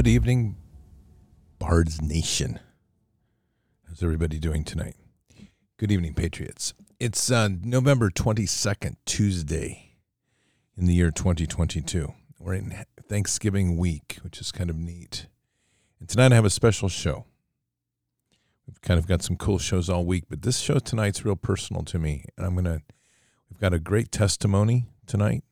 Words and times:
Good 0.00 0.08
evening, 0.08 0.56
Bards 1.58 2.00
Nation. 2.00 2.58
How's 3.86 4.02
everybody 4.02 4.38
doing 4.38 4.64
tonight? 4.64 4.96
Good 5.76 5.92
evening, 5.92 6.14
Patriots. 6.14 6.72
It's 6.98 7.30
uh, 7.30 7.50
November 7.62 8.08
22nd, 8.08 8.96
Tuesday 9.04 9.96
in 10.74 10.86
the 10.86 10.94
year 10.94 11.10
2022. 11.10 12.14
We're 12.38 12.54
in 12.54 12.74
Thanksgiving 13.10 13.76
week, 13.76 14.16
which 14.22 14.40
is 14.40 14.50
kind 14.50 14.70
of 14.70 14.76
neat. 14.76 15.26
And 15.98 16.08
tonight 16.08 16.32
I 16.32 16.36
have 16.36 16.46
a 16.46 16.50
special 16.50 16.88
show. 16.88 17.26
We've 18.66 18.80
kind 18.80 18.98
of 18.98 19.06
got 19.06 19.20
some 19.20 19.36
cool 19.36 19.58
shows 19.58 19.90
all 19.90 20.06
week, 20.06 20.24
but 20.30 20.40
this 20.40 20.60
show 20.60 20.78
tonight's 20.78 21.26
real 21.26 21.36
personal 21.36 21.82
to 21.82 21.98
me. 21.98 22.24
And 22.38 22.46
I'm 22.46 22.54
going 22.54 22.64
to, 22.64 22.80
we've 23.50 23.60
got 23.60 23.74
a 23.74 23.78
great 23.78 24.10
testimony 24.10 24.86
tonight 25.06 25.44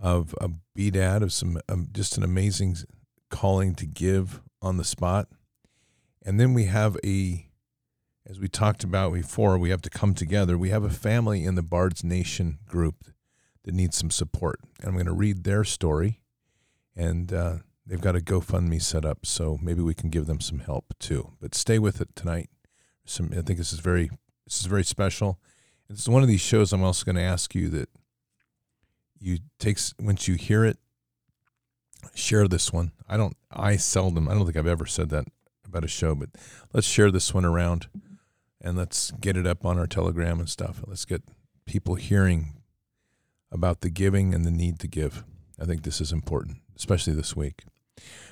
of 0.00 0.34
a 0.40 0.50
dad 0.90 1.22
of 1.22 1.32
some 1.32 1.58
um, 1.68 1.88
just 1.92 2.16
an 2.16 2.22
amazing 2.22 2.76
calling 3.36 3.74
to 3.74 3.84
give 3.84 4.40
on 4.62 4.78
the 4.78 4.84
spot, 4.84 5.28
and 6.24 6.40
then 6.40 6.54
we 6.54 6.64
have 6.64 6.96
a, 7.04 7.46
as 8.26 8.40
we 8.40 8.48
talked 8.48 8.82
about 8.82 9.12
before, 9.12 9.58
we 9.58 9.68
have 9.68 9.82
to 9.82 9.90
come 9.90 10.14
together. 10.14 10.56
We 10.56 10.70
have 10.70 10.84
a 10.84 10.90
family 10.90 11.44
in 11.44 11.54
the 11.54 11.62
Bards 11.62 12.02
Nation 12.02 12.58
group 12.66 13.04
that 13.64 13.74
needs 13.74 13.94
some 13.94 14.10
support, 14.10 14.60
and 14.78 14.88
I'm 14.88 14.94
going 14.94 15.04
to 15.04 15.12
read 15.12 15.44
their 15.44 15.64
story, 15.64 16.22
and 16.96 17.30
uh, 17.30 17.56
they've 17.86 18.00
got 18.00 18.16
a 18.16 18.20
GoFundMe 18.20 18.80
set 18.80 19.04
up, 19.04 19.26
so 19.26 19.58
maybe 19.60 19.82
we 19.82 19.92
can 19.92 20.08
give 20.08 20.24
them 20.24 20.40
some 20.40 20.60
help 20.60 20.94
too. 20.98 21.32
But 21.38 21.54
stay 21.54 21.78
with 21.78 22.00
it 22.00 22.16
tonight. 22.16 22.48
Some, 23.04 23.32
I 23.32 23.42
think 23.42 23.58
this 23.58 23.74
is 23.74 23.80
very 23.80 24.08
this 24.46 24.60
is 24.60 24.66
very 24.66 24.84
special. 24.84 25.38
It's 25.90 26.08
one 26.08 26.22
of 26.22 26.28
these 26.28 26.40
shows. 26.40 26.72
I'm 26.72 26.82
also 26.82 27.04
going 27.04 27.16
to 27.16 27.22
ask 27.22 27.54
you 27.54 27.68
that 27.68 27.90
you 29.18 29.40
takes 29.58 29.92
once 30.00 30.26
you 30.26 30.36
hear 30.36 30.64
it 30.64 30.78
share 32.14 32.48
this 32.48 32.72
one. 32.72 32.92
I 33.08 33.16
don't 33.16 33.36
i 33.50 33.76
seldom 33.76 34.28
i 34.28 34.34
don't 34.34 34.44
think 34.44 34.56
i've 34.56 34.66
ever 34.66 34.84
said 34.84 35.08
that 35.08 35.24
about 35.64 35.84
a 35.84 35.88
show 35.88 36.14
but 36.14 36.28
let's 36.74 36.86
share 36.86 37.10
this 37.10 37.32
one 37.32 37.44
around 37.44 37.86
and 38.60 38.76
let's 38.76 39.12
get 39.12 39.36
it 39.36 39.46
up 39.46 39.64
on 39.64 39.78
our 39.78 39.86
telegram 39.86 40.40
and 40.40 40.48
stuff. 40.48 40.82
Let's 40.86 41.04
get 41.04 41.22
people 41.66 41.94
hearing 41.94 42.54
about 43.52 43.80
the 43.80 43.90
giving 43.90 44.34
and 44.34 44.44
the 44.44 44.50
need 44.50 44.80
to 44.80 44.88
give. 44.88 45.24
I 45.60 45.64
think 45.64 45.82
this 45.82 46.00
is 46.00 46.12
important 46.12 46.58
especially 46.76 47.14
this 47.14 47.34
week. 47.34 47.64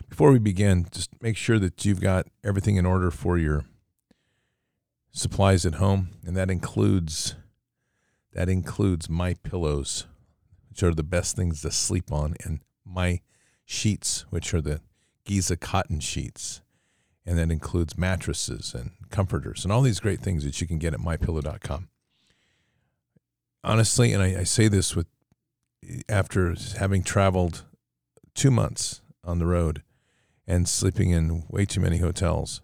Before 0.09 0.33
we 0.33 0.39
begin 0.39 0.87
just 0.91 1.11
make 1.23 1.37
sure 1.37 1.59
that 1.59 1.85
you've 1.85 2.01
got 2.01 2.27
everything 2.43 2.77
in 2.77 2.87
order 2.87 3.11
for 3.11 3.39
your 3.39 3.65
supplies 5.13 5.65
at 5.65 5.77
home 5.77 6.09
and 6.27 6.37
that 6.37 6.51
includes 6.51 7.37
that 8.33 8.49
includes 8.49 9.09
my 9.09 9.35
pillows 9.35 10.07
which 10.75 10.83
are 10.83 10.93
the 10.93 11.05
best 11.05 11.37
things 11.37 11.63
to 11.63 11.71
sleep 11.71 12.11
on, 12.11 12.35
and 12.43 12.59
my 12.85 13.21
sheets, 13.65 14.25
which 14.31 14.53
are 14.55 14.61
the 14.61 14.81
Giza 15.25 15.57
cotton 15.57 16.01
sheets. 16.01 16.61
And 17.27 17.39
that 17.39 17.51
includes 17.51 17.97
mattresses 17.97 18.75
and 18.75 18.91
comforters 19.11 19.65
and 19.65 19.73
all 19.73 19.81
these 19.81 20.01
great 20.01 20.21
things 20.21 20.45
that 20.45 20.61
you 20.61 20.67
can 20.67 20.79
get 20.79 20.93
at 20.93 21.01
mypillow.com. 21.01 21.89
Honestly, 23.63 24.13
and 24.13 24.23
I, 24.23 24.41
I 24.41 24.45
say 24.45 24.69
this 24.69 24.95
with 24.95 25.07
after 26.09 26.55
having 26.79 27.03
traveled 27.03 27.65
two 28.35 28.51
months 28.51 29.01
on 29.23 29.39
the 29.39 29.47
road 29.47 29.83
and 30.47 30.69
sleeping 30.69 31.11
in 31.11 31.45
way 31.49 31.65
too 31.65 31.81
many 31.81 31.99
hotels, 31.99 32.61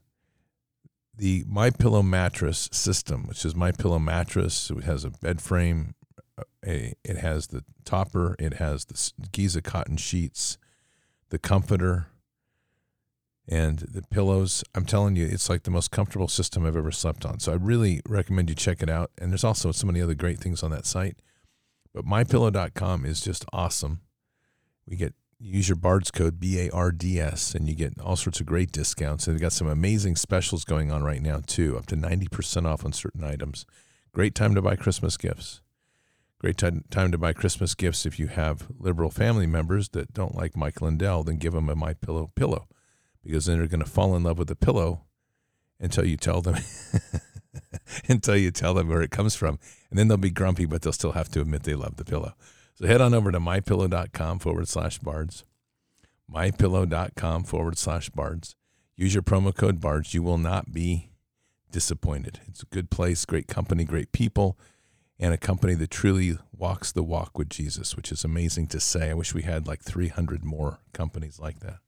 the 1.16 1.44
My 1.46 1.70
Pillow 1.70 2.02
mattress 2.02 2.68
system, 2.72 3.26
which 3.26 3.44
is 3.44 3.54
My 3.54 3.72
Pillow 3.72 3.98
mattress, 3.98 4.70
it 4.70 4.84
has 4.84 5.04
a 5.04 5.10
bed 5.10 5.40
frame, 5.40 5.94
uh, 6.38 6.44
a, 6.66 6.94
it 7.04 7.18
has 7.18 7.48
the 7.48 7.64
topper, 7.84 8.36
it 8.38 8.54
has 8.54 8.86
the 8.86 9.12
Giza 9.32 9.62
cotton 9.62 9.96
sheets, 9.96 10.58
the 11.30 11.38
comforter, 11.38 12.08
and 13.50 13.80
the 13.80 14.02
pillows. 14.02 14.62
I'm 14.74 14.84
telling 14.84 15.16
you, 15.16 15.26
it's 15.26 15.50
like 15.50 15.64
the 15.64 15.70
most 15.70 15.90
comfortable 15.90 16.28
system 16.28 16.64
I've 16.64 16.76
ever 16.76 16.92
slept 16.92 17.26
on. 17.26 17.40
So 17.40 17.52
I 17.52 17.56
really 17.56 18.00
recommend 18.08 18.48
you 18.48 18.54
check 18.54 18.80
it 18.80 18.88
out. 18.88 19.10
And 19.18 19.32
there's 19.32 19.44
also 19.44 19.72
so 19.72 19.86
many 19.86 20.00
other 20.00 20.14
great 20.14 20.38
things 20.38 20.62
on 20.62 20.70
that 20.70 20.86
site. 20.86 21.16
But 21.92 22.04
mypillow.com 22.04 23.04
is 23.04 23.20
just 23.20 23.44
awesome. 23.52 24.02
We 24.86 24.96
get 24.96 25.14
use 25.42 25.68
your 25.68 25.76
BARDS 25.76 26.12
code 26.12 26.38
B 26.38 26.60
A 26.60 26.70
R 26.70 26.92
D 26.92 27.18
S 27.18 27.54
and 27.54 27.66
you 27.66 27.74
get 27.74 27.98
all 28.00 28.14
sorts 28.14 28.40
of 28.40 28.46
great 28.46 28.70
discounts. 28.70 29.26
And 29.26 29.34
they've 29.34 29.42
got 29.42 29.52
some 29.52 29.66
amazing 29.66 30.16
specials 30.16 30.64
going 30.64 30.92
on 30.92 31.02
right 31.02 31.22
now 31.22 31.40
too, 31.44 31.76
up 31.76 31.86
to 31.86 31.96
90% 31.96 32.66
off 32.66 32.84
on 32.84 32.92
certain 32.92 33.24
items. 33.24 33.66
Great 34.12 34.34
time 34.34 34.54
to 34.54 34.62
buy 34.62 34.76
Christmas 34.76 35.16
gifts. 35.16 35.60
Great 36.40 36.56
time, 36.56 36.84
time 36.90 37.12
to 37.12 37.18
buy 37.18 37.34
Christmas 37.34 37.74
gifts 37.74 38.06
if 38.06 38.18
you 38.18 38.28
have 38.28 38.66
liberal 38.78 39.10
family 39.10 39.46
members 39.46 39.90
that 39.90 40.14
don't 40.14 40.34
like 40.34 40.56
Mike 40.56 40.80
Lindell, 40.80 41.22
then 41.22 41.36
give 41.36 41.52
them 41.52 41.68
a 41.68 41.76
My 41.76 41.92
Pillow 41.92 42.30
pillow 42.34 42.66
because 43.22 43.44
then 43.44 43.58
they're 43.58 43.68
going 43.68 43.84
to 43.84 43.90
fall 43.90 44.16
in 44.16 44.22
love 44.22 44.38
with 44.38 44.48
the 44.48 44.56
pillow 44.56 45.02
until 45.78 46.06
you 46.06 46.16
tell 46.16 46.40
them 46.40 46.56
until 48.08 48.38
you 48.38 48.50
tell 48.50 48.72
them 48.72 48.88
where 48.88 49.02
it 49.02 49.10
comes 49.10 49.36
from. 49.36 49.58
And 49.90 49.98
then 49.98 50.08
they'll 50.08 50.16
be 50.16 50.30
grumpy, 50.30 50.64
but 50.64 50.80
they'll 50.80 50.94
still 50.94 51.12
have 51.12 51.28
to 51.32 51.42
admit 51.42 51.64
they 51.64 51.74
love 51.74 51.96
the 51.96 52.06
pillow. 52.06 52.32
So 52.74 52.86
head 52.86 53.02
on 53.02 53.12
over 53.12 53.30
to 53.30 53.38
mypillow.com 53.38 54.38
forward 54.38 54.66
slash 54.66 54.98
bards. 54.98 55.44
Mypillow.com 56.32 57.44
forward 57.44 57.76
slash 57.76 58.08
bards. 58.08 58.56
Use 58.96 59.12
your 59.12 59.22
promo 59.22 59.54
code 59.54 59.78
bards. 59.78 60.14
You 60.14 60.22
will 60.22 60.38
not 60.38 60.72
be 60.72 61.10
disappointed. 61.70 62.40
It's 62.48 62.62
a 62.62 62.66
good 62.66 62.90
place, 62.90 63.26
great 63.26 63.46
company, 63.46 63.84
great 63.84 64.12
people 64.12 64.58
and 65.20 65.34
a 65.34 65.38
company 65.38 65.74
that 65.74 65.90
truly 65.90 66.38
walks 66.50 66.90
the 66.90 67.02
walk 67.02 67.36
with 67.36 67.50
Jesus, 67.50 67.94
which 67.94 68.10
is 68.10 68.24
amazing 68.24 68.66
to 68.68 68.80
say. 68.80 69.10
I 69.10 69.14
wish 69.14 69.34
we 69.34 69.42
had 69.42 69.68
like 69.68 69.82
300 69.82 70.42
more 70.44 70.80
companies 70.94 71.38
like 71.38 71.60
that. 71.60 71.80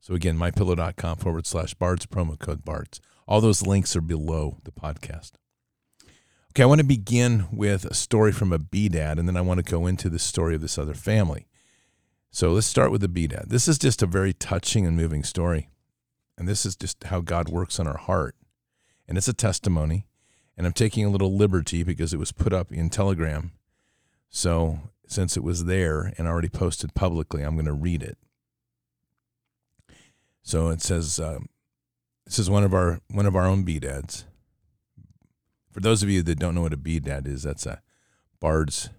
So 0.00 0.14
again, 0.14 0.38
mypillow.com 0.38 1.16
forward 1.16 1.46
slash 1.46 1.74
bards, 1.74 2.06
promo 2.06 2.38
code 2.38 2.64
bards. 2.64 3.00
All 3.26 3.40
those 3.40 3.66
links 3.66 3.96
are 3.96 4.00
below 4.00 4.58
the 4.62 4.70
podcast. 4.70 5.32
Okay, 6.52 6.62
I 6.62 6.66
want 6.66 6.78
to 6.78 6.86
begin 6.86 7.48
with 7.50 7.84
a 7.84 7.94
story 7.94 8.30
from 8.30 8.52
a 8.52 8.58
B 8.60 8.88
dad, 8.88 9.18
and 9.18 9.26
then 9.26 9.36
I 9.36 9.40
want 9.40 9.58
to 9.58 9.68
go 9.68 9.86
into 9.86 10.08
the 10.08 10.20
story 10.20 10.54
of 10.54 10.60
this 10.60 10.78
other 10.78 10.94
family. 10.94 11.48
So 12.30 12.52
let's 12.52 12.68
start 12.68 12.92
with 12.92 13.00
the 13.00 13.08
B 13.08 13.26
dad. 13.26 13.46
This 13.48 13.66
is 13.66 13.78
just 13.78 14.02
a 14.02 14.06
very 14.06 14.32
touching 14.32 14.86
and 14.86 14.96
moving 14.96 15.24
story. 15.24 15.70
And 16.38 16.46
this 16.46 16.64
is 16.64 16.76
just 16.76 17.02
how 17.04 17.20
God 17.20 17.48
works 17.48 17.80
on 17.80 17.88
our 17.88 17.96
heart. 17.96 18.36
And 19.08 19.18
it's 19.18 19.26
a 19.26 19.32
testimony 19.32 20.06
and 20.56 20.66
I'm 20.66 20.72
taking 20.72 21.04
a 21.04 21.10
little 21.10 21.34
liberty 21.34 21.82
because 21.82 22.12
it 22.12 22.18
was 22.18 22.32
put 22.32 22.52
up 22.52 22.72
in 22.72 22.90
Telegram. 22.90 23.52
So 24.30 24.80
since 25.06 25.36
it 25.36 25.42
was 25.42 25.64
there 25.64 26.12
and 26.16 26.26
already 26.26 26.48
posted 26.48 26.94
publicly, 26.94 27.42
I'm 27.42 27.54
going 27.54 27.66
to 27.66 27.72
read 27.72 28.02
it. 28.02 28.18
So 30.42 30.68
it 30.68 30.82
says, 30.82 31.18
uh, 31.18 31.40
this 32.26 32.38
is 32.38 32.50
one 32.50 32.64
of 32.64 32.74
our 32.74 33.00
one 33.10 33.26
of 33.26 33.36
our 33.36 33.46
own 33.46 33.64
B 33.64 33.78
dads. 33.78 34.24
For 35.72 35.80
those 35.80 36.02
of 36.02 36.10
you 36.10 36.22
that 36.22 36.38
don't 36.38 36.54
know 36.54 36.62
what 36.62 36.72
a 36.72 37.00
dad 37.00 37.26
is, 37.26 37.42
that's 37.42 37.66
a 37.66 37.82
Bard's 38.40 38.90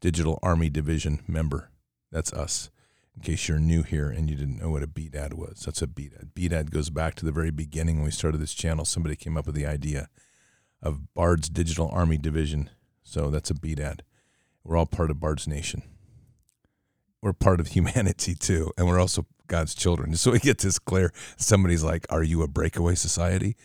Digital 0.00 0.38
Army 0.42 0.68
Division 0.68 1.20
member. 1.26 1.70
That's 2.12 2.32
us. 2.32 2.70
In 3.16 3.22
case 3.22 3.48
you're 3.48 3.58
new 3.58 3.82
here 3.82 4.10
and 4.10 4.30
you 4.30 4.36
didn't 4.36 4.60
know 4.60 4.70
what 4.70 4.82
a 4.82 4.86
dad 4.86 5.34
was, 5.34 5.62
that's 5.64 5.82
a. 5.82 5.86
B 5.86 6.48
dad 6.48 6.70
goes 6.70 6.90
back 6.90 7.14
to 7.16 7.24
the 7.24 7.32
very 7.32 7.50
beginning 7.50 7.96
when 7.96 8.04
we 8.04 8.10
started 8.10 8.38
this 8.38 8.54
channel. 8.54 8.84
Somebody 8.84 9.16
came 9.16 9.36
up 9.36 9.46
with 9.46 9.54
the 9.54 9.66
idea 9.66 10.08
of 10.82 11.14
Bard's 11.14 11.48
Digital 11.48 11.90
Army 11.92 12.18
Division. 12.18 12.70
So 13.02 13.30
that's 13.30 13.50
a 13.50 13.54
BDAD. 13.54 14.00
We're 14.64 14.76
all 14.76 14.86
part 14.86 15.10
of 15.10 15.20
Bard's 15.20 15.48
Nation. 15.48 15.82
We're 17.22 17.32
part 17.32 17.60
of 17.60 17.68
humanity 17.68 18.34
too, 18.34 18.70
and 18.76 18.86
we're 18.86 19.00
also 19.00 19.26
God's 19.46 19.74
children. 19.74 20.14
So 20.16 20.32
we 20.32 20.38
get 20.38 20.58
this 20.58 20.78
clear. 20.78 21.12
Somebody's 21.36 21.82
like, 21.82 22.06
Are 22.10 22.22
you 22.22 22.42
a 22.42 22.48
breakaway 22.48 22.94
society? 22.94 23.56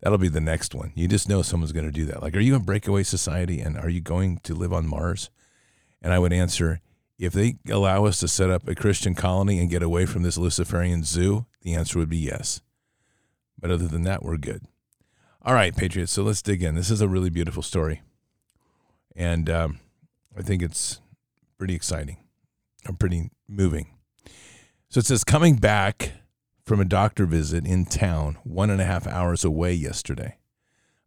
That'll 0.00 0.18
be 0.18 0.28
the 0.28 0.40
next 0.40 0.74
one. 0.74 0.92
You 0.94 1.08
just 1.08 1.30
know 1.30 1.40
someone's 1.40 1.72
going 1.72 1.86
to 1.86 1.92
do 1.92 2.04
that. 2.06 2.22
Like, 2.22 2.36
are 2.36 2.40
you 2.40 2.54
a 2.54 2.60
breakaway 2.60 3.04
society 3.04 3.60
and 3.60 3.78
are 3.78 3.88
you 3.88 4.02
going 4.02 4.38
to 4.42 4.54
live 4.54 4.72
on 4.72 4.86
Mars? 4.86 5.30
And 6.02 6.12
I 6.12 6.18
would 6.18 6.32
answer, 6.32 6.82
if 7.18 7.32
they 7.32 7.56
allow 7.70 8.04
us 8.04 8.20
to 8.20 8.28
set 8.28 8.50
up 8.50 8.68
a 8.68 8.74
Christian 8.74 9.14
colony 9.14 9.58
and 9.58 9.70
get 9.70 9.82
away 9.82 10.04
from 10.04 10.22
this 10.22 10.36
Luciferian 10.36 11.04
zoo, 11.04 11.46
the 11.62 11.74
answer 11.74 11.98
would 11.98 12.10
be 12.10 12.18
yes. 12.18 12.60
But 13.58 13.70
other 13.70 13.88
than 13.88 14.02
that, 14.02 14.22
we're 14.22 14.36
good. 14.36 14.66
All 15.46 15.52
right, 15.52 15.76
Patriots. 15.76 16.10
So 16.10 16.22
let's 16.22 16.40
dig 16.40 16.62
in. 16.62 16.74
This 16.74 16.90
is 16.90 17.02
a 17.02 17.08
really 17.08 17.28
beautiful 17.28 17.62
story, 17.62 18.00
and 19.14 19.50
um, 19.50 19.80
I 20.34 20.40
think 20.40 20.62
it's 20.62 21.02
pretty 21.58 21.74
exciting 21.74 22.16
and 22.86 22.98
pretty 22.98 23.28
moving. 23.46 23.88
So 24.88 25.00
it 25.00 25.06
says 25.06 25.22
coming 25.22 25.56
back 25.56 26.12
from 26.64 26.80
a 26.80 26.86
doctor 26.86 27.26
visit 27.26 27.66
in 27.66 27.84
town, 27.84 28.38
one 28.42 28.70
and 28.70 28.80
a 28.80 28.86
half 28.86 29.06
hours 29.06 29.44
away 29.44 29.74
yesterday. 29.74 30.38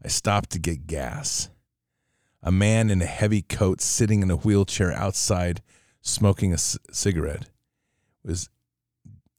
I 0.06 0.08
stopped 0.08 0.52
to 0.52 0.60
get 0.60 0.86
gas. 0.86 1.50
A 2.44 2.52
man 2.52 2.92
in 2.92 3.02
a 3.02 3.08
heavy 3.08 3.42
coat 3.42 3.82
sitting 3.82 4.22
in 4.22 4.30
a 4.30 4.36
wheelchair 4.36 4.94
outside 4.94 5.64
smoking 6.02 6.54
a 6.54 6.60
c- 6.60 6.78
cigarette 6.92 7.50
was 8.24 8.50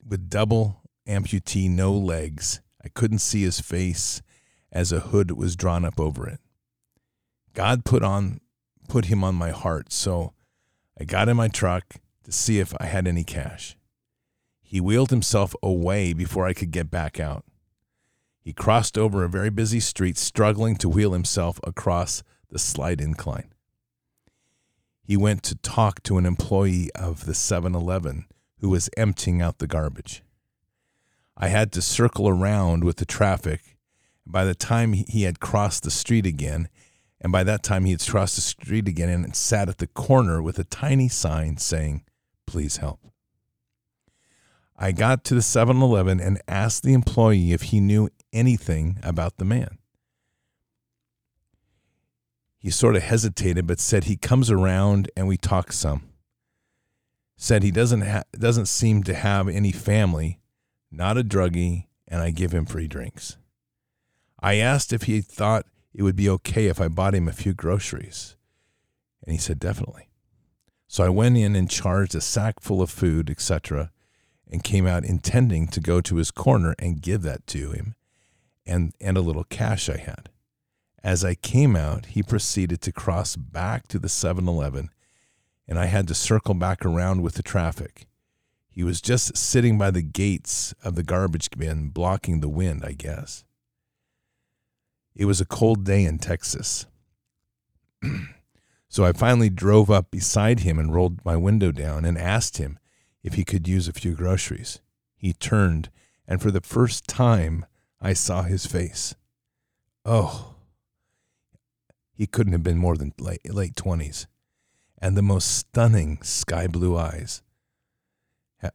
with 0.05 0.29
double 0.29 0.83
amputee, 1.07 1.71
no 1.71 1.93
legs. 1.93 2.61
I 2.85 2.89
couldn't 2.89 3.21
see 3.21 3.43
his 3.43 3.61
face 3.61 4.23
as 4.73 4.93
a 4.93 5.01
hood 5.01 5.33
was 5.33 5.57
drawn 5.57 5.85
up 5.85 5.99
over 5.99 6.29
it. 6.29 6.41
God 7.55 7.85
put 7.85 8.03
on 8.03 8.41
put 8.89 9.07
him 9.07 9.23
on 9.23 9.35
my 9.35 9.51
heart, 9.51 9.93
so 9.93 10.33
I 10.99 11.05
got 11.05 11.29
in 11.29 11.37
my 11.37 11.49
truck 11.49 11.97
to 12.25 12.33
see 12.33 12.59
if 12.59 12.75
I 12.81 12.87
had 12.87 13.07
any 13.07 13.25
cash. 13.25 13.77
He 14.63 14.81
wheeled 14.81 15.11
himself 15.11 15.55
away 15.63 16.13
before 16.13 16.47
I 16.47 16.55
could 16.55 16.71
get 16.71 16.91
back 16.91 17.21
out. 17.21 17.45
He 18.41 18.53
crossed 18.53 18.97
over 18.97 19.25
a 19.25 19.29
very 19.29 19.51
busy 19.51 19.81
street, 19.81 20.17
struggling 20.17 20.77
to 20.77 20.89
wheel 20.89 21.13
himself 21.13 21.61
across 21.65 22.23
the 22.51 22.59
slight 22.59 23.01
incline. 23.01 23.53
He 25.03 25.17
went 25.17 25.43
to 25.45 25.55
talk 25.55 26.03
to 26.05 26.19
an 26.19 26.27
employee 26.27 26.91
of 26.95 27.27
the 27.27 27.35
7 27.35 27.75
Eleven 27.75 28.27
who 28.61 28.69
was 28.71 28.91
emptying 28.97 29.41
out 29.41 29.59
the 29.59 29.67
garbage. 29.67 30.23
I 31.37 31.49
had 31.49 31.73
to 31.73 31.83
circle 31.83 32.29
around 32.29 32.85
with 32.85 32.97
the 32.97 33.07
traffic. 33.07 33.68
By 34.31 34.45
the 34.45 34.55
time 34.55 34.93
he 34.93 35.23
had 35.23 35.41
crossed 35.41 35.85
the 35.85 35.91
street 35.91 36.27
again, 36.27 36.69
and 37.19 37.33
by 37.33 37.45
that 37.45 37.63
time 37.63 37.87
he 37.87 37.93
had 37.93 38.07
crossed 38.07 38.37
the 38.37 38.43
street 38.43 38.87
again 38.87 39.09
and 39.09 39.35
sat 39.35 39.71
at 39.71 39.79
the 39.79 39.87
corner 39.87 40.43
with 40.43 40.59
a 40.59 40.65
tiny 40.65 41.09
sign 41.09 41.57
saying, 41.57 42.05
Please 42.47 42.77
help. 42.77 43.01
I 44.77 44.93
got 44.93 45.25
to 45.25 45.35
the 45.35 45.43
7 45.43 45.81
Eleven 45.81 46.21
and 46.21 46.41
asked 46.47 46.83
the 46.83 46.93
employee 46.93 47.53
if 47.53 47.63
he 47.63 47.81
knew 47.81 48.11
anything 48.33 48.99
about 49.03 49.39
the 49.39 49.45
man. 49.47 49.79
He 52.59 52.71
sort 52.71 52.97
of 52.97 53.03
hesitated, 53.03 53.67
but 53.67 53.81
said 53.81 54.05
he 54.05 54.17
comes 54.17 54.51
around 54.51 55.11
and 55.17 55.27
we 55.27 55.39
talk 55.39 55.73
some. 55.73 56.03
Said 57.37 57.63
he 57.63 57.71
doesn't 57.71 58.03
ha- 58.03 58.25
doesn't 58.33 58.67
seem 58.67 59.05
to 59.05 59.15
have 59.15 59.49
any 59.49 59.73
family, 59.73 60.39
not 60.91 61.17
a 61.17 61.25
druggie, 61.25 61.87
and 62.07 62.21
I 62.21 62.31
give 62.31 62.53
him 62.53 62.67
free 62.67 62.89
drinks. 62.89 63.39
I 64.41 64.57
asked 64.57 64.93
if 64.93 65.03
he 65.03 65.21
thought 65.21 65.67
it 65.93 66.03
would 66.03 66.17
be 66.17 66.29
okay 66.29 66.67
if 66.67 66.81
I 66.81 66.89
bought 66.89 67.15
him 67.15 67.29
a 67.29 67.33
few 67.33 67.55
groceries, 67.55 68.37
and 69.25 69.33
he 69.33 69.39
said 69.39 69.59
definitely. 69.59 70.09
So 70.87 71.05
I 71.05 71.09
went 71.09 71.37
in 71.37 71.57
and 71.57 71.71
charged 71.71 72.15
a 72.15 72.21
sack 72.21 72.61
full 72.61 72.81
of 72.81 72.91
food, 72.91 73.31
etc., 73.31 73.91
and 74.51 74.65
came 74.65 74.87
out 74.87 75.05
intending 75.05 75.69
to 75.69 75.81
go 75.81 76.01
to 76.01 76.17
his 76.17 76.31
corner 76.31 76.75
and 76.79 77.03
give 77.03 77.23
that 77.23 77.47
to 77.49 77.73
him 77.73 77.95
and, 78.69 78.95
and 79.01 79.17
a 79.17 79.23
little 79.23 79.45
cash 79.45 79.89
I 79.89 79.97
had. 79.97 80.31
As 81.03 81.25
I 81.25 81.35
came 81.35 81.75
out, 81.75 82.07
he 82.07 82.23
proceeded 82.23 82.81
to 82.83 82.93
cross 82.93 83.37
back 83.37 83.89
to 83.89 83.99
the 83.99 84.09
7 84.09 84.47
Eleven, 84.47 84.91
and 85.67 85.79
I 85.79 85.87
had 85.87 86.07
to 86.09 86.15
circle 86.15 86.55
back 86.55 86.85
around 86.85 87.23
with 87.23 87.35
the 87.35 87.43
traffic. 87.43 88.07
He 88.69 88.85
was 88.85 89.01
just 89.01 89.37
sitting 89.37 89.79
by 89.79 89.91
the 89.91 90.03
gates 90.03 90.75
of 90.85 90.95
the 90.95 91.03
garbage 91.03 91.51
bin, 91.51 91.89
blocking 91.89 92.41
the 92.41 92.49
wind, 92.49 92.85
I 92.85 92.93
guess. 92.93 93.45
It 95.19 95.25
was 95.25 95.41
a 95.41 95.45
cold 95.45 95.85
day 95.85 96.05
in 96.05 96.19
Texas. 96.19 96.87
so 98.89 99.05
I 99.05 99.13
finally 99.13 99.51
drove 99.51 99.91
up 99.91 100.13
beside 100.13 100.61
him 100.61 100.79
and 100.79 100.95
rolled 100.95 101.25
my 101.25 101.37
window 101.37 101.73
down 101.73 102.05
and 102.05 102.17
asked 102.17 102.59
him 102.59 102.79
if 103.25 103.35
he 103.35 103.45
could 103.45 103.67
use 103.67 103.89
a 103.89 103.93
few 103.93 104.15
groceries. 104.15 104.81
He 105.17 105.33
turned, 105.33 105.91
and 106.29 106.41
for 106.41 106.53
the 106.53 106.61
first 106.61 107.09
time, 107.09 107.67
I 108.01 108.13
saw 108.13 108.43
his 108.43 108.65
face. 108.65 109.17
Oh, 110.05 110.55
he 112.13 112.29
couldn't 112.29 112.53
have 112.53 112.63
been 112.63 112.79
more 112.79 112.97
than 112.97 113.13
late, 113.19 113.53
late 113.53 113.75
20s, 113.75 114.27
and 114.99 115.17
the 115.17 115.23
most 115.23 115.57
stunning 115.57 116.23
sky 116.23 116.69
blue 116.69 116.97
eyes 116.97 117.43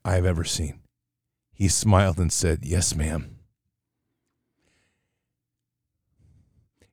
I've 0.03 0.25
ever 0.25 0.43
seen. 0.43 0.81
He 1.53 1.69
smiled 1.69 2.17
and 2.17 2.33
said, 2.33 2.59
Yes, 2.63 2.93
ma'am. 2.95 3.32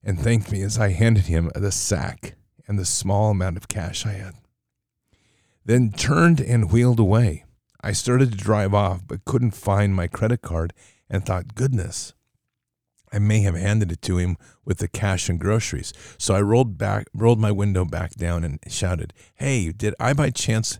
And 0.02 0.18
thanked 0.18 0.50
me 0.50 0.62
as 0.62 0.78
I 0.78 0.90
handed 0.90 1.26
him 1.26 1.50
the 1.54 1.72
sack 1.72 2.34
and 2.66 2.78
the 2.78 2.86
small 2.86 3.30
amount 3.30 3.56
of 3.56 3.68
cash 3.68 4.06
I 4.06 4.12
had. 4.12 4.34
Then 5.64 5.92
turned 5.92 6.40
and 6.40 6.72
wheeled 6.72 6.98
away. 6.98 7.44
I 7.82 7.92
started 7.92 8.32
to 8.32 8.38
drive 8.38 8.74
off, 8.74 9.02
but 9.06 9.24
couldn't 9.24 9.52
find 9.52 9.94
my 9.94 10.06
credit 10.06 10.42
card 10.42 10.72
and 11.08 11.24
thought, 11.24 11.54
goodness, 11.54 12.14
I 13.12 13.18
may 13.18 13.40
have 13.40 13.56
handed 13.56 13.90
it 13.90 14.02
to 14.02 14.18
him 14.18 14.36
with 14.64 14.78
the 14.78 14.88
cash 14.88 15.28
and 15.28 15.38
groceries. 15.40 15.92
So 16.18 16.34
I 16.34 16.40
rolled 16.40 16.78
back, 16.78 17.08
rolled 17.12 17.40
my 17.40 17.50
window 17.50 17.84
back 17.84 18.12
down 18.14 18.44
and 18.44 18.60
shouted, 18.68 19.12
Hey, 19.34 19.72
did 19.72 19.94
I 19.98 20.12
by 20.12 20.30
chance 20.30 20.78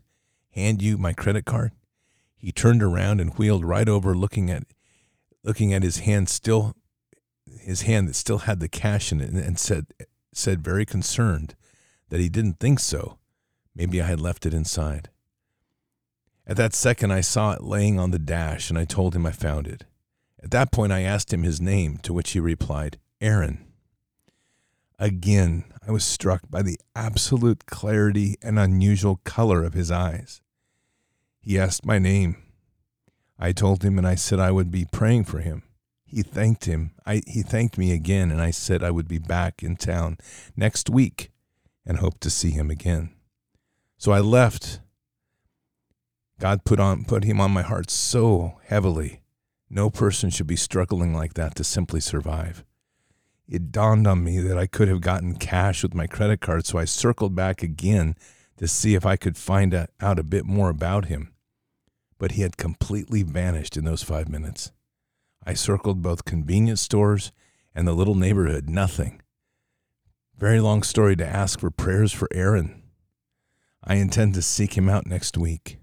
hand 0.51 0.83
you 0.83 0.97
my 0.97 1.13
credit 1.13 1.45
card? 1.45 1.73
He 2.37 2.53
turned 2.53 2.83
around 2.83 3.21
and 3.21 3.35
wheeled 3.35 3.65
right 3.65 3.89
over 3.89 4.15
looking 4.15 4.51
at 4.51 4.65
looking 5.43 5.73
at 5.73 5.83
his 5.83 6.01
hand 6.01 6.29
still 6.29 6.77
his 7.59 7.83
hand 7.83 8.09
that 8.09 8.15
still 8.15 8.39
had 8.39 8.61
the 8.61 8.69
cash 8.69 9.13
in 9.13 9.21
it 9.21 9.31
and 9.31 9.59
said 9.59 9.87
said 10.33 10.63
very 10.63 10.87
concerned 10.87 11.55
that 12.09 12.21
he 12.21 12.29
didn't 12.29 12.61
think 12.61 12.79
so. 12.79 13.19
Maybe 13.75 14.01
I 14.01 14.07
had 14.07 14.21
left 14.21 14.47
it 14.47 14.55
inside. 14.55 15.09
At 16.47 16.57
that 16.57 16.75
second 16.75 17.13
I 17.13 17.21
saw 17.21 17.53
it 17.53 17.63
laying 17.63 17.99
on 17.99 18.11
the 18.11 18.19
dash 18.19 18.71
and 18.71 18.79
I 18.79 18.85
told 18.85 19.15
him 19.15 19.27
I 19.27 19.33
found 19.33 19.67
it. 19.67 19.85
At 20.43 20.51
that 20.53 20.73
point, 20.73 20.93
I 20.93 21.03
asked 21.03 21.33
him 21.33 21.43
his 21.43 21.61
name, 21.61 21.99
to 21.99 22.13
which 22.13 22.31
he 22.31 22.41
replied, 22.41 22.99
Aaron. 23.21 23.67
Again, 24.99 25.65
I 25.87 25.91
was 25.91 26.05
struck 26.05 26.43
by 26.51 26.63
the 26.63 26.79
absolute 26.95 27.67
clarity 27.67 28.37
and 28.43 28.59
unusual 28.59 29.21
color 29.25 29.65
of 29.65 29.75
his 29.75 29.91
eyes. 29.91 30.41
He 31.41 31.59
asked 31.59 31.85
my 31.85 31.99
name. 31.99 32.37
I 33.39 33.53
told 33.53 33.83
him 33.83 33.99
and 33.99 34.07
I 34.07 34.15
said 34.15 34.39
I 34.39 34.51
would 34.51 34.71
be 34.71 34.87
praying 34.91 35.25
for 35.25 35.41
him. 35.41 35.63
He 36.11 36.23
thanked 36.23 36.65
him. 36.65 36.91
I, 37.07 37.23
he 37.27 37.43
thanked 37.43 37.79
me 37.79 37.93
again 37.93 38.31
and 38.31 38.41
I 38.41 38.51
said 38.51 38.83
I 38.83 38.91
would 38.91 39.07
be 39.07 39.19
back 39.19 39.63
in 39.63 39.77
town 39.77 40.19
next 40.57 40.91
week 40.91 41.31
and 41.87 41.99
hoped 41.99 42.21
to 42.23 42.31
see 42.31 42.51
him 42.51 42.71
again. 42.71 43.11
So 43.97 44.11
I 44.13 44.21
left. 44.21 44.81
God 46.41 46.65
put 46.65 46.81
on 46.81 47.05
put 47.05 47.25
him 47.25 47.41
on 47.41 47.53
my 47.53 47.63
heart 47.63 47.91
so 47.91 48.59
heavily 48.65 49.21
no 49.71 49.89
person 49.89 50.31
should 50.31 50.49
be 50.49 50.57
struggling 50.57 51.15
like 51.15 51.35
that 51.35 51.55
to 51.55 51.65
simply 51.65 52.01
survive. 52.01 52.65
It 53.49 53.71
dawned 53.71 54.07
on 54.07 54.25
me 54.25 54.41
that 54.41 54.59
I 54.59 54.67
could 54.67 54.89
have 54.89 55.01
gotten 55.01 55.37
cash 55.37 55.83
with 55.83 55.95
my 55.95 56.09
credit 56.09 56.41
card, 56.41 56.67
so 56.67 56.79
I 56.79 56.85
circled 56.85 57.37
back 57.37 57.63
again 57.63 58.17
to 58.57 58.67
see 58.67 58.95
if 58.95 59.07
I 59.07 59.17
could 59.17 59.37
find 59.37 59.87
out 60.01 60.19
a 60.19 60.25
bit 60.25 60.45
more 60.45 60.71
about 60.71 61.07
him. 61.07 61.33
But 62.19 62.33
he 62.33 62.43
had 62.43 62.57
completely 62.57 63.23
vanished 63.23 63.77
in 63.77 63.85
those 63.85 64.03
five 64.03 64.29
minutes. 64.29 64.73
I 65.45 65.55
circled 65.55 66.03
both 66.03 66.25
convenience 66.25 66.81
stores 66.81 67.33
and 67.75 67.87
the 67.87 67.93
little 67.93 68.15
neighborhood, 68.15 68.69
nothing. 68.69 69.23
Very 70.39 70.61
long 70.61 70.83
story 70.83 71.17
to 71.17 71.27
ask 71.27 71.61
for 71.61 71.71
prayers 71.71 72.13
for 72.13 72.29
Aaron. 72.33 72.83
I 73.83 73.95
intend 73.95 74.35
to 74.35 74.43
seek 74.43 74.77
him 74.77 74.89
out 74.89 75.07
next 75.07 75.39
week. 75.39 75.79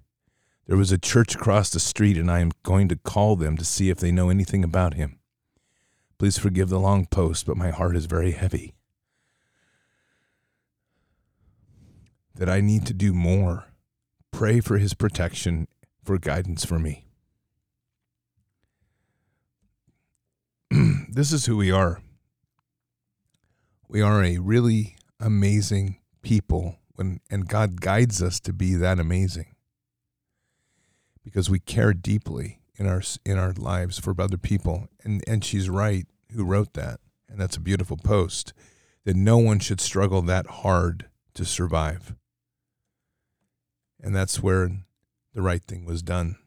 There 0.68 0.78
was 0.78 0.92
a 0.92 0.98
church 0.98 1.34
across 1.34 1.70
the 1.70 1.80
street, 1.80 2.18
and 2.18 2.30
I 2.30 2.40
am 2.40 2.52
going 2.64 2.88
to 2.90 2.96
call 2.96 3.36
them 3.36 3.58
to 3.58 3.66
see 3.66 3.90
if 3.90 4.00
they 4.00 4.12
know 4.12 4.30
anything 4.30 4.64
about 4.64 4.96
him. 4.96 5.20
Please 6.20 6.38
forgive 6.38 6.70
the 6.70 6.80
long 6.80 7.06
post, 7.06 7.46
but 7.46 7.58
my 7.58 7.70
heart 7.70 7.96
is 7.96 8.06
very 8.06 8.32
heavy. 8.32 8.76
That 12.36 12.50
I 12.50 12.62
need 12.62 12.86
to 12.88 12.94
do 12.94 13.14
more. 13.14 13.66
Pray 14.32 14.60
for 14.60 14.78
his 14.78 14.94
protection, 14.94 15.68
for 16.04 16.18
guidance 16.18 16.66
for 16.66 16.78
me. 16.78 17.07
This 21.10 21.32
is 21.32 21.46
who 21.46 21.58
we 21.58 21.72
are. 21.72 22.02
We 23.88 24.02
are 24.02 24.24
a 24.24 24.38
really 24.38 24.98
amazing 25.20 26.00
people 26.22 26.78
when 26.96 27.20
and 27.30 27.48
God 27.48 27.80
guides 27.80 28.22
us 28.22 28.40
to 28.42 28.54
be 28.54 28.76
that 28.76 29.00
amazing 29.00 29.56
because 31.24 31.50
we 31.50 31.60
care 31.60 31.94
deeply 31.94 32.60
in 32.78 32.88
our 32.88 33.02
in 33.26 33.38
our 33.38 33.54
lives 33.54 34.00
for 34.00 34.14
other 34.20 34.38
people. 34.38 34.88
And 35.04 35.24
and 35.28 35.44
she's 35.44 35.70
right 35.70 36.06
who 36.34 36.44
wrote 36.44 36.74
that. 36.74 37.00
And 37.30 37.40
that's 37.40 37.58
a 37.58 37.62
beautiful 37.62 37.98
post 37.98 38.54
that 39.06 39.16
no 39.16 39.38
one 39.38 39.60
should 39.60 39.80
struggle 39.80 40.22
that 40.24 40.48
hard 40.48 41.08
to 41.34 41.46
survive. 41.46 42.16
And 44.02 44.16
that's 44.16 44.42
where 44.44 44.70
the 45.34 45.42
right 45.42 45.64
thing 45.64 45.86
was 45.86 46.02
done. 46.02 46.38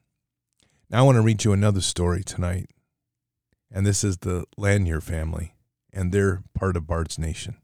Now 0.91 0.99
I 0.99 1.03
want 1.03 1.17
to 1.17 1.23
read 1.23 1.45
you 1.45 1.53
another 1.53 1.81
story 1.81 2.23
tonight. 2.23 2.71
And 3.71 3.87
this 3.87 4.03
is 4.03 4.19
the 4.19 4.45
Lanier 4.57 5.01
family, 5.01 5.55
and 5.93 6.13
they're 6.13 6.43
part 6.55 6.77
of 6.77 6.87
Bard's 6.87 7.19
Nation. 7.19 7.57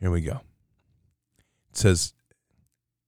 Here 0.00 0.10
we 0.10 0.20
go. 0.20 0.40
It 1.70 1.76
says 1.76 2.12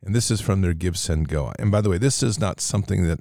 and 0.03 0.15
this 0.15 0.31
is 0.31 0.41
from 0.41 0.63
their 0.63 0.73
Give, 0.73 0.97
Send, 0.97 1.29
Go. 1.29 1.53
And 1.59 1.71
by 1.71 1.81
the 1.81 1.91
way, 1.91 1.99
this 1.99 2.23
is 2.23 2.41
not 2.41 2.61
something 2.61 3.07
that 3.07 3.21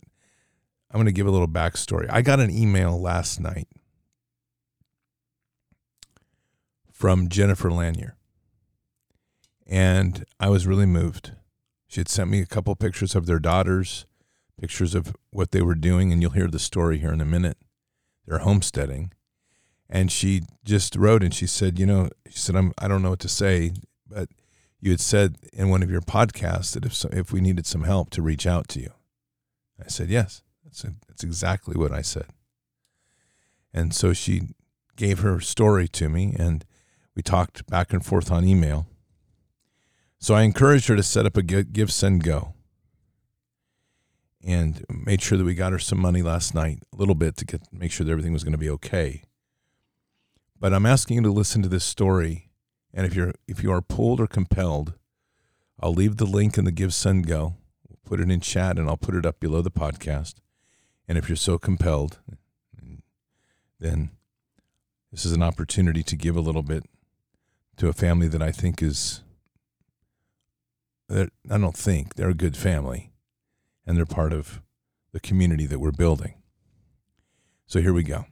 I'm 0.89 0.97
going 0.97 1.05
to 1.05 1.11
give 1.11 1.27
a 1.27 1.31
little 1.31 1.47
backstory. 1.47 2.07
I 2.09 2.21
got 2.21 2.39
an 2.39 2.49
email 2.49 2.99
last 2.99 3.39
night 3.39 3.67
from 6.91 7.27
Jennifer 7.29 7.69
Lanier. 7.69 8.15
And 9.67 10.25
I 10.39 10.49
was 10.49 10.65
really 10.65 10.85
moved. 10.85 11.33
She 11.87 11.99
had 11.99 12.09
sent 12.09 12.29
me 12.29 12.39
a 12.39 12.45
couple 12.45 12.75
pictures 12.75 13.13
of 13.13 13.25
their 13.25 13.39
daughters, 13.39 14.05
pictures 14.59 14.93
of 14.93 15.15
what 15.31 15.51
they 15.51 15.61
were 15.61 15.75
doing, 15.75 16.11
and 16.11 16.21
you'll 16.21 16.31
hear 16.31 16.47
the 16.47 16.59
story 16.59 16.99
here 16.99 17.13
in 17.13 17.21
a 17.21 17.25
minute. 17.25 17.57
They're 18.25 18.39
homesteading. 18.39 19.13
And 19.89 20.11
she 20.11 20.43
just 20.63 20.95
wrote 20.95 21.23
and 21.23 21.33
she 21.33 21.47
said, 21.47 21.79
you 21.79 21.85
know, 21.85 22.09
she 22.29 22.37
said, 22.37 22.55
I'm, 22.55 22.73
I 22.77 22.87
don't 22.87 23.01
know 23.01 23.09
what 23.09 23.19
to 23.19 23.29
say, 23.29 23.71
but 24.07 24.29
you 24.79 24.91
had 24.91 24.99
said 24.99 25.37
in 25.51 25.69
one 25.69 25.81
of 25.81 25.89
your 25.89 26.01
podcasts 26.01 26.73
that 26.73 26.85
if 26.85 26.93
so, 26.93 27.09
if 27.11 27.33
we 27.33 27.41
needed 27.41 27.65
some 27.65 27.83
help 27.83 28.11
to 28.11 28.21
reach 28.21 28.45
out 28.45 28.67
to 28.69 28.79
you. 28.79 28.91
I 29.83 29.87
said, 29.87 30.09
Yes, 30.09 30.43
that's, 30.63 30.85
that's 31.07 31.23
exactly 31.23 31.75
what 31.75 31.91
I 31.91 32.01
said. 32.01 32.27
And 33.73 33.93
so 33.93 34.13
she 34.13 34.49
gave 34.95 35.19
her 35.19 35.39
story 35.39 35.87
to 35.87 36.09
me, 36.09 36.35
and 36.37 36.65
we 37.15 37.23
talked 37.23 37.65
back 37.67 37.93
and 37.93 38.05
forth 38.05 38.31
on 38.31 38.45
email. 38.45 38.85
So 40.19 40.35
I 40.35 40.43
encouraged 40.43 40.87
her 40.87 40.95
to 40.95 41.03
set 41.03 41.25
up 41.25 41.37
a 41.37 41.41
give, 41.41 41.91
send, 41.91 42.23
go 42.23 42.53
and 44.45 44.85
made 44.89 45.21
sure 45.21 45.37
that 45.37 45.43
we 45.43 45.53
got 45.53 45.71
her 45.71 45.79
some 45.79 45.99
money 45.99 46.21
last 46.21 46.53
night, 46.55 46.79
a 46.93 46.97
little 46.97 47.15
bit 47.15 47.35
to 47.37 47.45
get 47.45 47.61
make 47.71 47.91
sure 47.91 48.05
that 48.05 48.11
everything 48.11 48.33
was 48.33 48.43
going 48.43 48.53
to 48.53 48.57
be 48.57 48.69
okay. 48.69 49.23
But 50.59 50.73
I'm 50.73 50.85
asking 50.85 51.17
you 51.17 51.23
to 51.23 51.31
listen 51.31 51.61
to 51.61 51.69
this 51.69 51.83
story, 51.83 52.49
and 52.93 53.05
if 53.05 53.15
you're 53.15 53.33
if 53.47 53.63
you 53.63 53.71
are 53.71 53.81
pulled 53.81 54.19
or 54.19 54.27
compelled, 54.27 54.93
I'll 55.79 55.93
leave 55.93 56.17
the 56.17 56.25
link 56.25 56.57
in 56.57 56.65
the 56.65 56.71
Give 56.71 56.93
Send 56.93 57.27
Go. 57.27 57.55
We'll 57.87 57.99
put 58.05 58.19
it 58.19 58.31
in 58.31 58.39
chat, 58.39 58.77
and 58.77 58.89
I'll 58.89 58.97
put 58.97 59.15
it 59.15 59.25
up 59.25 59.39
below 59.39 59.61
the 59.61 59.71
podcast. 59.71 60.35
And 61.07 61.17
if 61.17 61.27
you're 61.27 61.35
so 61.35 61.57
compelled, 61.57 62.19
then 63.79 64.11
this 65.11 65.25
is 65.25 65.31
an 65.31 65.41
opportunity 65.41 66.03
to 66.03 66.15
give 66.15 66.35
a 66.35 66.41
little 66.41 66.61
bit 66.61 66.83
to 67.77 67.87
a 67.87 67.93
family 67.93 68.27
that 68.27 68.41
I 68.41 68.51
think 68.51 68.81
is. 68.81 69.21
I 71.09 71.27
don't 71.47 71.75
think 71.75 72.13
they're 72.15 72.29
a 72.29 72.35
good 72.35 72.55
family 72.55 73.08
and 73.89 73.97
they're 73.97 74.05
part 74.05 74.31
of 74.31 74.61
the 75.13 75.19
community 75.19 75.65
that 75.65 75.79
we're 75.79 75.91
building. 75.91 76.35
So 77.65 77.81
here 77.81 77.91
we 77.91 78.03
go. 78.03 78.25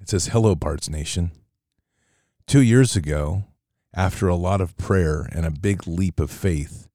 It 0.00 0.08
says, 0.08 0.26
Hello, 0.26 0.56
Bards 0.56 0.90
Nation. 0.90 1.30
Two 2.48 2.60
years 2.60 2.96
ago, 2.96 3.44
after 3.94 4.26
a 4.26 4.34
lot 4.34 4.60
of 4.60 4.76
prayer 4.76 5.28
and 5.30 5.46
a 5.46 5.50
big 5.52 5.86
leap 5.86 6.18
of 6.18 6.28
faith, 6.28 6.88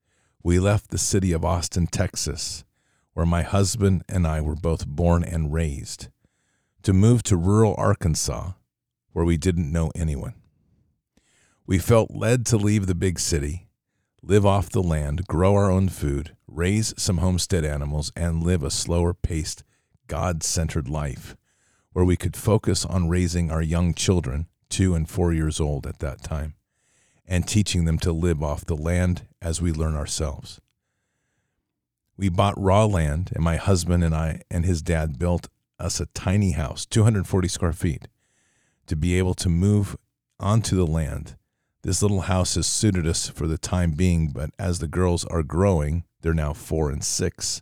we 0.44 0.60
left 0.60 0.90
the 0.90 0.98
city 0.98 1.32
of 1.32 1.46
Austin, 1.46 1.88
Texas, 1.88 2.66
where 3.14 3.26
my 3.26 3.44
husband 3.44 4.04
and 4.10 4.28
I 4.28 4.42
were 4.42 4.58
both 4.58 4.86
born 4.86 5.24
and 5.24 5.54
raised, 5.54 6.10
to 6.84 6.92
move 6.92 7.24
to 7.24 7.38
rural 7.38 7.76
Arkansas, 7.78 8.52
where 9.14 9.24
we 9.24 9.38
didn't 9.38 9.72
know 9.72 9.90
anyone. 9.96 10.34
We 11.66 11.80
felt 11.80 12.12
led 12.12 12.46
to 12.48 12.58
leave 12.58 12.88
the 12.88 12.94
big 12.94 13.20
city, 13.20 13.70
live 14.22 14.46
off 14.46 14.70
the 14.70 14.84
land, 14.84 15.28
grow 15.28 15.56
our 15.56 15.72
own 15.72 15.88
food, 15.88 16.35
raise 16.48 16.94
some 16.98 17.18
homestead 17.18 17.66
animals, 17.66 18.12
and 18.16 18.44
live 18.44 18.64
a 18.64 18.72
slower 18.72 19.14
paced, 19.14 19.64
God 20.08 20.44
centered 20.44 20.88
life 20.88 21.36
where 21.96 22.04
we 22.04 22.18
could 22.18 22.36
focus 22.36 22.84
on 22.84 23.08
raising 23.08 23.50
our 23.50 23.62
young 23.62 23.94
children, 23.94 24.48
two 24.68 24.94
and 24.94 25.10
four 25.10 25.32
years 25.32 25.62
old 25.62 25.88
at 25.88 26.00
that 26.00 26.22
time, 26.22 26.54
and 27.26 27.48
teaching 27.48 27.86
them 27.86 27.98
to 27.98 28.12
live 28.12 28.44
off 28.44 28.66
the 28.66 28.76
land 28.76 29.26
as 29.42 29.62
we 29.62 29.72
learn 29.72 29.96
ourselves. 29.96 30.60
We 32.18 32.28
bought 32.28 32.62
raw 32.62 32.84
land, 32.84 33.32
and 33.34 33.42
my 33.42 33.56
husband 33.56 34.04
and 34.04 34.14
I 34.14 34.42
and 34.52 34.66
his 34.66 34.82
dad 34.82 35.18
built 35.18 35.48
us 35.80 36.02
a 36.02 36.08
tiny 36.08 36.52
house, 36.52 36.86
240 36.86 37.48
square 37.48 37.72
feet, 37.72 38.10
to 38.88 38.98
be 38.98 39.18
able 39.18 39.34
to 39.36 39.48
move 39.48 39.96
onto 40.38 40.76
the 40.76 40.86
land. 40.86 41.38
This 41.84 42.02
little 42.02 42.22
house 42.22 42.56
has 42.56 42.68
suited 42.68 43.08
us 43.08 43.30
for 43.30 43.48
the 43.48 43.58
time 43.58 43.92
being, 43.92 44.32
but 44.32 44.50
as 44.60 44.80
the 44.80 44.88
girls 44.90 45.24
are 45.24 45.44
growing, 45.44 46.04
they're 46.26 46.34
now 46.34 46.54
four 46.54 46.90
and 46.90 47.04
six. 47.04 47.62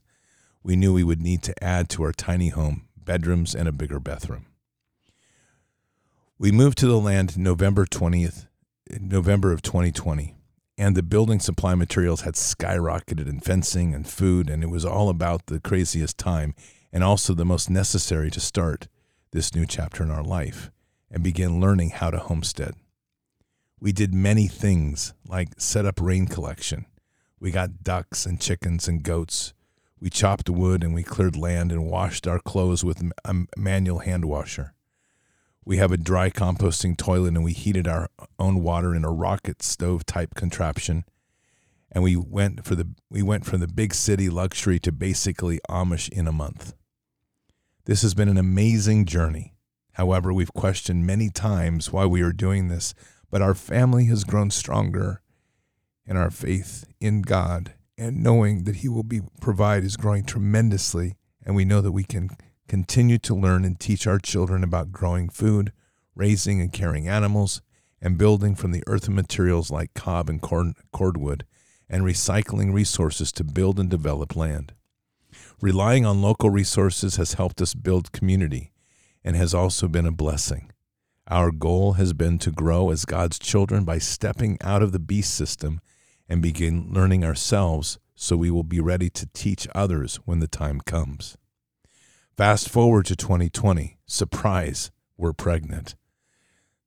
We 0.64 0.78
knew 0.78 0.94
we 0.94 1.04
would 1.04 1.22
need 1.22 1.44
to 1.44 1.64
add 1.64 1.90
to 1.90 2.04
our 2.04 2.14
tiny 2.14 2.48
home 2.48 2.88
bedrooms 2.96 3.54
and 3.54 3.68
a 3.68 3.74
bigger 3.74 4.00
bathroom. 4.00 4.46
We 6.40 6.54
moved 6.54 6.78
to 6.78 6.88
the 6.88 6.98
land 6.98 7.38
November 7.38 7.86
20th, 7.86 8.48
November 9.02 9.52
of 9.52 9.64
2020, 9.64 10.34
and 10.78 10.96
the 10.96 11.04
building 11.04 11.42
supply 11.42 11.76
materials 11.76 12.22
had 12.22 12.36
skyrocketed 12.36 13.28
in 13.28 13.42
fencing 13.42 13.94
and 13.94 14.08
food, 14.08 14.50
and 14.50 14.64
it 14.64 14.70
was 14.70 14.86
all 14.86 15.10
about 15.10 15.48
the 15.48 15.60
craziest 15.60 16.18
time 16.18 16.56
and 16.94 17.04
also 17.04 17.34
the 17.34 17.44
most 17.44 17.70
necessary 17.70 18.32
to 18.32 18.40
start 18.40 18.88
this 19.34 19.54
new 19.54 19.66
chapter 19.66 20.04
in 20.04 20.10
our 20.10 20.24
life 20.24 20.72
and 21.12 21.22
begin 21.22 21.60
learning 21.60 21.90
how 21.90 22.10
to 22.10 22.18
homestead. 22.18 22.76
We 23.82 23.92
did 23.92 24.14
many 24.14 24.48
things 24.48 25.14
like 25.28 25.50
set 25.58 25.86
up 25.86 26.00
rain 26.00 26.28
collection, 26.28 26.86
we 27.44 27.52
got 27.52 27.84
ducks 27.84 28.26
and 28.26 28.40
chickens 28.40 28.88
and 28.88 29.04
goats. 29.04 29.54
We 30.00 30.10
chopped 30.10 30.50
wood 30.50 30.82
and 30.82 30.94
we 30.94 31.04
cleared 31.04 31.36
land 31.36 31.74
and 31.74 31.86
washed 31.86 32.26
our 32.26 32.40
clothes 32.40 32.86
with 32.86 33.04
a 33.26 33.44
manual 33.58 34.00
hand 34.00 34.24
washer. 34.24 34.74
We 35.66 35.76
have 35.76 35.92
a 35.92 35.98
dry 35.98 36.30
composting 36.30 36.96
toilet 36.96 37.34
and 37.36 37.44
we 37.44 37.52
heated 37.52 37.86
our 37.86 38.08
own 38.40 38.64
water 38.64 38.96
in 38.96 39.04
a 39.04 39.12
rocket 39.12 39.62
stove 39.62 40.06
type 40.06 40.36
contraption. 40.36 41.04
And 41.92 42.02
we 42.02 42.16
went 42.16 42.64
for 42.64 42.76
the 42.76 42.88
we 43.10 43.22
went 43.22 43.46
from 43.46 43.60
the 43.60 43.68
big 43.68 43.94
city 43.94 44.30
luxury 44.30 44.80
to 44.80 44.94
basically 44.94 45.60
Amish 45.70 46.08
in 46.14 46.28
a 46.28 46.32
month. 46.32 46.74
This 47.84 48.04
has 48.04 48.14
been 48.14 48.30
an 48.30 48.38
amazing 48.38 49.06
journey. 49.06 49.54
However, 49.92 50.32
we've 50.32 50.54
questioned 50.54 51.06
many 51.06 51.30
times 51.30 51.92
why 51.92 52.06
we 52.06 52.22
are 52.22 52.32
doing 52.32 52.70
this, 52.70 52.94
but 53.30 53.42
our 53.42 53.54
family 53.54 54.06
has 54.06 54.24
grown 54.24 54.50
stronger 54.50 55.23
and 56.08 56.18
our 56.18 56.32
faith 56.32 56.86
in 57.00 57.22
God 57.22 57.74
and 57.98 58.24
knowing 58.24 58.64
that 58.64 58.78
He 58.78 58.90
will 58.90 59.04
be 59.04 59.22
provide 59.42 59.84
is 59.84 59.98
growing 59.98 60.24
tremendously. 60.24 61.16
And 61.46 61.56
we 61.56 61.66
know 61.66 61.82
that 61.82 61.92
we 61.92 62.04
can 62.04 62.30
continue 62.68 63.18
to 63.20 63.36
learn 63.36 63.66
and 63.66 63.80
teach 63.80 64.08
our 64.08 64.20
children 64.20 64.64
about 64.64 64.92
growing 64.92 65.30
food, 65.30 65.72
raising 66.16 66.62
and 66.62 66.72
caring 66.72 67.08
animals, 67.08 67.62
and 68.02 68.18
building 68.18 68.56
from 68.56 68.72
the 68.72 68.84
earthen 68.88 69.16
materials 69.16 69.72
like 69.72 69.94
cob 69.94 70.30
and 70.30 70.42
cord- 70.42 70.74
cordwood, 70.92 71.46
and 71.90 72.04
recycling 72.04 72.74
resources 72.74 73.32
to 73.34 73.44
build 73.44 73.80
and 73.80 73.90
develop 73.90 74.36
land. 74.36 74.74
Relying 75.62 76.06
on 76.06 76.22
local 76.22 76.50
resources 76.50 77.16
has 77.16 77.34
helped 77.34 77.62
us 77.62 77.74
build 77.74 78.12
community 78.12 78.72
and 79.24 79.36
has 79.36 79.54
also 79.54 79.88
been 79.88 80.06
a 80.06 80.12
blessing. 80.12 80.72
Our 81.28 81.52
goal 81.52 81.94
has 81.94 82.12
been 82.12 82.38
to 82.40 82.52
grow 82.52 82.90
as 82.90 83.06
God's 83.06 83.40
children 83.40 83.86
by 83.86 83.98
stepping 83.98 84.58
out 84.62 84.84
of 84.84 84.92
the 84.92 85.00
beast 85.00 85.34
system 85.34 85.80
and 86.28 86.42
begin 86.42 86.90
learning 86.92 87.24
ourselves 87.24 88.00
so 88.16 88.38
we 88.38 88.52
will 88.52 88.64
be 88.64 88.80
ready 88.80 89.10
to 89.10 89.28
teach 89.34 89.68
others 89.76 90.18
when 90.26 90.40
the 90.40 90.48
time 90.48 90.80
comes. 90.82 91.38
Fast 92.38 92.70
forward 92.70 93.06
to 93.08 93.16
2020. 93.16 93.98
Surprise, 94.06 94.92
we're 95.18 95.34
pregnant. 95.34 95.96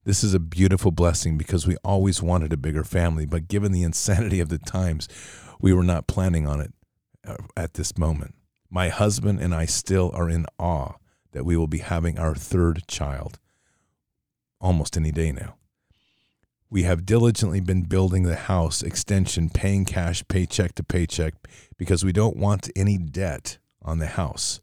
This 0.05 0.23
is 0.23 0.35
a 0.35 0.41
beautiful 0.41 0.93
blessing 0.93 1.37
because 1.37 1.67
we 1.67 1.77
always 1.85 2.23
wanted 2.23 2.53
a 2.53 2.57
bigger 2.57 2.85
family, 2.85 3.27
but 3.27 3.49
given 3.49 3.73
the 3.73 3.83
insanity 3.83 4.41
of 4.41 4.49
the 4.49 4.59
times, 4.59 5.09
we 5.61 5.73
were 5.73 5.83
not 5.83 6.07
planning 6.07 6.47
on 6.47 6.61
it 6.61 6.73
uh, 7.27 7.37
at 7.57 7.75
this 7.75 7.99
moment. 7.99 8.35
My 8.71 8.89
husband 8.89 9.41
and 9.41 9.55
I 9.55 9.67
still 9.67 10.11
are 10.15 10.31
in 10.31 10.47
awe 10.59 10.95
that 11.33 11.45
we 11.45 11.57
will 11.57 11.67
be 11.67 11.79
having 11.79 12.19
our 12.19 12.35
third 12.35 12.85
child 12.87 13.39
almost 14.61 14.97
any 14.97 15.11
day 15.11 15.33
now. 15.33 15.56
We 16.69 16.83
have 16.83 17.07
diligently 17.07 17.61
been 17.61 17.83
building 17.83 18.25
the 18.25 18.35
house 18.35 18.83
extension, 18.83 19.51
paying 19.51 19.85
cash 19.85 20.25
paycheck 20.27 20.75
to 20.75 20.83
paycheck 20.83 21.35
because 21.79 22.05
we 22.05 22.13
don't 22.13 22.37
want 22.37 22.71
any 22.75 22.99
debt 22.99 23.59
on 23.83 23.99
the 23.99 24.07
house. 24.07 24.61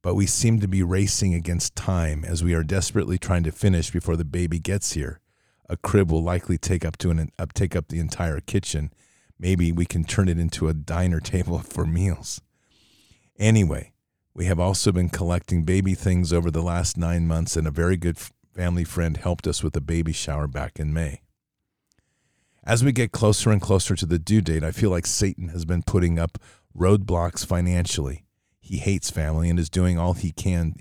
But 0.00 0.14
we 0.14 0.26
seem 0.26 0.58
to 0.60 0.68
be 0.68 0.82
racing 0.82 1.34
against 1.34 1.76
time 1.76 2.24
as 2.24 2.42
we 2.42 2.54
are 2.54 2.62
desperately 2.62 3.18
trying 3.18 3.42
to 3.42 3.52
finish 3.52 3.90
before 3.90 4.16
the 4.16 4.24
baby 4.24 4.58
gets 4.58 4.92
here. 4.92 5.20
A 5.68 5.76
crib 5.76 6.10
will 6.10 6.22
likely 6.22 6.56
take 6.56 6.82
up 6.82 6.96
to 6.98 7.10
an 7.10 7.30
up 7.38 7.52
take 7.52 7.76
up 7.76 7.88
the 7.88 7.98
entire 7.98 8.40
kitchen. 8.40 8.90
Maybe 9.38 9.70
we 9.70 9.84
can 9.84 10.04
turn 10.04 10.28
it 10.30 10.38
into 10.38 10.68
a 10.68 10.74
diner 10.74 11.20
table 11.20 11.58
for 11.68 11.84
meals. 11.84 12.40
Anyway, 13.38 13.92
we 14.32 14.46
have 14.46 14.58
also 14.58 14.92
been 14.92 15.10
collecting 15.10 15.64
baby 15.64 15.94
things 15.94 16.32
over 16.32 16.50
the 16.50 16.62
last 16.62 16.96
9 16.96 17.26
months 17.26 17.54
and 17.54 17.66
a 17.66 17.72
very 17.72 17.98
good 17.98 18.16
family 18.58 18.82
friend 18.82 19.18
helped 19.18 19.46
us 19.46 19.62
with 19.62 19.76
a 19.76 19.80
baby 19.80 20.12
shower 20.12 20.48
back 20.48 20.80
in 20.80 20.92
May. 20.92 21.22
As 22.64 22.82
we 22.82 22.90
get 22.90 23.12
closer 23.12 23.52
and 23.52 23.62
closer 23.62 23.94
to 23.94 24.04
the 24.04 24.18
due 24.18 24.40
date, 24.40 24.64
I 24.64 24.72
feel 24.72 24.90
like 24.90 25.06
Satan 25.06 25.50
has 25.50 25.64
been 25.64 25.84
putting 25.84 26.18
up 26.18 26.38
roadblocks 26.76 27.46
financially. 27.46 28.24
He 28.58 28.78
hates 28.78 29.12
family 29.12 29.48
and 29.48 29.60
is 29.60 29.70
doing 29.70 29.96
all 29.96 30.14
he 30.14 30.32
can 30.32 30.74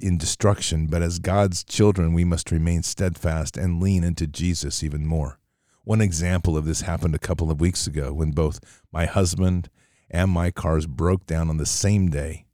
in 0.00 0.18
destruction, 0.18 0.88
but 0.88 1.00
as 1.00 1.20
God's 1.20 1.62
children, 1.62 2.12
we 2.12 2.24
must 2.24 2.50
remain 2.50 2.82
steadfast 2.82 3.56
and 3.56 3.80
lean 3.80 4.02
into 4.02 4.26
Jesus 4.26 4.82
even 4.82 5.06
more. 5.06 5.38
One 5.84 6.00
example 6.00 6.56
of 6.56 6.64
this 6.64 6.80
happened 6.80 7.14
a 7.14 7.20
couple 7.20 7.52
of 7.52 7.60
weeks 7.60 7.86
ago 7.86 8.12
when 8.12 8.32
both 8.32 8.58
my 8.90 9.06
husband 9.06 9.70
and 10.10 10.28
my 10.28 10.50
cars 10.50 10.86
broke 10.88 11.24
down 11.24 11.50
on 11.50 11.58
the 11.58 11.66
same 11.66 12.10
day. 12.10 12.46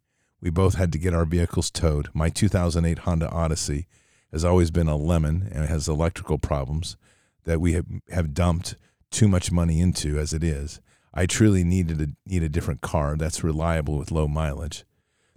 We 0.42 0.50
both 0.50 0.74
had 0.74 0.92
to 0.92 0.98
get 0.98 1.14
our 1.14 1.24
vehicles 1.24 1.70
towed. 1.70 2.10
My 2.12 2.28
2008 2.28 2.98
Honda 2.98 3.30
Odyssey 3.30 3.86
has 4.32 4.44
always 4.44 4.70
been 4.70 4.88
a 4.88 4.96
lemon 4.96 5.48
and 5.52 5.68
has 5.68 5.88
electrical 5.88 6.38
problems 6.38 6.96
that 7.44 7.60
we 7.60 7.74
have, 7.74 7.86
have 8.10 8.34
dumped 8.34 8.76
too 9.10 9.28
much 9.28 9.52
money 9.52 9.80
into 9.80 10.18
as 10.18 10.32
it 10.32 10.42
is. 10.42 10.80
I 11.12 11.26
truly 11.26 11.62
needed 11.62 12.00
a, 12.00 12.08
need 12.26 12.42
a 12.42 12.48
different 12.48 12.80
car 12.80 13.16
that's 13.16 13.44
reliable 13.44 13.98
with 13.98 14.10
low 14.10 14.26
mileage. 14.26 14.84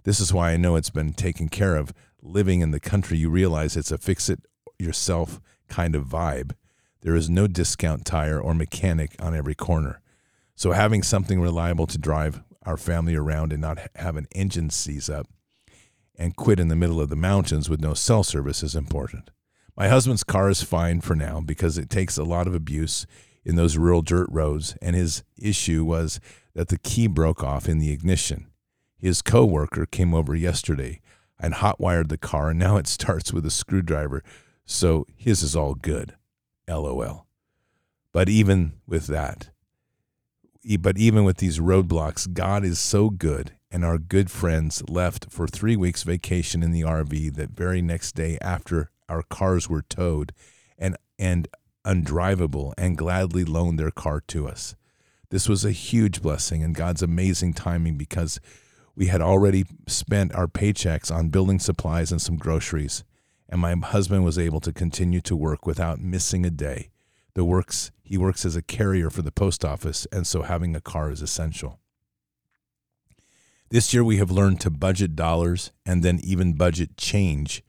This 0.04 0.20
is 0.20 0.32
why 0.32 0.52
I 0.52 0.56
know 0.56 0.76
it's 0.76 0.90
been 0.90 1.12
taken 1.12 1.48
care 1.48 1.76
of. 1.76 1.92
Living 2.22 2.60
in 2.60 2.70
the 2.70 2.80
country, 2.80 3.18
you 3.18 3.28
realize 3.28 3.76
it's 3.76 3.92
a 3.92 3.98
fix 3.98 4.30
it 4.30 4.40
yourself 4.78 5.40
kind 5.68 5.94
of 5.94 6.06
vibe. 6.06 6.52
There 7.02 7.14
is 7.14 7.28
no 7.28 7.46
discount 7.46 8.06
tire 8.06 8.40
or 8.40 8.54
mechanic 8.54 9.14
on 9.20 9.34
every 9.34 9.54
corner. 9.54 10.00
So 10.54 10.72
having 10.72 11.02
something 11.02 11.40
reliable 11.40 11.86
to 11.88 11.98
drive, 11.98 12.42
our 12.64 12.76
family 12.76 13.14
around 13.14 13.52
and 13.52 13.60
not 13.60 13.78
have 13.94 14.16
an 14.16 14.26
engine 14.32 14.70
seize 14.70 15.10
up 15.10 15.28
and 16.18 16.36
quit 16.36 16.58
in 16.58 16.68
the 16.68 16.76
middle 16.76 17.00
of 17.00 17.08
the 17.08 17.16
mountains 17.16 17.68
with 17.68 17.80
no 17.80 17.94
cell 17.94 18.22
service 18.22 18.62
is 18.62 18.74
important. 18.74 19.30
My 19.76 19.88
husband's 19.88 20.24
car 20.24 20.48
is 20.48 20.62
fine 20.62 21.00
for 21.00 21.14
now 21.14 21.40
because 21.40 21.76
it 21.76 21.90
takes 21.90 22.16
a 22.16 22.24
lot 22.24 22.46
of 22.46 22.54
abuse 22.54 23.06
in 23.44 23.56
those 23.56 23.76
rural 23.76 24.02
dirt 24.02 24.28
roads, 24.30 24.76
and 24.82 24.96
his 24.96 25.22
issue 25.38 25.84
was 25.84 26.18
that 26.54 26.68
the 26.68 26.78
key 26.78 27.06
broke 27.06 27.44
off 27.44 27.68
in 27.68 27.78
the 27.78 27.92
ignition. 27.92 28.46
His 28.98 29.22
coworker 29.22 29.86
came 29.86 30.14
over 30.14 30.34
yesterday 30.34 31.00
and 31.38 31.54
hotwired 31.54 32.08
the 32.08 32.18
car, 32.18 32.50
and 32.50 32.58
now 32.58 32.76
it 32.76 32.86
starts 32.86 33.32
with 33.32 33.44
a 33.44 33.50
screwdriver, 33.50 34.22
so 34.64 35.06
his 35.14 35.42
is 35.42 35.54
all 35.54 35.74
good. 35.74 36.16
LOL. 36.68 37.26
But 38.12 38.28
even 38.28 38.72
with 38.86 39.06
that, 39.08 39.50
but 40.80 40.98
even 40.98 41.24
with 41.24 41.36
these 41.36 41.60
roadblocks, 41.60 42.32
God 42.32 42.64
is 42.64 42.78
so 42.78 43.10
good, 43.10 43.52
and 43.70 43.84
our 43.84 43.98
good 43.98 44.30
friends 44.30 44.82
left 44.88 45.30
for 45.30 45.46
three 45.46 45.76
weeks 45.76 46.02
vacation 46.02 46.62
in 46.62 46.72
the 46.72 46.82
RV 46.82 47.34
that 47.34 47.50
very 47.50 47.82
next 47.82 48.14
day 48.14 48.38
after 48.40 48.90
our 49.08 49.22
cars 49.22 49.68
were 49.68 49.82
towed 49.82 50.32
and 50.78 50.96
and 51.18 51.48
undrivable 51.84 52.74
and 52.76 52.98
gladly 52.98 53.44
loaned 53.44 53.78
their 53.78 53.90
car 53.90 54.20
to 54.20 54.48
us. 54.48 54.74
This 55.30 55.48
was 55.48 55.64
a 55.64 55.72
huge 55.72 56.22
blessing 56.22 56.62
and 56.62 56.74
God's 56.74 57.02
amazing 57.02 57.54
timing 57.54 57.96
because 57.96 58.40
we 58.94 59.06
had 59.06 59.20
already 59.20 59.64
spent 59.86 60.34
our 60.34 60.46
paychecks 60.46 61.14
on 61.14 61.28
building 61.28 61.58
supplies 61.58 62.10
and 62.10 62.20
some 62.20 62.36
groceries, 62.36 63.04
and 63.48 63.60
my 63.60 63.74
husband 63.74 64.24
was 64.24 64.38
able 64.38 64.60
to 64.60 64.72
continue 64.72 65.20
to 65.22 65.36
work 65.36 65.66
without 65.66 66.00
missing 66.00 66.46
a 66.46 66.50
day. 66.50 66.90
The 67.34 67.44
works 67.44 67.92
he 68.02 68.16
works 68.16 68.44
as 68.44 68.56
a 68.56 68.62
carrier 68.62 69.10
for 69.10 69.22
the 69.22 69.32
post 69.32 69.64
office, 69.64 70.06
and 70.10 70.26
so 70.26 70.42
having 70.42 70.74
a 70.74 70.80
car 70.80 71.10
is 71.10 71.22
essential. 71.22 71.78
This 73.68 73.92
year 73.92 74.04
we 74.04 74.18
have 74.18 74.30
learned 74.30 74.60
to 74.60 74.70
budget 74.70 75.16
dollars 75.16 75.72
and 75.84 76.04
then 76.04 76.20
even 76.22 76.52
budget 76.52 76.96
change 76.96 77.64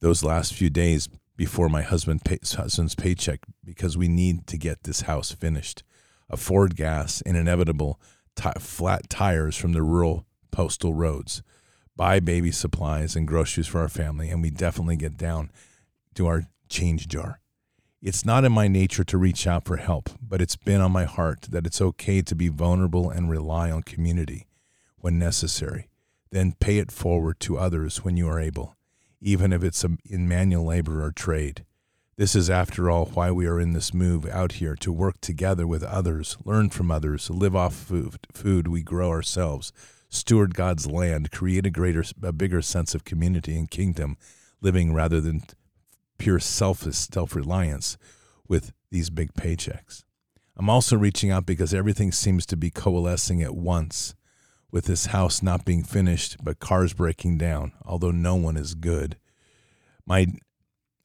those 0.00 0.22
last 0.22 0.52
few 0.52 0.68
days 0.68 1.08
before 1.38 1.70
my 1.70 1.80
husband 1.80 2.22
pay, 2.22 2.38
husband's 2.54 2.94
paycheck 2.94 3.40
because 3.64 3.96
we 3.96 4.08
need 4.08 4.46
to 4.48 4.58
get 4.58 4.82
this 4.82 5.02
house 5.02 5.32
finished. 5.32 5.84
Afford 6.28 6.76
gas 6.76 7.22
and 7.22 7.34
inevitable 7.34 7.98
t- 8.36 8.50
flat 8.58 9.08
tires 9.08 9.56
from 9.56 9.72
the 9.72 9.82
rural 9.82 10.26
postal 10.50 10.92
roads, 10.92 11.42
buy 11.96 12.20
baby 12.20 12.50
supplies 12.50 13.16
and 13.16 13.26
groceries 13.26 13.66
for 13.66 13.80
our 13.80 13.88
family, 13.88 14.28
and 14.28 14.42
we 14.42 14.50
definitely 14.50 14.96
get 14.96 15.16
down 15.16 15.50
to 16.14 16.26
our 16.26 16.42
change 16.68 17.08
jar. 17.08 17.40
It's 18.02 18.26
not 18.26 18.44
in 18.44 18.52
my 18.52 18.68
nature 18.68 19.04
to 19.04 19.16
reach 19.16 19.46
out 19.46 19.64
for 19.64 19.78
help, 19.78 20.10
but 20.20 20.42
it's 20.42 20.56
been 20.56 20.82
on 20.82 20.92
my 20.92 21.04
heart 21.04 21.46
that 21.50 21.66
it's 21.66 21.80
okay 21.80 22.20
to 22.20 22.34
be 22.34 22.48
vulnerable 22.48 23.08
and 23.08 23.30
rely 23.30 23.70
on 23.70 23.82
community 23.82 24.46
when 25.02 25.18
necessary. 25.18 25.88
Then 26.30 26.54
pay 26.58 26.78
it 26.78 26.90
forward 26.90 27.38
to 27.40 27.58
others 27.58 28.02
when 28.02 28.16
you 28.16 28.26
are 28.28 28.40
able, 28.40 28.76
even 29.20 29.52
if 29.52 29.62
it's 29.62 29.84
in 29.84 30.26
manual 30.26 30.64
labor 30.64 31.04
or 31.04 31.12
trade. 31.12 31.66
This 32.16 32.34
is, 32.34 32.48
after 32.48 32.90
all, 32.90 33.06
why 33.06 33.30
we 33.30 33.46
are 33.46 33.60
in 33.60 33.72
this 33.72 33.92
move 33.92 34.26
out 34.26 34.52
here 34.52 34.76
to 34.76 34.92
work 34.92 35.20
together 35.20 35.66
with 35.66 35.82
others, 35.82 36.38
learn 36.44 36.70
from 36.70 36.90
others, 36.90 37.28
live 37.28 37.56
off 37.56 37.74
food, 37.74 38.18
food 38.32 38.68
we 38.68 38.82
grow 38.82 39.10
ourselves, 39.10 39.72
steward 40.08 40.54
God's 40.54 40.86
land, 40.86 41.30
create 41.30 41.66
a 41.66 41.70
greater, 41.70 42.04
a 42.22 42.32
bigger 42.32 42.62
sense 42.62 42.94
of 42.94 43.04
community 43.04 43.58
and 43.58 43.70
kingdom 43.70 44.16
living 44.60 44.94
rather 44.94 45.20
than 45.20 45.42
pure 46.18 46.38
selfish 46.38 46.96
self 46.96 47.34
reliance 47.34 47.98
with 48.46 48.72
these 48.90 49.10
big 49.10 49.34
paychecks. 49.34 50.04
I'm 50.56 50.70
also 50.70 50.96
reaching 50.96 51.30
out 51.30 51.46
because 51.46 51.74
everything 51.74 52.12
seems 52.12 52.46
to 52.46 52.56
be 52.56 52.70
coalescing 52.70 53.42
at 53.42 53.54
once 53.54 54.14
with 54.72 54.86
this 54.86 55.06
house 55.06 55.42
not 55.42 55.64
being 55.64 55.84
finished, 55.84 56.38
but 56.42 56.58
cars 56.58 56.94
breaking 56.94 57.38
down, 57.38 57.72
although 57.84 58.10
no 58.10 58.34
one 58.34 58.56
is 58.56 58.74
good. 58.74 59.18
My 60.06 60.26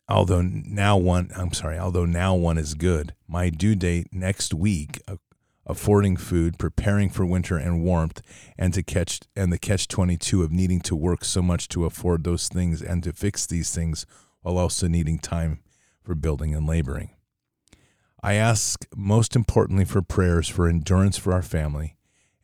although 0.10 0.42
now 0.42 0.98
one 0.98 1.30
I'm 1.36 1.52
sorry, 1.52 1.78
although 1.78 2.06
now 2.06 2.34
one 2.34 2.58
is 2.58 2.74
good. 2.74 3.14
My 3.28 3.50
due 3.50 3.76
date 3.76 4.08
next 4.12 4.54
week 4.54 5.02
uh, 5.08 5.18
affording 5.66 6.16
food, 6.16 6.58
preparing 6.58 7.10
for 7.10 7.26
winter 7.26 7.58
and 7.58 7.84
warmth, 7.84 8.22
and 8.58 8.74
to 8.74 8.82
catch 8.82 9.20
and 9.36 9.52
the 9.52 9.60
catch 9.60 9.90
22 9.90 10.42
of 10.42 10.52
needing 10.52 10.80
to 10.82 10.96
work 10.96 11.26
so 11.26 11.42
much 11.42 11.68
to 11.68 11.86
afford 11.86 12.24
those 12.24 12.48
things 12.48 12.82
and 12.82 13.04
to 13.04 13.12
fix 13.12 13.46
these 13.46 13.76
things 13.76 14.06
while 14.42 14.58
also 14.58 14.88
needing 14.88 15.20
time 15.20 15.60
for 16.02 16.16
building 16.16 16.56
and 16.56 16.66
laboring. 16.66 17.10
I 18.24 18.36
ask 18.36 18.86
most 18.96 19.36
importantly 19.36 19.84
for 19.84 20.02
prayers 20.02 20.48
for 20.48 20.70
endurance 20.70 21.18
for 21.18 21.34
our 21.34 21.42
family 21.42 21.97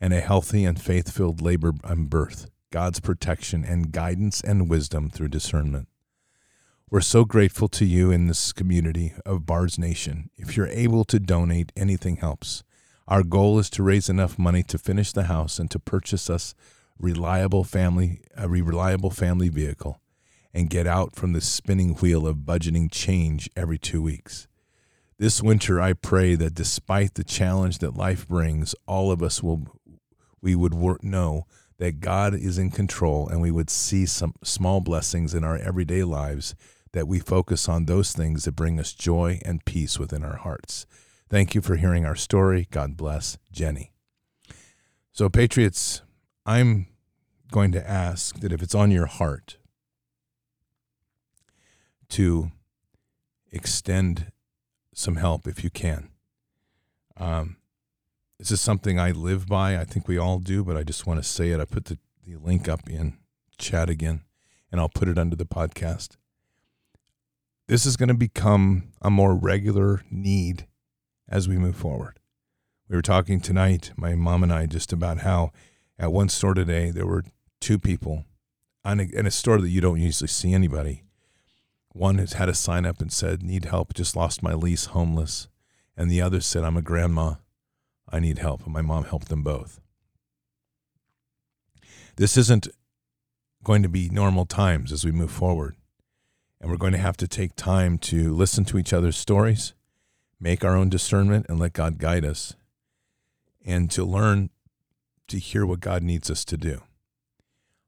and 0.04 0.13
a 0.13 0.20
healthy 0.20 0.66
and 0.66 0.82
faith-filled 0.82 1.42
labor 1.42 1.72
and 1.86 2.10
birth, 2.10 2.50
God's 2.72 3.00
protection 3.00 3.63
and 3.63 3.94
guidance 3.94 4.42
and 4.42 4.70
wisdom 4.70 5.10
through 5.10 5.30
discernment. 5.30 5.88
We're 6.89 7.00
so 7.00 7.24
grateful 7.24 7.70
to 7.70 7.86
you 7.86 8.12
in 8.12 8.28
this 8.28 8.52
community 8.52 9.13
of 9.26 9.46
Bards 9.46 9.80
Nation. 9.80 10.30
If 10.36 10.58
you're 10.58 10.68
able 10.68 11.06
to 11.06 11.22
donate, 11.22 11.72
anything 11.78 12.18
helps. 12.18 12.66
Our 13.08 13.24
goal 13.24 13.60
is 13.60 13.70
to 13.70 13.82
raise 13.82 14.10
enough 14.10 14.38
money 14.38 14.62
to 14.63 14.78
finish 14.78 15.13
the 15.13 15.24
house 15.24 15.58
and 15.58 15.72
to 15.72 15.80
purchase 15.80 16.30
us 16.30 16.54
reliable 17.00 17.63
family 17.63 18.26
a 18.36 18.50
reliable 18.50 19.10
family 19.10 19.48
vehicle 19.48 20.02
and 20.54 20.70
get 20.70 20.86
out 20.86 21.16
from 21.16 21.32
the 21.32 21.39
spinning 21.39 21.94
wheel 21.96 22.28
of 22.28 22.39
budgeting 22.39 22.92
change 22.92 23.50
every 23.56 23.78
2 23.78 24.02
weeks. 24.02 24.50
This 25.18 25.42
winter 25.42 25.80
I 25.80 25.94
pray 25.94 26.36
that 26.36 26.56
despite 26.56 27.13
the 27.13 27.24
challenge 27.24 27.78
that 27.78 27.96
life 27.96 28.28
brings, 28.28 28.76
all 28.86 29.10
of 29.10 29.24
us 29.24 29.42
will 29.42 29.68
we 30.44 30.54
would 30.54 30.74
work, 30.74 31.04
know 31.04 31.48
that 31.80 32.02
God 32.02 32.36
is 32.36 32.60
in 32.60 32.70
control 32.70 33.28
and 33.28 33.42
we 33.42 33.50
would 33.50 33.70
see 33.70 34.06
some 34.06 34.36
small 34.44 34.82
blessings 34.82 35.34
in 35.34 35.44
our 35.44 35.58
everyday 35.58 36.04
lives 36.04 36.54
that 36.92 37.08
we 37.08 37.20
focus 37.20 37.68
on 37.68 37.86
those 37.86 38.12
things 38.12 38.44
that 38.44 38.52
bring 38.56 38.80
us 38.80 38.94
joy 38.94 39.40
and 39.44 39.66
peace 39.66 39.98
within 39.98 40.24
our 40.24 40.36
hearts. 40.36 40.86
Thank 41.30 41.56
you 41.56 41.62
for 41.62 41.78
hearing 41.78 42.06
our 42.06 42.16
story. 42.16 42.68
God 42.70 42.96
bless 42.96 43.38
Jenny. 43.52 43.92
So, 45.12 45.30
Patriots, 45.30 46.02
I'm 46.46 46.88
going 47.52 47.72
to 47.72 47.90
ask 47.90 48.40
that 48.42 48.52
if 48.52 48.62
it's 48.62 48.76
on 48.76 48.92
your 48.92 49.06
heart 49.06 49.58
to 52.10 52.52
extend 53.52 54.32
some 54.94 55.16
help 55.16 55.48
if 55.48 55.64
you 55.64 55.70
can. 55.70 56.10
Um, 57.18 57.58
this 58.44 58.52
is 58.52 58.60
something 58.60 59.00
I 59.00 59.12
live 59.12 59.48
by. 59.48 59.78
I 59.78 59.86
think 59.86 60.06
we 60.06 60.18
all 60.18 60.38
do, 60.38 60.66
but 60.66 60.76
I 60.76 60.84
just 60.84 61.08
want 61.08 61.18
to 61.18 61.24
say 61.24 61.52
it. 61.52 61.62
I 61.62 61.66
put 61.66 61.86
the, 61.86 61.98
the 62.28 62.36
link 62.36 62.68
up 62.68 62.90
in 62.90 63.18
chat 63.58 63.90
again, 63.90 64.24
and 64.70 64.82
I'll 64.82 64.90
put 64.90 65.08
it 65.08 65.18
under 65.18 65.38
the 65.38 65.46
podcast. 65.46 66.18
This 67.70 67.86
is 67.86 67.96
going 67.96 68.10
to 68.10 68.14
become 68.14 68.92
a 69.02 69.10
more 69.10 69.34
regular 69.34 70.04
need 70.12 70.68
as 71.30 71.48
we 71.48 71.58
move 71.58 71.78
forward. 71.78 72.20
We 72.90 72.98
were 72.98 73.02
talking 73.02 73.40
tonight, 73.40 73.94
my 73.96 74.14
mom 74.14 74.44
and 74.44 74.52
I, 74.52 74.66
just 74.66 74.92
about 74.92 75.20
how 75.20 75.54
at 75.98 76.12
one 76.12 76.28
store 76.28 76.54
today 76.54 76.92
there 76.92 77.08
were 77.08 77.24
two 77.62 77.80
people 77.80 78.26
on 78.84 79.00
a, 79.00 79.04
in 79.04 79.26
a 79.26 79.32
store 79.32 79.62
that 79.62 79.70
you 79.70 79.80
don't 79.80 80.02
usually 80.02 80.28
see 80.28 80.54
anybody. 80.54 81.04
One 81.94 82.18
has 82.18 82.34
had 82.34 82.50
a 82.50 82.54
sign 82.54 82.86
up 82.86 83.00
and 83.00 83.10
said, 83.10 83.42
Need 83.42 83.64
help, 83.64 83.94
just 83.94 84.18
lost 84.18 84.44
my 84.44 84.54
lease, 84.54 84.88
homeless. 84.88 85.48
And 85.96 86.12
the 86.12 86.22
other 86.22 86.42
said, 86.42 86.66
I'm 86.66 86.76
a 86.76 86.82
grandma, 86.82 87.36
I 88.13 88.19
need 88.19 88.38
help. 88.38 88.63
And 88.63 88.73
my 88.73 88.82
mom 88.82 89.04
helped 89.04 89.28
them 89.28 89.43
both. 89.43 89.82
This 92.15 92.38
isn't 92.38 92.67
going 93.63 93.84
to 93.84 93.89
be 93.89 94.10
normal 94.10 94.45
times 94.45 94.91
as 94.91 95.04
we 95.04 95.12
move 95.12 95.32
forward. 95.32 95.76
And 96.62 96.71
we're 96.71 96.78
going 96.78 96.93
to 96.93 96.99
have 96.99 97.17
to 97.17 97.28
take 97.28 97.56
time 97.56 97.97
to 97.99 98.34
listen 98.34 98.63
to 98.65 98.78
each 98.78 98.93
other's 98.93 99.17
stories 99.17 99.73
make 100.43 100.65
our 100.65 100.76
own 100.76 100.89
discernment 100.89 101.45
and 101.47 101.58
let 101.58 101.71
God 101.71 101.97
guide 101.97 102.26
us, 102.26 102.54
and 103.65 103.89
to 103.89 104.04
learn 104.04 104.49
to 105.30 105.39
hear 105.39 105.65
what 105.65 105.80
God 105.80 106.04
needs 106.04 106.30
us 106.30 106.43
to 106.43 106.58
do. 106.58 106.82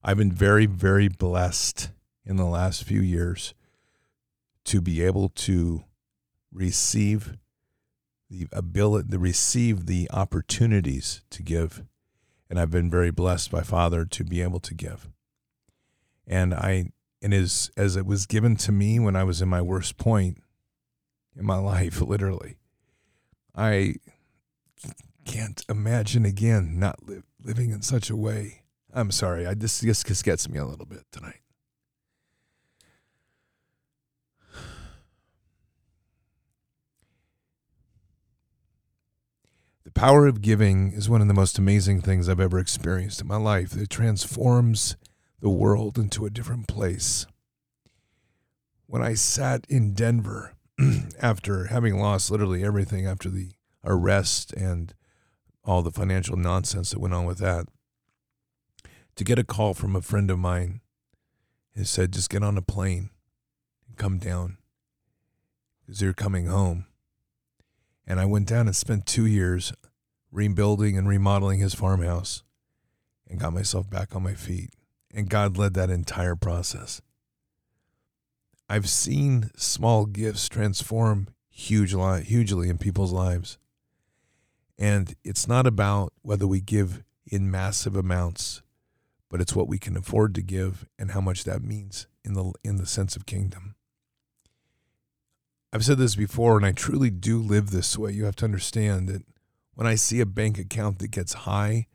I've 0.02 0.18
been 0.18 0.32
very, 0.32 0.66
very 0.66 1.10
blessed 1.10 1.90
in 2.24 2.38
the 2.38 2.46
last 2.46 2.86
few 2.86 3.02
years 3.02 3.54
to 4.64 4.80
be 4.80 5.04
able 5.04 5.30
to 5.30 5.84
receive 6.54 7.36
the 8.36 8.48
ability 8.52 9.10
to 9.10 9.20
receive 9.20 9.86
the 9.86 10.10
opportunities 10.12 11.22
to 11.30 11.44
give 11.44 11.84
and 12.50 12.60
I've 12.60 12.72
been 12.72 12.90
very 12.90 13.12
blessed 13.12 13.52
by 13.52 13.62
Father 13.62 14.06
to 14.06 14.24
be 14.24 14.42
able 14.42 14.60
to 14.62 14.74
give. 14.74 15.10
And 16.28 16.54
I 16.54 16.92
and 17.22 17.34
as 17.34 17.72
as 17.76 17.96
it 17.96 18.06
was 18.06 18.26
given 18.26 18.56
to 18.58 18.72
me 18.72 19.00
when 19.00 19.16
I 19.16 19.24
was 19.24 19.42
in 19.42 19.50
my 19.50 19.62
worst 19.62 19.98
point, 19.98 20.38
in 21.36 21.46
my 21.46 21.58
life, 21.74 22.02
literally. 22.02 22.58
I 23.56 23.96
can't 25.26 25.64
imagine 25.70 26.26
again 26.26 26.78
not 26.78 27.08
li- 27.08 27.24
living 27.44 27.72
in 27.72 27.82
such 27.82 28.10
a 28.10 28.16
way. 28.16 28.64
I'm 28.94 29.12
sorry. 29.12 29.48
I 29.48 29.54
this 29.54 29.82
just 29.82 30.24
gets 30.24 30.50
me 30.50 30.60
a 30.60 30.66
little 30.66 30.86
bit 30.86 31.04
tonight. 31.12 31.42
Power 39.96 40.28
of 40.28 40.42
giving 40.42 40.92
is 40.92 41.10
one 41.10 41.22
of 41.22 41.28
the 41.28 41.34
most 41.34 41.58
amazing 41.58 42.02
things 42.02 42.28
I've 42.28 42.40
ever 42.40 42.60
experienced 42.60 43.22
in 43.22 43.28
my 43.28 43.38
life. 43.38 43.76
It 43.76 43.90
transforms 43.90 44.98
the 45.40 45.50
world 45.50 45.98
into 45.98 46.26
a 46.26 46.30
different 46.30 46.68
place. 46.68 47.26
When 48.88 49.02
I 49.02 49.14
sat 49.14 49.66
in 49.70 49.94
Denver 49.94 50.54
after 51.22 51.68
having 51.68 51.98
lost 51.98 52.30
literally 52.30 52.64
everything 52.64 53.08
after 53.08 53.30
the 53.30 53.52
arrest 53.86 54.52
and 54.54 54.94
all 55.64 55.82
the 55.82 55.92
financial 55.92 56.36
nonsense 56.36 56.92
that 56.92 57.00
went 57.00 57.14
on 57.14 57.26
with 57.26 57.40
that, 57.40 57.68
to 59.16 59.24
get 59.24 59.40
a 59.40 59.46
call 59.46 59.74
from 59.74 59.96
a 59.96 60.02
friend 60.02 60.30
of 60.30 60.38
mine 60.38 60.82
and 61.74 61.88
said, 61.88 62.12
just 62.12 62.30
get 62.30 62.44
on 62.44 62.58
a 62.58 62.62
plane 62.62 63.12
and 63.88 63.98
come 63.98 64.18
down 64.18 64.58
because 65.82 66.02
you're 66.02 66.14
coming 66.14 66.48
home. 66.48 66.86
And 68.06 68.20
I 68.20 68.26
went 68.26 68.48
down 68.48 68.68
and 68.68 68.76
spent 68.76 69.06
two 69.06 69.26
years 69.26 69.74
rebuilding 70.36 70.98
and 70.98 71.08
remodeling 71.08 71.60
his 71.60 71.74
farmhouse 71.74 72.44
and 73.28 73.40
got 73.40 73.54
myself 73.54 73.90
back 73.90 74.16
on 74.16 74.22
my 74.22 74.34
feet. 74.34 74.72
And 75.14 75.30
God 75.30 75.58
led 75.58 75.74
that 75.76 75.90
entire 75.90 76.36
process. 76.36 77.02
I've 78.70 78.90
seen 78.90 79.52
small 79.56 80.06
gifts 80.06 80.50
transform 80.50 81.30
huge 81.50 81.96
hugely 82.26 82.70
in 82.70 82.78
people's 82.78 83.14
lives. 83.14 83.58
And 84.78 85.16
it's 85.24 85.48
not 85.48 85.66
about 85.66 86.12
whether 86.22 86.46
we 86.46 86.60
give 86.60 87.04
in 87.26 87.50
massive 87.50 87.96
amounts, 87.96 88.62
but 89.30 89.40
it's 89.40 89.56
what 89.56 89.70
we 89.70 89.80
can 89.80 89.96
afford 89.96 90.36
to 90.36 90.42
give 90.42 90.86
and 91.00 91.12
how 91.12 91.22
much 91.22 91.46
that 91.46 91.64
means 91.64 92.08
in 92.26 92.34
the 92.34 92.52
in 92.64 92.76
the 92.76 92.86
sense 92.86 93.16
of 93.16 93.26
kingdom. 93.26 93.76
I've 95.72 95.86
said 95.86 95.98
this 95.98 96.16
before 96.16 96.58
and 96.58 96.66
I 96.66 96.72
truly 96.72 97.10
do 97.10 97.40
live 97.40 97.70
this 97.72 97.98
way. 97.98 98.12
You 98.12 98.26
have 98.26 98.36
to 98.38 98.46
understand 98.46 99.08
that 99.08 99.24
when 99.76 99.88
I 99.88 99.96
see 99.96 100.20
a 100.20 100.26
bank 100.26 100.58
account 100.58 101.00
that 101.00 101.12
gets 101.12 101.34
high, 101.34 101.88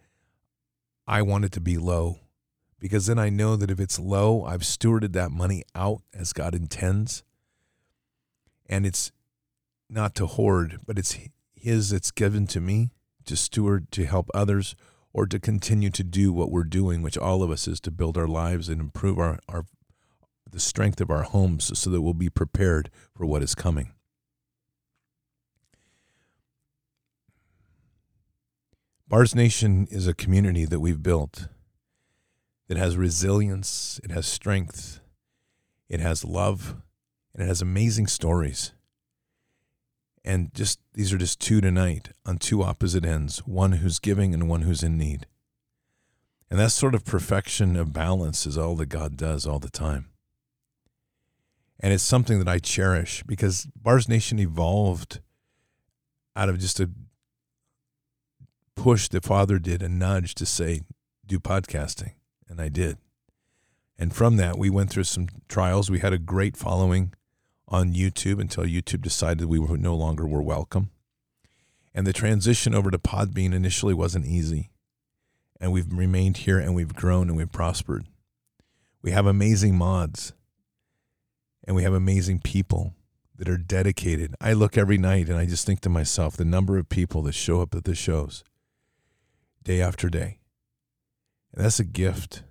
I 1.06 1.22
want 1.22 1.44
it 1.44 1.52
to 1.52 1.60
be 1.60 1.76
low 1.76 2.20
because 2.78 3.06
then 3.06 3.18
I 3.18 3.28
know 3.28 3.56
that 3.56 3.70
if 3.70 3.80
it's 3.80 3.98
low, 3.98 4.44
I've 4.44 4.62
stewarded 4.62 5.12
that 5.12 5.30
money 5.30 5.64
out 5.74 6.02
as 6.14 6.32
God 6.32 6.54
intends. 6.54 7.22
And 8.68 8.86
it's 8.86 9.12
not 9.88 10.14
to 10.14 10.26
hoard, 10.26 10.78
but 10.86 10.98
it's 10.98 11.18
His 11.54 11.90
that's 11.90 12.10
given 12.10 12.46
to 12.48 12.60
me 12.60 12.90
to 13.26 13.36
steward, 13.36 13.90
to 13.92 14.06
help 14.06 14.30
others, 14.32 14.74
or 15.12 15.26
to 15.26 15.38
continue 15.38 15.90
to 15.90 16.04
do 16.04 16.32
what 16.32 16.50
we're 16.50 16.64
doing, 16.64 17.02
which 17.02 17.18
all 17.18 17.42
of 17.42 17.50
us 17.50 17.68
is 17.68 17.80
to 17.80 17.90
build 17.90 18.16
our 18.16 18.28
lives 18.28 18.68
and 18.68 18.80
improve 18.80 19.18
our, 19.18 19.38
our 19.48 19.64
the 20.50 20.60
strength 20.60 21.00
of 21.00 21.10
our 21.10 21.22
homes 21.22 21.78
so 21.78 21.90
that 21.90 22.00
we'll 22.00 22.14
be 22.14 22.30
prepared 22.30 22.90
for 23.14 23.24
what 23.26 23.42
is 23.42 23.54
coming. 23.54 23.92
Bards 29.10 29.34
Nation 29.34 29.88
is 29.90 30.06
a 30.06 30.14
community 30.14 30.64
that 30.64 30.78
we've 30.78 31.02
built 31.02 31.48
that 32.68 32.76
has 32.76 32.96
resilience, 32.96 34.00
it 34.04 34.12
has 34.12 34.24
strength, 34.24 35.00
it 35.88 35.98
has 35.98 36.24
love, 36.24 36.76
and 37.34 37.42
it 37.42 37.48
has 37.48 37.60
amazing 37.60 38.06
stories. 38.06 38.72
And 40.24 40.54
just 40.54 40.78
these 40.94 41.12
are 41.12 41.18
just 41.18 41.40
two 41.40 41.60
tonight 41.60 42.10
on 42.24 42.38
two 42.38 42.62
opposite 42.62 43.04
ends 43.04 43.38
one 43.40 43.72
who's 43.72 43.98
giving 43.98 44.32
and 44.32 44.48
one 44.48 44.62
who's 44.62 44.84
in 44.84 44.96
need. 44.96 45.26
And 46.48 46.60
that 46.60 46.70
sort 46.70 46.94
of 46.94 47.04
perfection 47.04 47.74
of 47.74 47.92
balance 47.92 48.46
is 48.46 48.56
all 48.56 48.76
that 48.76 48.90
God 48.90 49.16
does 49.16 49.44
all 49.44 49.58
the 49.58 49.70
time. 49.70 50.10
And 51.80 51.92
it's 51.92 52.04
something 52.04 52.38
that 52.38 52.48
I 52.48 52.60
cherish 52.60 53.24
because 53.24 53.66
Bards 53.74 54.08
Nation 54.08 54.38
evolved 54.38 55.18
out 56.36 56.48
of 56.48 56.60
just 56.60 56.78
a 56.78 56.90
push 58.80 59.08
the 59.08 59.20
father 59.20 59.58
did, 59.58 59.82
a 59.82 59.88
nudge 59.90 60.34
to 60.34 60.46
say, 60.46 60.80
do 61.26 61.38
podcasting. 61.38 62.12
And 62.48 62.60
I 62.60 62.70
did. 62.70 62.96
And 63.98 64.14
from 64.14 64.38
that, 64.38 64.56
we 64.56 64.70
went 64.70 64.88
through 64.88 65.04
some 65.04 65.28
trials. 65.48 65.90
We 65.90 65.98
had 65.98 66.14
a 66.14 66.18
great 66.18 66.56
following 66.56 67.12
on 67.68 67.92
YouTube 67.92 68.40
until 68.40 68.64
YouTube 68.64 69.02
decided 69.02 69.44
we 69.44 69.58
were 69.58 69.76
no 69.76 69.94
longer 69.94 70.26
were 70.26 70.42
welcome. 70.42 70.90
And 71.94 72.06
the 72.06 72.14
transition 72.14 72.74
over 72.74 72.90
to 72.90 72.98
Podbean 72.98 73.52
initially 73.52 73.92
wasn't 73.92 74.24
easy. 74.24 74.70
And 75.60 75.72
we've 75.72 75.92
remained 75.92 76.38
here 76.38 76.58
and 76.58 76.74
we've 76.74 76.94
grown 76.94 77.28
and 77.28 77.36
we've 77.36 77.52
prospered. 77.52 78.06
We 79.02 79.10
have 79.10 79.26
amazing 79.26 79.76
mods 79.76 80.32
and 81.64 81.76
we 81.76 81.82
have 81.82 81.92
amazing 81.92 82.40
people 82.40 82.94
that 83.36 83.48
are 83.48 83.58
dedicated. 83.58 84.34
I 84.40 84.54
look 84.54 84.78
every 84.78 84.96
night 84.96 85.28
and 85.28 85.36
I 85.36 85.44
just 85.44 85.66
think 85.66 85.80
to 85.80 85.90
myself 85.90 86.34
the 86.34 86.46
number 86.46 86.78
of 86.78 86.88
people 86.88 87.20
that 87.22 87.34
show 87.34 87.60
up 87.60 87.74
at 87.74 87.84
the 87.84 87.94
shows 87.94 88.42
day 89.62 89.80
after 89.80 90.08
day. 90.08 90.38
And 91.52 91.64
that's 91.64 91.80
a 91.80 91.84
gift. 91.84 92.42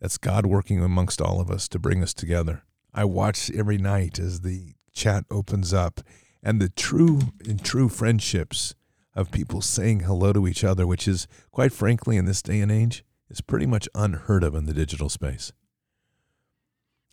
That's 0.00 0.18
God 0.18 0.46
working 0.46 0.82
amongst 0.82 1.20
all 1.20 1.40
of 1.40 1.50
us 1.50 1.68
to 1.68 1.78
bring 1.78 2.02
us 2.02 2.14
together. 2.14 2.62
I 2.92 3.04
watch 3.04 3.50
every 3.50 3.78
night 3.78 4.18
as 4.18 4.40
the 4.40 4.74
chat 4.92 5.24
opens 5.30 5.72
up 5.72 6.00
and 6.42 6.60
the 6.60 6.68
true 6.68 7.20
and 7.46 7.62
true 7.62 7.88
friendships 7.88 8.74
of 9.14 9.30
people 9.30 9.60
saying 9.60 10.00
hello 10.00 10.32
to 10.32 10.46
each 10.48 10.64
other, 10.64 10.86
which 10.86 11.06
is 11.06 11.26
quite 11.50 11.72
frankly 11.72 12.16
in 12.16 12.24
this 12.24 12.42
day 12.42 12.60
and 12.60 12.72
age, 12.72 13.04
is 13.28 13.40
pretty 13.40 13.66
much 13.66 13.88
unheard 13.94 14.42
of 14.42 14.54
in 14.54 14.66
the 14.66 14.74
digital 14.74 15.08
space. 15.08 15.52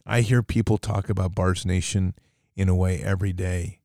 I 0.06 0.22
hear 0.22 0.42
people 0.42 0.78
talk 0.78 1.10
about 1.10 1.36
Bards 1.36 1.66
Nation 1.66 2.16
in 2.56 2.70
a 2.70 2.76
way 2.76 3.02
every 3.04 3.34
day 3.34 3.82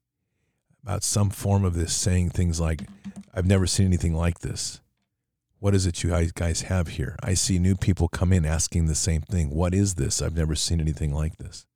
about 0.83 1.03
some 1.03 1.31
form 1.31 1.65
of 1.65 1.75
this 1.75 1.93
saying 1.95 2.31
things 2.31 2.61
like, 2.61 2.83
I've 3.35 3.47
never 3.47 3.67
seen 3.67 3.87
anything 3.87 4.15
like 4.15 4.41
this. 4.41 4.81
What 5.62 5.77
is 5.77 5.87
it 5.87 6.03
you 6.03 6.11
guys 6.35 6.62
have 6.62 6.88
here? 6.88 7.14
I 7.22 7.35
see 7.35 7.61
new 7.61 7.77
people 7.77 8.09
come 8.09 8.33
in 8.33 8.44
asking 8.44 8.87
the 8.87 8.96
same 8.96 9.20
thing. 9.20 9.51
What 9.51 9.72
is 9.75 9.94
this? 9.94 10.20
I've 10.20 10.35
never 10.35 10.57
seen 10.57 10.81
anything 10.81 11.14
like 11.14 11.37
this. 11.37 11.66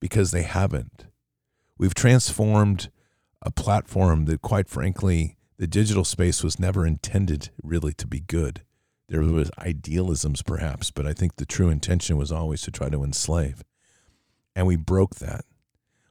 Because 0.00 0.32
they 0.32 0.42
haven't. 0.42 1.06
We've 1.78 1.94
transformed 1.94 2.90
a 3.40 3.50
platform 3.50 4.26
that, 4.26 4.42
quite 4.42 4.68
frankly, 4.68 5.38
the 5.56 5.66
digital 5.66 6.04
space 6.04 6.44
was 6.44 6.60
never 6.60 6.86
intended 6.86 7.48
really 7.62 7.94
to 7.94 8.06
be 8.06 8.20
good. 8.20 8.64
There 9.08 9.22
was 9.22 9.50
idealisms, 9.58 10.42
perhaps, 10.42 10.90
but 10.90 11.06
I 11.06 11.14
think 11.14 11.36
the 11.36 11.46
true 11.46 11.70
intention 11.70 12.18
was 12.18 12.30
always 12.30 12.60
to 12.64 12.70
try 12.70 12.90
to 12.90 13.02
enslave. 13.02 13.64
And 14.54 14.66
we 14.66 14.76
broke 14.76 15.14
that. 15.14 15.46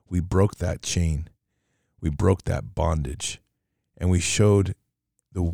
We 0.09 0.21
broke 0.21 0.55
that 0.55 0.81
chain. 0.81 1.29
We 2.01 2.09
broke 2.09 2.45
that 2.45 2.73
bondage. 2.73 3.39
And 3.95 4.09
we 4.09 4.19
showed 4.19 4.73
the 5.31 5.53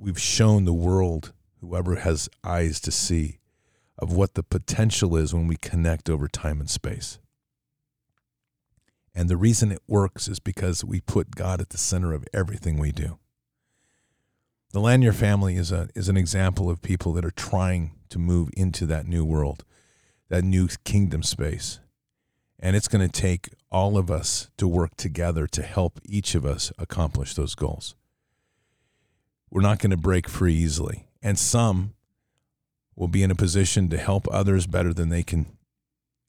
we've 0.00 0.20
shown 0.20 0.64
the 0.64 0.72
world, 0.72 1.32
whoever 1.60 1.96
has 1.96 2.28
eyes 2.42 2.80
to 2.80 2.90
see, 2.90 3.38
of 3.98 4.12
what 4.12 4.34
the 4.34 4.42
potential 4.42 5.16
is 5.16 5.34
when 5.34 5.46
we 5.46 5.56
connect 5.56 6.08
over 6.08 6.26
time 6.26 6.58
and 6.58 6.70
space. 6.70 7.18
And 9.14 9.28
the 9.28 9.36
reason 9.36 9.70
it 9.70 9.82
works 9.86 10.28
is 10.28 10.40
because 10.40 10.84
we 10.84 11.00
put 11.00 11.36
God 11.36 11.60
at 11.60 11.70
the 11.70 11.78
center 11.78 12.12
of 12.14 12.24
everything 12.32 12.78
we 12.78 12.92
do. 12.92 13.18
The 14.72 14.80
Lanier 14.80 15.12
family 15.12 15.56
is 15.56 15.72
a 15.72 15.88
is 15.96 16.08
an 16.08 16.16
example 16.16 16.70
of 16.70 16.80
people 16.80 17.12
that 17.14 17.24
are 17.24 17.32
trying 17.32 17.96
to 18.08 18.20
move 18.20 18.50
into 18.56 18.86
that 18.86 19.06
new 19.06 19.24
world, 19.24 19.64
that 20.28 20.44
new 20.44 20.68
kingdom 20.84 21.24
space. 21.24 21.80
And 22.60 22.76
it's 22.76 22.88
going 22.88 23.06
to 23.06 23.20
take 23.20 23.48
all 23.70 23.98
of 23.98 24.10
us 24.10 24.48
to 24.58 24.68
work 24.68 24.94
together 24.96 25.46
to 25.48 25.62
help 25.62 25.98
each 26.04 26.36
of 26.36 26.46
us 26.46 26.72
accomplish 26.78 27.34
those 27.34 27.56
goals 27.56 27.96
we're 29.50 29.62
not 29.62 29.78
going 29.78 29.90
to 29.90 29.96
break 29.96 30.28
free 30.28 30.54
easily. 30.54 31.06
And 31.22 31.38
some 31.38 31.94
will 32.94 33.08
be 33.08 33.22
in 33.22 33.30
a 33.30 33.34
position 33.34 33.88
to 33.90 33.98
help 33.98 34.28
others 34.30 34.66
better 34.66 34.92
than 34.92 35.08
they 35.08 35.22
can 35.22 35.56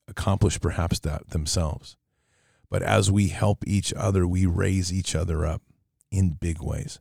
accomplish 0.08 0.60
perhaps 0.60 1.00
that 1.00 1.30
themselves. 1.30 1.96
But 2.70 2.82
as 2.82 3.12
we 3.12 3.28
help 3.28 3.64
each 3.68 3.94
other, 3.94 4.26
we 4.26 4.46
raise 4.46 4.94
each 4.94 5.14
other 5.14 5.46
up 5.46 5.62
in 6.10 6.38
big 6.40 6.62
ways. 6.62 7.00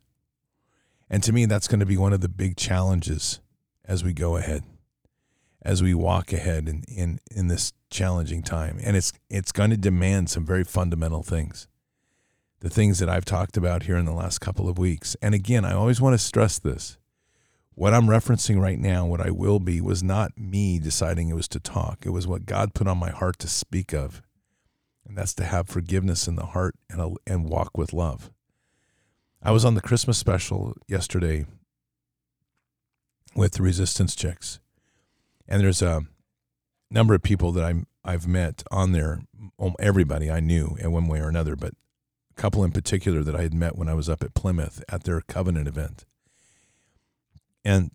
And 1.09 1.23
to 1.23 1.33
me, 1.33 1.45
that's 1.45 1.67
going 1.67 1.79
to 1.79 1.85
be 1.85 1.97
one 1.97 2.13
of 2.13 2.21
the 2.21 2.29
big 2.29 2.55
challenges 2.57 3.39
as 3.85 4.03
we 4.03 4.13
go 4.13 4.37
ahead, 4.37 4.63
as 5.61 5.81
we 5.81 5.93
walk 5.93 6.31
ahead 6.31 6.69
in, 6.69 6.83
in, 6.87 7.19
in 7.29 7.47
this 7.47 7.73
challenging 7.89 8.43
time. 8.43 8.79
And 8.81 8.95
it's, 8.95 9.11
it's 9.29 9.51
going 9.51 9.71
to 9.71 9.77
demand 9.77 10.29
some 10.29 10.45
very 10.45 10.63
fundamental 10.63 11.23
things 11.23 11.67
the 12.61 12.69
things 12.69 12.99
that 12.99 13.09
I've 13.09 13.25
talked 13.25 13.57
about 13.57 13.83
here 13.83 13.97
in 13.97 14.05
the 14.05 14.13
last 14.13 14.39
couple 14.39 14.69
of 14.69 14.77
weeks. 14.77 15.17
And 15.21 15.35
again, 15.35 15.65
I 15.65 15.73
always 15.73 15.99
want 15.99 16.13
to 16.13 16.23
stress 16.23 16.59
this. 16.59 16.97
What 17.73 17.93
I'm 17.93 18.05
referencing 18.05 18.61
right 18.61 18.77
now, 18.77 19.05
what 19.05 19.19
I 19.19 19.31
will 19.31 19.59
be, 19.59 19.81
was 19.81 20.03
not 20.03 20.37
me 20.37 20.77
deciding 20.77 21.29
it 21.29 21.35
was 21.35 21.47
to 21.49 21.59
talk. 21.59 22.05
It 22.05 22.11
was 22.11 22.27
what 22.27 22.45
God 22.45 22.75
put 22.75 22.87
on 22.87 22.99
my 22.99 23.09
heart 23.09 23.39
to 23.39 23.47
speak 23.47 23.93
of. 23.93 24.21
And 25.07 25.17
that's 25.17 25.33
to 25.35 25.43
have 25.43 25.67
forgiveness 25.67 26.27
in 26.27 26.35
the 26.35 26.47
heart 26.47 26.75
and, 26.89 27.17
and 27.25 27.49
walk 27.49 27.77
with 27.77 27.93
love. 27.93 28.31
I 29.41 29.51
was 29.51 29.65
on 29.65 29.73
the 29.73 29.81
Christmas 29.81 30.19
special 30.19 30.75
yesterday 30.87 31.45
with 33.35 33.53
the 33.53 33.63
Resistance 33.63 34.15
Chicks. 34.15 34.59
And 35.47 35.63
there's 35.63 35.81
a 35.81 36.03
number 36.91 37.15
of 37.15 37.23
people 37.23 37.51
that 37.53 37.63
I'm, 37.63 37.87
I've 38.05 38.27
met 38.27 38.61
on 38.69 38.91
there. 38.91 39.21
Everybody 39.79 40.29
I 40.29 40.41
knew 40.41 40.77
in 40.79 40.91
one 40.91 41.07
way 41.07 41.19
or 41.19 41.29
another, 41.29 41.55
but 41.55 41.73
couple 42.41 42.63
in 42.63 42.71
particular 42.71 43.21
that 43.21 43.35
I 43.35 43.43
had 43.43 43.53
met 43.53 43.77
when 43.77 43.87
I 43.87 43.93
was 43.93 44.09
up 44.09 44.23
at 44.23 44.33
Plymouth 44.33 44.83
at 44.89 45.03
their 45.03 45.21
covenant 45.21 45.67
event. 45.67 46.05
And 47.63 47.91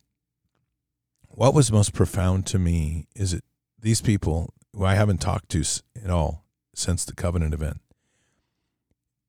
what 1.26 1.52
was 1.52 1.72
most 1.72 1.92
profound 1.92 2.46
to 2.46 2.58
me 2.60 3.08
is 3.16 3.32
that 3.32 3.42
these 3.80 4.00
people 4.00 4.54
who 4.72 4.84
I 4.84 4.94
haven't 4.94 5.20
talked 5.20 5.48
to 5.48 5.64
at 6.00 6.10
all 6.10 6.44
since 6.76 7.04
the 7.04 7.12
covenant 7.12 7.54
event 7.54 7.80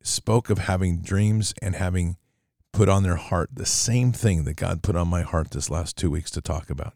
spoke 0.03 0.51
of 0.51 0.59
having 0.59 1.01
dreams 1.01 1.51
and 1.63 1.73
having 1.73 2.17
put 2.71 2.87
on 2.87 3.01
their 3.01 3.15
heart 3.15 3.49
the 3.51 3.65
same 3.65 4.11
thing 4.11 4.43
that 4.43 4.53
God 4.53 4.83
put 4.83 4.95
on 4.95 5.07
my 5.07 5.23
heart 5.23 5.49
this 5.49 5.71
last 5.71 5.97
two 5.97 6.11
weeks 6.11 6.29
to 6.31 6.41
talk 6.41 6.69
about 6.69 6.93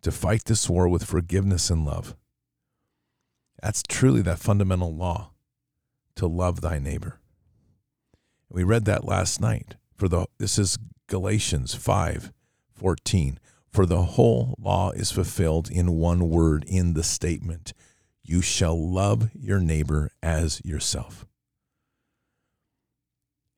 to 0.00 0.10
fight 0.10 0.46
this 0.46 0.70
war 0.70 0.88
with 0.88 1.04
forgiveness 1.04 1.68
and 1.68 1.84
love. 1.84 2.16
That's 3.62 3.82
truly 3.82 4.22
that 4.22 4.38
fundamental 4.38 4.94
law 4.94 5.32
to 6.14 6.26
love 6.26 6.62
thy 6.62 6.78
neighbor. 6.78 7.20
We 8.56 8.64
read 8.64 8.86
that 8.86 9.04
last 9.04 9.38
night. 9.38 9.74
For 9.96 10.08
the 10.08 10.28
this 10.38 10.58
is 10.58 10.78
Galatians 11.08 11.74
5 11.74 12.32
14. 12.72 13.38
For 13.68 13.84
the 13.84 14.00
whole 14.00 14.54
law 14.58 14.92
is 14.92 15.12
fulfilled 15.12 15.70
in 15.70 15.98
one 15.98 16.30
word 16.30 16.64
in 16.66 16.94
the 16.94 17.02
statement, 17.02 17.74
You 18.22 18.40
shall 18.40 18.74
love 18.74 19.28
your 19.34 19.60
neighbor 19.60 20.10
as 20.22 20.62
yourself. 20.64 21.26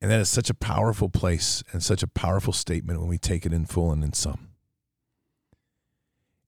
And 0.00 0.10
that 0.10 0.18
is 0.18 0.28
such 0.28 0.50
a 0.50 0.54
powerful 0.54 1.08
place 1.08 1.62
and 1.72 1.80
such 1.80 2.02
a 2.02 2.08
powerful 2.08 2.52
statement 2.52 2.98
when 2.98 3.08
we 3.08 3.18
take 3.18 3.46
it 3.46 3.52
in 3.52 3.66
full 3.66 3.92
and 3.92 4.02
in 4.02 4.14
sum. 4.14 4.48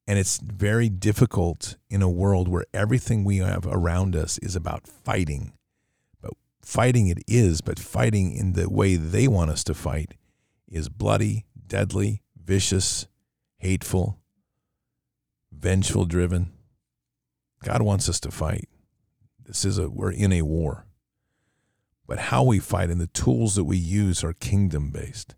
And 0.08 0.18
it's 0.18 0.38
very 0.38 0.88
difficult 0.88 1.76
in 1.88 2.02
a 2.02 2.10
world 2.10 2.48
where 2.48 2.64
everything 2.74 3.22
we 3.22 3.36
have 3.36 3.64
around 3.64 4.16
us 4.16 4.38
is 4.38 4.56
about 4.56 4.88
fighting. 4.88 5.52
Fighting 6.62 7.09
it 7.09 7.18
is, 7.27 7.61
but 7.61 7.79
fighting 7.79 8.33
in 8.33 8.53
the 8.53 8.68
way 8.68 8.96
they 8.96 9.27
want 9.27 9.51
us 9.51 9.64
to 9.64 9.75
fight 9.75 10.14
is 10.68 10.88
bloody, 10.88 11.46
deadly, 11.66 12.23
vicious, 12.37 13.07
hateful, 13.59 14.18
vengeful 15.53 16.05
driven. 16.05 16.53
God 17.62 17.83
wants 17.83 18.09
us 18.09 18.20
to 18.20 18.31
fight. 18.31 18.68
This 19.44 19.64
is 19.64 19.79
a 19.79 19.88
we're 19.88 20.12
in 20.12 20.33
a 20.33 20.42
war. 20.42 20.87
But 22.07 22.18
how 22.18 22.42
we 22.42 22.59
fight 22.59 22.90
and 22.90 23.01
the 23.01 23.07
tools 23.07 23.55
that 23.55 23.64
we 23.64 23.77
use 23.77 24.25
are 24.25 24.33
kingdom 24.33 24.90
based. 24.90 25.35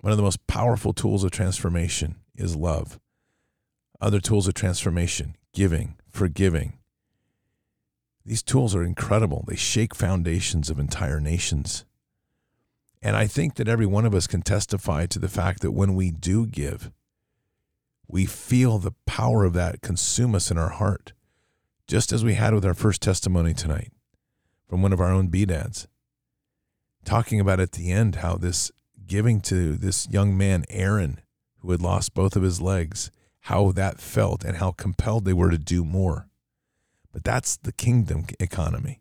One 0.00 0.10
of 0.10 0.18
the 0.18 0.22
most 0.22 0.46
powerful 0.46 0.92
tools 0.92 1.24
of 1.24 1.30
transformation 1.30 2.16
is 2.36 2.54
love. 2.54 3.00
Other 4.00 4.20
tools 4.20 4.46
of 4.46 4.54
transformation, 4.54 5.36
giving, 5.54 5.96
forgiving. 6.10 6.78
These 8.24 8.42
tools 8.42 8.74
are 8.74 8.82
incredible. 8.82 9.44
They 9.46 9.56
shake 9.56 9.94
foundations 9.94 10.70
of 10.70 10.78
entire 10.78 11.20
nations. 11.20 11.84
And 13.02 13.16
I 13.16 13.26
think 13.26 13.56
that 13.56 13.68
every 13.68 13.84
one 13.84 14.06
of 14.06 14.14
us 14.14 14.26
can 14.26 14.40
testify 14.40 15.06
to 15.06 15.18
the 15.18 15.28
fact 15.28 15.60
that 15.60 15.72
when 15.72 15.94
we 15.94 16.10
do 16.10 16.46
give, 16.46 16.90
we 18.08 18.24
feel 18.24 18.78
the 18.78 18.94
power 19.04 19.44
of 19.44 19.52
that 19.54 19.82
consume 19.82 20.34
us 20.34 20.50
in 20.50 20.56
our 20.56 20.70
heart, 20.70 21.12
just 21.86 22.12
as 22.12 22.24
we 22.24 22.34
had 22.34 22.54
with 22.54 22.64
our 22.64 22.74
first 22.74 23.02
testimony 23.02 23.52
tonight 23.52 23.92
from 24.68 24.80
one 24.80 24.92
of 24.92 25.00
our 25.00 25.10
own 25.10 25.28
B-dads, 25.28 25.86
talking 27.04 27.40
about 27.40 27.60
at 27.60 27.72
the 27.72 27.90
end 27.90 28.16
how 28.16 28.36
this 28.36 28.72
giving 29.06 29.40
to 29.42 29.76
this 29.76 30.08
young 30.08 30.36
man, 30.36 30.64
Aaron, 30.70 31.20
who 31.58 31.70
had 31.70 31.82
lost 31.82 32.14
both 32.14 32.36
of 32.36 32.42
his 32.42 32.62
legs, 32.62 33.10
how 33.40 33.70
that 33.72 34.00
felt 34.00 34.44
and 34.44 34.56
how 34.56 34.70
compelled 34.70 35.26
they 35.26 35.34
were 35.34 35.50
to 35.50 35.58
do 35.58 35.84
more. 35.84 36.28
But 37.14 37.22
that's 37.22 37.56
the 37.56 37.72
kingdom 37.72 38.26
economy, 38.40 39.00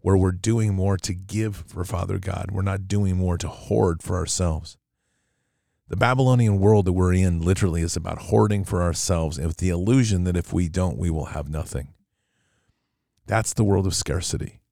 where 0.00 0.16
we're 0.16 0.32
doing 0.32 0.74
more 0.74 0.96
to 0.96 1.12
give 1.12 1.56
for 1.68 1.84
Father 1.84 2.18
God. 2.18 2.50
We're 2.50 2.62
not 2.62 2.88
doing 2.88 3.18
more 3.18 3.36
to 3.36 3.48
hoard 3.48 4.02
for 4.02 4.16
ourselves. 4.16 4.78
The 5.88 5.96
Babylonian 5.96 6.58
world 6.58 6.86
that 6.86 6.94
we're 6.94 7.12
in 7.12 7.42
literally 7.42 7.82
is 7.82 7.96
about 7.96 8.22
hoarding 8.22 8.64
for 8.64 8.82
ourselves 8.82 9.38
with 9.38 9.58
the 9.58 9.68
illusion 9.68 10.24
that 10.24 10.38
if 10.38 10.54
we 10.54 10.70
don't, 10.70 10.96
we 10.96 11.10
will 11.10 11.26
have 11.26 11.50
nothing. 11.50 11.92
That's 13.26 13.52
the 13.52 13.64
world 13.64 13.86
of 13.86 13.94
scarcity. 13.94 14.62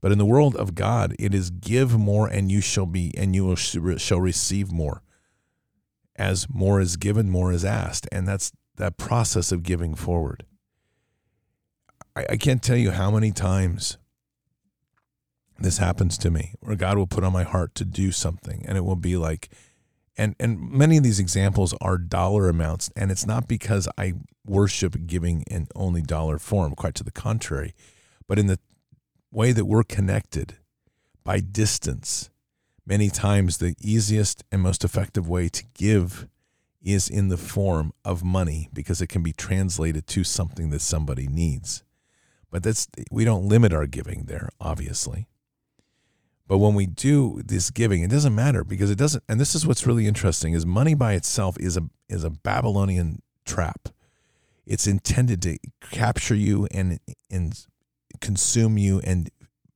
But 0.00 0.12
in 0.12 0.18
the 0.18 0.24
world 0.24 0.54
of 0.54 0.76
God, 0.76 1.16
it 1.18 1.34
is 1.34 1.50
give 1.50 1.98
more 1.98 2.28
and 2.28 2.48
you 2.48 2.60
shall 2.60 2.86
be, 2.86 3.12
and 3.18 3.34
you 3.34 3.56
shall 3.56 4.20
receive 4.20 4.70
more. 4.70 5.02
As 6.14 6.46
more 6.48 6.80
is 6.80 6.96
given, 6.96 7.28
more 7.28 7.50
is 7.50 7.64
asked. 7.64 8.06
And 8.12 8.28
that's 8.28 8.52
that 8.76 8.98
process 8.98 9.50
of 9.50 9.64
giving 9.64 9.96
forward. 9.96 10.44
I, 12.16 12.26
I 12.30 12.36
can't 12.36 12.62
tell 12.62 12.76
you 12.76 12.90
how 12.90 13.10
many 13.10 13.32
times 13.32 13.98
this 15.58 15.78
happens 15.78 16.16
to 16.18 16.30
me 16.30 16.54
where 16.60 16.76
God 16.76 16.96
will 16.96 17.06
put 17.06 17.24
on 17.24 17.32
my 17.32 17.44
heart 17.44 17.74
to 17.76 17.84
do 17.84 18.12
something 18.12 18.64
and 18.66 18.76
it 18.78 18.82
will 18.82 18.96
be 18.96 19.16
like, 19.16 19.50
and 20.20 20.36
and 20.38 20.60
many 20.70 20.98
of 20.98 21.02
these 21.02 21.18
examples 21.18 21.74
are 21.80 21.96
dollar 21.96 22.48
amounts 22.48 22.90
and 22.94 23.10
it's 23.10 23.26
not 23.26 23.48
because 23.48 23.88
i 23.96 24.12
worship 24.44 25.06
giving 25.06 25.42
in 25.42 25.66
only 25.74 26.02
dollar 26.02 26.38
form 26.38 26.74
quite 26.74 26.94
to 26.94 27.04
the 27.04 27.10
contrary 27.10 27.74
but 28.28 28.38
in 28.38 28.46
the 28.46 28.58
way 29.32 29.52
that 29.52 29.64
we're 29.64 29.82
connected 29.82 30.56
by 31.24 31.40
distance 31.40 32.28
many 32.86 33.08
times 33.08 33.58
the 33.58 33.74
easiest 33.80 34.44
and 34.52 34.60
most 34.60 34.84
effective 34.84 35.28
way 35.28 35.48
to 35.48 35.64
give 35.74 36.28
is 36.82 37.08
in 37.08 37.28
the 37.28 37.36
form 37.36 37.92
of 38.04 38.24
money 38.24 38.68
because 38.72 39.00
it 39.00 39.06
can 39.06 39.22
be 39.22 39.32
translated 39.32 40.06
to 40.06 40.24
something 40.24 40.70
that 40.70 40.80
somebody 40.80 41.28
needs 41.28 41.82
but 42.50 42.62
that's 42.62 42.88
we 43.10 43.24
don't 43.24 43.48
limit 43.48 43.72
our 43.72 43.86
giving 43.86 44.24
there 44.24 44.48
obviously 44.60 45.26
but 46.50 46.58
when 46.58 46.74
we 46.74 46.86
do 46.86 47.42
this 47.44 47.70
giving, 47.70 48.02
it 48.02 48.10
doesn't 48.10 48.34
matter 48.34 48.64
because 48.64 48.90
it 48.90 48.98
doesn't. 48.98 49.22
And 49.28 49.38
this 49.38 49.54
is 49.54 49.64
what's 49.64 49.86
really 49.86 50.08
interesting: 50.08 50.52
is 50.52 50.66
money 50.66 50.94
by 50.94 51.12
itself 51.12 51.56
is 51.60 51.76
a 51.76 51.88
is 52.08 52.24
a 52.24 52.30
Babylonian 52.30 53.22
trap. 53.44 53.90
It's 54.66 54.88
intended 54.88 55.42
to 55.42 55.58
capture 55.92 56.34
you 56.34 56.66
and 56.72 56.98
and 57.30 57.66
consume 58.20 58.78
you 58.78 59.00
and 59.04 59.30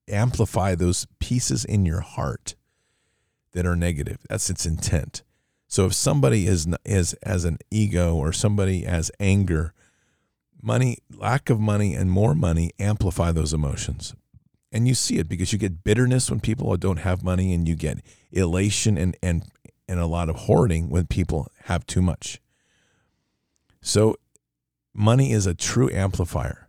amplify 0.08 0.74
those 0.74 1.06
pieces 1.20 1.64
in 1.64 1.86
your 1.86 2.00
heart 2.00 2.56
that 3.52 3.66
are 3.66 3.76
negative. 3.76 4.26
That's 4.28 4.50
its 4.50 4.66
intent. 4.66 5.22
So 5.68 5.86
if 5.86 5.94
somebody 5.94 6.48
is 6.48 6.66
is 6.84 7.12
as 7.22 7.44
an 7.44 7.58
ego 7.70 8.16
or 8.16 8.32
somebody 8.32 8.84
as 8.84 9.12
anger, 9.20 9.74
money, 10.64 10.98
lack 11.14 11.50
of 11.50 11.60
money, 11.60 11.94
and 11.94 12.10
more 12.10 12.34
money 12.34 12.72
amplify 12.78 13.32
those 13.32 13.52
emotions. 13.52 14.14
And 14.72 14.88
you 14.88 14.94
see 14.94 15.18
it 15.18 15.28
because 15.28 15.52
you 15.52 15.58
get 15.58 15.84
bitterness 15.84 16.30
when 16.30 16.40
people 16.40 16.76
don't 16.76 16.98
have 16.98 17.22
money 17.22 17.54
and 17.54 17.68
you 17.68 17.76
get 17.76 17.98
elation 18.32 18.98
and 18.98 19.16
and 19.22 19.44
and 19.86 20.00
a 20.00 20.06
lot 20.06 20.28
of 20.28 20.36
hoarding 20.36 20.88
when 20.88 21.06
people 21.06 21.48
have 21.64 21.86
too 21.86 22.02
much. 22.02 22.40
So 23.80 24.16
money 24.94 25.30
is 25.30 25.46
a 25.46 25.54
true 25.54 25.90
amplifier. 25.92 26.68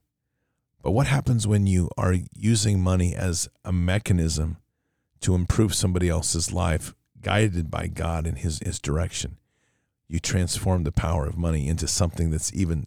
But 0.84 0.92
what 0.92 1.08
happens 1.08 1.48
when 1.48 1.66
you 1.66 1.90
are 1.98 2.14
using 2.36 2.80
money 2.80 3.16
as 3.16 3.50
a 3.64 3.72
mechanism 3.72 4.58
to 5.22 5.34
improve 5.34 5.74
somebody 5.74 6.10
else's 6.10 6.52
life 6.52 6.94
guided 7.22 7.72
by 7.72 7.88
God 7.88 8.28
in 8.28 8.36
his, 8.36 8.60
his 8.60 8.80
direction? 8.80 9.38
You 10.08 10.20
transform 10.20 10.84
the 10.84 10.92
power 10.92 11.26
of 11.26 11.38
money 11.38 11.68
into 11.68 11.88
something 11.88 12.30
that's 12.30 12.54
even 12.54 12.86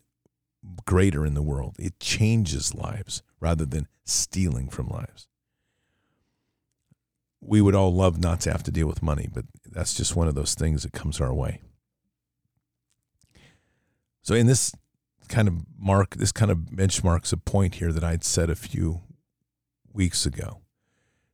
greater 0.84 1.24
in 1.24 1.34
the 1.34 1.42
world 1.42 1.76
it 1.78 1.98
changes 2.00 2.74
lives 2.74 3.22
rather 3.40 3.64
than 3.64 3.86
stealing 4.04 4.68
from 4.68 4.88
lives. 4.88 5.28
We 7.40 7.60
would 7.60 7.74
all 7.74 7.94
love 7.94 8.18
not 8.18 8.40
to 8.42 8.52
have 8.52 8.64
to 8.64 8.72
deal 8.72 8.88
with 8.88 9.02
money, 9.02 9.28
but 9.32 9.44
that's 9.64 9.94
just 9.94 10.16
one 10.16 10.26
of 10.26 10.34
those 10.34 10.54
things 10.54 10.82
that 10.82 10.92
comes 10.92 11.20
our 11.20 11.32
way. 11.32 11.62
So, 14.22 14.34
in 14.34 14.46
this 14.46 14.72
kind 15.28 15.46
of 15.46 15.54
mark, 15.78 16.16
this 16.16 16.32
kind 16.32 16.50
of 16.50 16.58
benchmarks 16.58 17.32
a 17.32 17.36
point 17.36 17.76
here 17.76 17.92
that 17.92 18.02
I'd 18.02 18.24
said 18.24 18.50
a 18.50 18.56
few 18.56 19.02
weeks 19.92 20.26
ago 20.26 20.62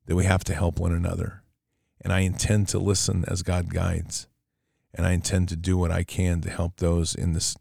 that 0.07 0.17
we 0.17 0.25
have 0.25 0.45
to 0.45 0.55
help 0.55 0.79
one 0.79 0.93
another. 0.93 1.43
And 2.01 2.13
I 2.13 2.21
intend 2.21 2.69
to 2.69 2.79
listen 2.79 3.25
as 3.27 3.43
God 3.43 3.73
guides. 3.73 4.29
And 4.93 5.07
I 5.07 5.13
intend 5.13 5.49
to 5.49 5.57
do 5.57 5.77
what 5.77 5.91
I 5.91 6.05
can 6.05 6.41
to 6.43 6.51
help 6.51 6.77
those 6.77 7.15
in 7.15 7.33
this 7.33 7.57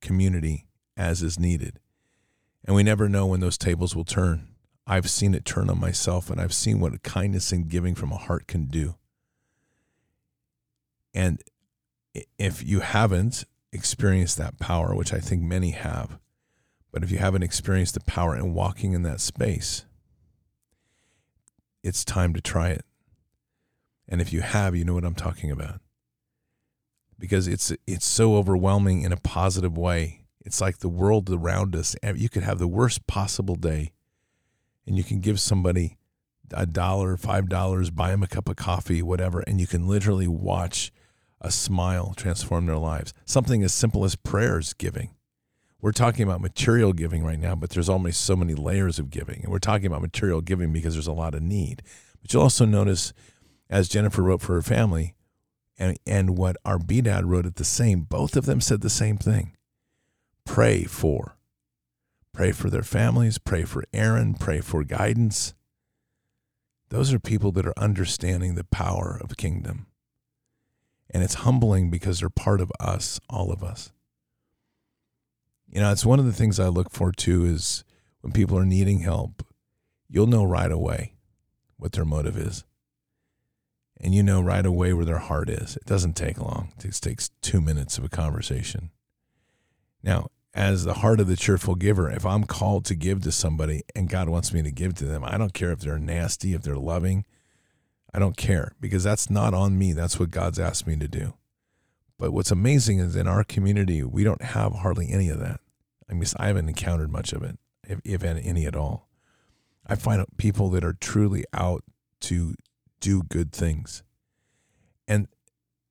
community 0.00 0.66
as 1.00 1.22
is 1.22 1.38
needed. 1.38 1.80
And 2.64 2.76
we 2.76 2.82
never 2.82 3.08
know 3.08 3.26
when 3.26 3.40
those 3.40 3.56
tables 3.56 3.96
will 3.96 4.04
turn. 4.04 4.48
I've 4.86 5.08
seen 5.08 5.34
it 5.34 5.46
turn 5.46 5.70
on 5.70 5.80
myself, 5.80 6.28
and 6.28 6.38
I've 6.38 6.52
seen 6.52 6.78
what 6.78 7.02
kindness 7.02 7.52
and 7.52 7.68
giving 7.68 7.94
from 7.94 8.12
a 8.12 8.18
heart 8.18 8.46
can 8.46 8.66
do. 8.66 8.96
And 11.14 11.42
if 12.38 12.62
you 12.62 12.80
haven't 12.80 13.44
experienced 13.72 14.36
that 14.36 14.58
power, 14.58 14.94
which 14.94 15.14
I 15.14 15.20
think 15.20 15.42
many 15.42 15.70
have, 15.70 16.18
but 16.92 17.02
if 17.02 17.10
you 17.10 17.18
haven't 17.18 17.44
experienced 17.44 17.94
the 17.94 18.00
power 18.00 18.36
in 18.36 18.52
walking 18.52 18.92
in 18.92 19.02
that 19.04 19.20
space, 19.20 19.86
it's 21.82 22.04
time 22.04 22.34
to 22.34 22.42
try 22.42 22.70
it. 22.70 22.84
And 24.06 24.20
if 24.20 24.32
you 24.32 24.42
have, 24.42 24.76
you 24.76 24.84
know 24.84 24.94
what 24.94 25.04
I'm 25.04 25.14
talking 25.14 25.50
about. 25.50 25.80
Because 27.18 27.46
it's 27.46 27.72
it's 27.86 28.06
so 28.06 28.36
overwhelming 28.36 29.02
in 29.02 29.12
a 29.12 29.16
positive 29.16 29.78
way 29.78 30.19
it's 30.44 30.60
like 30.60 30.78
the 30.78 30.88
world 30.88 31.30
around 31.30 31.76
us. 31.76 31.94
You 32.14 32.28
could 32.28 32.42
have 32.42 32.58
the 32.58 32.68
worst 32.68 33.06
possible 33.06 33.56
day, 33.56 33.92
and 34.86 34.96
you 34.96 35.04
can 35.04 35.20
give 35.20 35.40
somebody 35.40 35.96
a 36.52 36.66
dollar, 36.66 37.16
five 37.16 37.48
dollars, 37.48 37.90
buy 37.90 38.10
them 38.10 38.22
a 38.22 38.26
cup 38.26 38.48
of 38.48 38.56
coffee, 38.56 39.02
whatever, 39.02 39.40
and 39.40 39.60
you 39.60 39.66
can 39.66 39.86
literally 39.86 40.28
watch 40.28 40.92
a 41.40 41.50
smile 41.50 42.12
transform 42.16 42.66
their 42.66 42.76
lives. 42.76 43.14
Something 43.24 43.62
as 43.62 43.72
simple 43.72 44.04
as 44.04 44.16
prayers 44.16 44.72
giving. 44.74 45.10
We're 45.80 45.92
talking 45.92 46.22
about 46.22 46.42
material 46.42 46.92
giving 46.92 47.24
right 47.24 47.38
now, 47.38 47.54
but 47.54 47.70
there's 47.70 47.88
almost 47.88 48.20
so 48.20 48.36
many 48.36 48.54
layers 48.54 48.98
of 48.98 49.08
giving. 49.08 49.40
And 49.42 49.50
we're 49.50 49.58
talking 49.58 49.86
about 49.86 50.02
material 50.02 50.42
giving 50.42 50.72
because 50.72 50.94
there's 50.94 51.06
a 51.06 51.12
lot 51.12 51.34
of 51.34 51.42
need. 51.42 51.82
But 52.20 52.32
you'll 52.32 52.42
also 52.42 52.66
notice, 52.66 53.14
as 53.70 53.88
Jennifer 53.88 54.22
wrote 54.22 54.42
for 54.42 54.54
her 54.54 54.62
family, 54.62 55.14
and, 55.78 55.98
and 56.06 56.36
what 56.36 56.56
our 56.66 56.78
B 56.78 57.00
dad 57.00 57.24
wrote 57.24 57.46
at 57.46 57.56
the 57.56 57.64
same, 57.64 58.02
both 58.02 58.36
of 58.36 58.44
them 58.44 58.60
said 58.60 58.82
the 58.82 58.90
same 58.90 59.16
thing. 59.16 59.56
Pray 60.44 60.84
for. 60.84 61.36
Pray 62.32 62.52
for 62.52 62.70
their 62.70 62.82
families, 62.82 63.38
pray 63.38 63.64
for 63.64 63.84
Aaron, 63.92 64.34
pray 64.34 64.60
for 64.60 64.84
guidance. 64.84 65.54
Those 66.88 67.12
are 67.12 67.18
people 67.18 67.52
that 67.52 67.66
are 67.66 67.78
understanding 67.78 68.54
the 68.54 68.64
power 68.64 69.18
of 69.20 69.36
kingdom. 69.36 69.86
And 71.10 71.22
it's 71.22 71.34
humbling 71.34 71.90
because 71.90 72.20
they're 72.20 72.30
part 72.30 72.60
of 72.60 72.72
us, 72.78 73.20
all 73.28 73.52
of 73.52 73.62
us. 73.64 73.92
You 75.68 75.80
know, 75.80 75.92
it's 75.92 76.06
one 76.06 76.18
of 76.18 76.24
the 76.24 76.32
things 76.32 76.58
I 76.58 76.68
look 76.68 76.90
for 76.90 77.12
too 77.12 77.44
is 77.44 77.84
when 78.20 78.32
people 78.32 78.58
are 78.58 78.64
needing 78.64 79.00
help, 79.00 79.44
you'll 80.08 80.26
know 80.26 80.44
right 80.44 80.70
away 80.70 81.14
what 81.76 81.92
their 81.92 82.04
motive 82.04 82.36
is. 82.36 82.64
And 84.00 84.14
you 84.14 84.22
know 84.22 84.40
right 84.40 84.64
away 84.64 84.92
where 84.92 85.04
their 85.04 85.18
heart 85.18 85.50
is. 85.50 85.76
It 85.76 85.84
doesn't 85.84 86.14
take 86.14 86.38
long, 86.38 86.72
it 86.82 86.92
takes 86.94 87.30
two 87.42 87.60
minutes 87.60 87.98
of 87.98 88.04
a 88.04 88.08
conversation. 88.08 88.90
Now, 90.02 90.28
as 90.52 90.84
the 90.84 90.94
heart 90.94 91.20
of 91.20 91.28
the 91.28 91.36
cheerful 91.36 91.74
giver, 91.74 92.10
if 92.10 92.26
I'm 92.26 92.44
called 92.44 92.84
to 92.86 92.94
give 92.94 93.22
to 93.22 93.32
somebody 93.32 93.82
and 93.94 94.08
God 94.08 94.28
wants 94.28 94.52
me 94.52 94.62
to 94.62 94.70
give 94.70 94.94
to 94.94 95.04
them, 95.04 95.24
I 95.24 95.38
don't 95.38 95.54
care 95.54 95.70
if 95.70 95.80
they're 95.80 95.98
nasty, 95.98 96.54
if 96.54 96.62
they're 96.62 96.76
loving. 96.76 97.24
I 98.12 98.18
don't 98.18 98.36
care 98.36 98.72
because 98.80 99.04
that's 99.04 99.30
not 99.30 99.54
on 99.54 99.78
me. 99.78 99.92
That's 99.92 100.18
what 100.18 100.30
God's 100.30 100.58
asked 100.58 100.86
me 100.86 100.96
to 100.96 101.06
do. 101.06 101.34
But 102.18 102.32
what's 102.32 102.50
amazing 102.50 102.98
is 102.98 103.14
in 103.14 103.28
our 103.28 103.44
community, 103.44 104.02
we 104.02 104.24
don't 104.24 104.42
have 104.42 104.74
hardly 104.74 105.10
any 105.10 105.28
of 105.28 105.38
that. 105.38 105.60
I 106.10 106.14
mean, 106.14 106.24
I 106.36 106.48
haven't 106.48 106.68
encountered 106.68 107.10
much 107.10 107.32
of 107.32 107.42
it, 107.42 107.58
if, 107.84 108.00
if 108.04 108.24
any 108.24 108.66
at 108.66 108.74
all. 108.74 109.08
I 109.86 109.94
find 109.94 110.24
people 110.36 110.68
that 110.70 110.84
are 110.84 110.92
truly 110.92 111.44
out 111.54 111.84
to 112.22 112.54
do 112.98 113.22
good 113.22 113.52
things. 113.52 114.02
And 115.06 115.28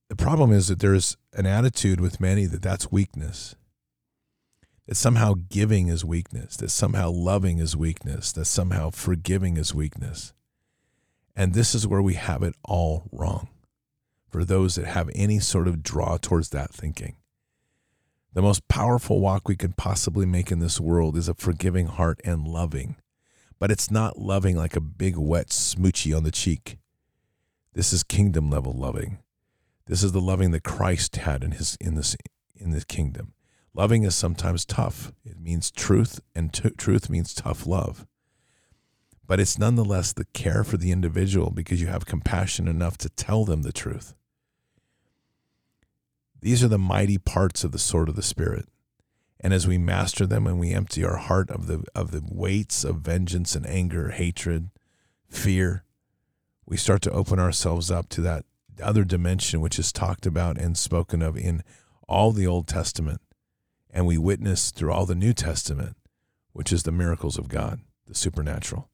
the 0.09 0.15
problem 0.15 0.51
is 0.51 0.67
that 0.67 0.79
there's 0.79 1.17
an 1.33 1.45
attitude 1.45 2.01
with 2.01 2.19
many 2.19 2.45
that 2.45 2.61
that's 2.61 2.91
weakness 2.91 3.55
that 4.89 4.95
somehow 4.95 5.35
giving 5.49 5.87
is 5.87 6.03
weakness, 6.03 6.57
that 6.57 6.71
somehow 6.71 7.11
loving 7.11 7.59
is 7.59 7.77
weakness, 7.77 8.31
that 8.31 8.45
somehow 8.45 8.89
forgiving 8.89 9.55
is 9.55 9.71
weakness. 9.71 10.33
And 11.35 11.53
this 11.53 11.75
is 11.75 11.85
where 11.85 12.01
we 12.01 12.15
have 12.15 12.41
it 12.41 12.55
all 12.65 13.03
wrong 13.11 13.49
for 14.31 14.43
those 14.43 14.73
that 14.73 14.87
have 14.87 15.11
any 15.13 15.37
sort 15.37 15.67
of 15.67 15.83
draw 15.83 16.17
towards 16.17 16.49
that 16.49 16.73
thinking. 16.73 17.17
The 18.33 18.41
most 18.41 18.67
powerful 18.67 19.19
walk 19.19 19.47
we 19.47 19.55
can 19.55 19.73
possibly 19.73 20.25
make 20.25 20.51
in 20.51 20.57
this 20.57 20.79
world 20.79 21.15
is 21.15 21.29
a 21.29 21.35
forgiving 21.35 21.85
heart 21.85 22.19
and 22.25 22.47
loving. 22.47 22.95
But 23.59 23.69
it's 23.69 23.91
not 23.91 24.17
loving 24.17 24.57
like 24.57 24.75
a 24.75 24.81
big 24.81 25.17
wet 25.17 25.49
smoochy 25.49 26.17
on 26.17 26.23
the 26.23 26.31
cheek. 26.31 26.79
This 27.73 27.93
is 27.93 28.01
kingdom 28.01 28.49
level 28.49 28.73
loving. 28.73 29.19
This 29.85 30.01
is 30.01 30.13
the 30.13 30.21
loving 30.21 30.49
that 30.49 30.63
Christ 30.63 31.17
had 31.17 31.43
in 31.43 31.51
his 31.51 31.77
in 31.79 31.93
this 31.93 32.17
in 32.55 32.71
this 32.71 32.85
kingdom. 32.85 33.33
Loving 33.73 34.03
is 34.03 34.15
sometimes 34.15 34.65
tough. 34.65 35.11
It 35.23 35.39
means 35.39 35.71
truth, 35.71 36.19
and 36.35 36.51
t- 36.51 36.71
truth 36.71 37.09
means 37.09 37.33
tough 37.33 37.67
love. 37.67 38.05
But 39.27 39.39
it's 39.39 39.59
nonetheless 39.59 40.11
the 40.11 40.25
care 40.33 40.63
for 40.63 40.77
the 40.77 40.91
individual 40.91 41.51
because 41.51 41.79
you 41.79 41.87
have 41.87 42.05
compassion 42.05 42.67
enough 42.67 42.97
to 42.99 43.09
tell 43.09 43.45
them 43.45 43.61
the 43.61 43.71
truth. 43.71 44.15
These 46.41 46.63
are 46.63 46.67
the 46.67 46.79
mighty 46.79 47.17
parts 47.17 47.63
of 47.63 47.71
the 47.71 47.79
sword 47.79 48.09
of 48.09 48.15
the 48.15 48.23
Spirit. 48.23 48.67
And 49.39 49.53
as 49.53 49.67
we 49.67 49.77
master 49.77 50.25
them 50.25 50.47
and 50.47 50.59
we 50.59 50.73
empty 50.73 51.03
our 51.03 51.17
heart 51.17 51.49
of 51.51 51.67
the, 51.67 51.83
of 51.93 52.11
the 52.11 52.23
weights 52.29 52.83
of 52.83 52.97
vengeance 52.97 53.55
and 53.55 53.67
anger, 53.67 54.09
hatred, 54.09 54.69
fear, 55.29 55.83
we 56.65 56.75
start 56.75 57.01
to 57.03 57.11
open 57.11 57.39
ourselves 57.39 57.91
up 57.91 58.09
to 58.09 58.21
that 58.21 58.45
other 58.81 59.03
dimension 59.03 59.61
which 59.61 59.77
is 59.77 59.91
talked 59.91 60.25
about 60.25 60.57
and 60.57 60.77
spoken 60.77 61.21
of 61.21 61.37
in 61.37 61.63
all 62.07 62.31
the 62.31 62.47
Old 62.47 62.67
Testament 62.67 63.21
and 63.89 64.05
we 64.05 64.17
witness 64.17 64.71
through 64.71 64.91
all 64.91 65.05
the 65.05 65.15
New 65.15 65.33
Testament, 65.33 65.95
which 66.53 66.71
is 66.71 66.83
the 66.83 66.91
miracles 66.91 67.37
of 67.37 67.47
God, 67.47 67.79
the 68.07 68.15
supernatural. 68.15 68.89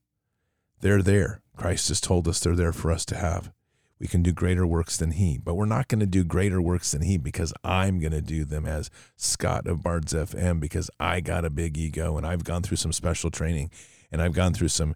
They're 0.82 1.02
there. 1.02 1.42
Christ 1.56 1.88
has 1.88 2.02
told 2.02 2.28
us 2.28 2.40
they're 2.40 2.56
there 2.56 2.74
for 2.74 2.92
us 2.92 3.06
to 3.06 3.18
have. 3.18 3.52
We 4.00 4.08
can 4.08 4.22
do 4.22 4.34
greater 4.34 4.68
works 4.68 4.98
than 4.98 5.12
He, 5.12 5.38
but 5.38 5.56
we're 5.56 5.66
not 5.66 5.88
going 5.88 6.02
to 6.02 6.06
do 6.06 6.24
greater 6.26 6.62
works 6.62 6.92
than 6.92 7.02
He 7.02 7.18
because 7.18 7.54
I'm 7.64 8.00
going 8.00 8.12
to 8.12 8.22
do 8.22 8.44
them 8.44 8.66
as 8.66 8.90
Scott 9.16 9.68
of 9.68 9.82
Bards 9.82 10.14
FM 10.14 10.60
because 10.60 10.90
I 11.00 11.22
got 11.22 11.46
a 11.46 11.50
big 11.50 11.78
ego 11.78 12.18
and 12.18 12.28
I've 12.28 12.44
gone 12.44 12.62
through 12.62 12.78
some 12.78 12.92
special 12.92 13.32
training 13.32 13.72
and 14.12 14.22
I've 14.22 14.34
gone 14.34 14.54
through 14.54 14.68
some 14.68 14.96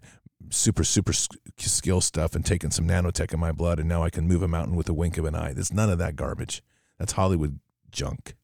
super, 0.50 0.84
super 0.84 1.12
skill 1.12 2.00
stuff 2.00 2.34
and 2.34 2.44
taken 2.44 2.70
some 2.70 2.86
nanotech 2.86 3.32
in 3.32 3.40
my 3.40 3.52
blood 3.52 3.78
and 3.78 3.88
now 3.88 4.02
I 4.02 4.10
can 4.10 4.28
move 4.28 4.42
a 4.42 4.48
mountain 4.48 4.76
with 4.76 4.88
a 4.88 4.94
wink 4.94 5.16
of 5.16 5.24
an 5.24 5.34
eye. 5.34 5.54
There's 5.54 5.72
none 5.72 5.90
of 5.90 5.98
that 5.98 6.16
garbage. 6.16 6.62
That's 6.98 7.12
Hollywood 7.12 7.58
junk. 7.90 8.34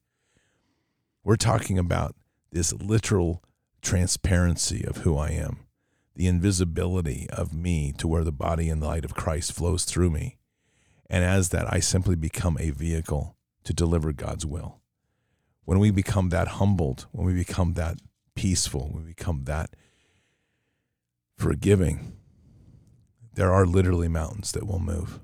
We're 1.26 1.34
talking 1.34 1.76
about 1.76 2.14
this 2.52 2.72
literal 2.72 3.42
transparency 3.82 4.84
of 4.86 4.98
who 4.98 5.18
I 5.18 5.30
am, 5.30 5.66
the 6.14 6.28
invisibility 6.28 7.26
of 7.30 7.52
me 7.52 7.92
to 7.98 8.06
where 8.06 8.22
the 8.22 8.30
body 8.30 8.68
and 8.68 8.80
the 8.80 8.86
light 8.86 9.04
of 9.04 9.16
Christ 9.16 9.52
flows 9.52 9.84
through 9.84 10.10
me. 10.10 10.38
And 11.10 11.24
as 11.24 11.48
that, 11.48 11.66
I 11.68 11.80
simply 11.80 12.14
become 12.14 12.56
a 12.60 12.70
vehicle 12.70 13.36
to 13.64 13.74
deliver 13.74 14.12
God's 14.12 14.46
will. 14.46 14.78
When 15.64 15.80
we 15.80 15.90
become 15.90 16.28
that 16.28 16.46
humbled, 16.46 17.08
when 17.10 17.26
we 17.26 17.34
become 17.34 17.72
that 17.72 17.98
peaceful, 18.36 18.90
when 18.92 19.02
we 19.02 19.08
become 19.08 19.46
that 19.46 19.70
forgiving, 21.36 22.18
there 23.34 23.52
are 23.52 23.66
literally 23.66 24.06
mountains 24.06 24.52
that 24.52 24.64
will 24.64 24.78
move. 24.78 25.18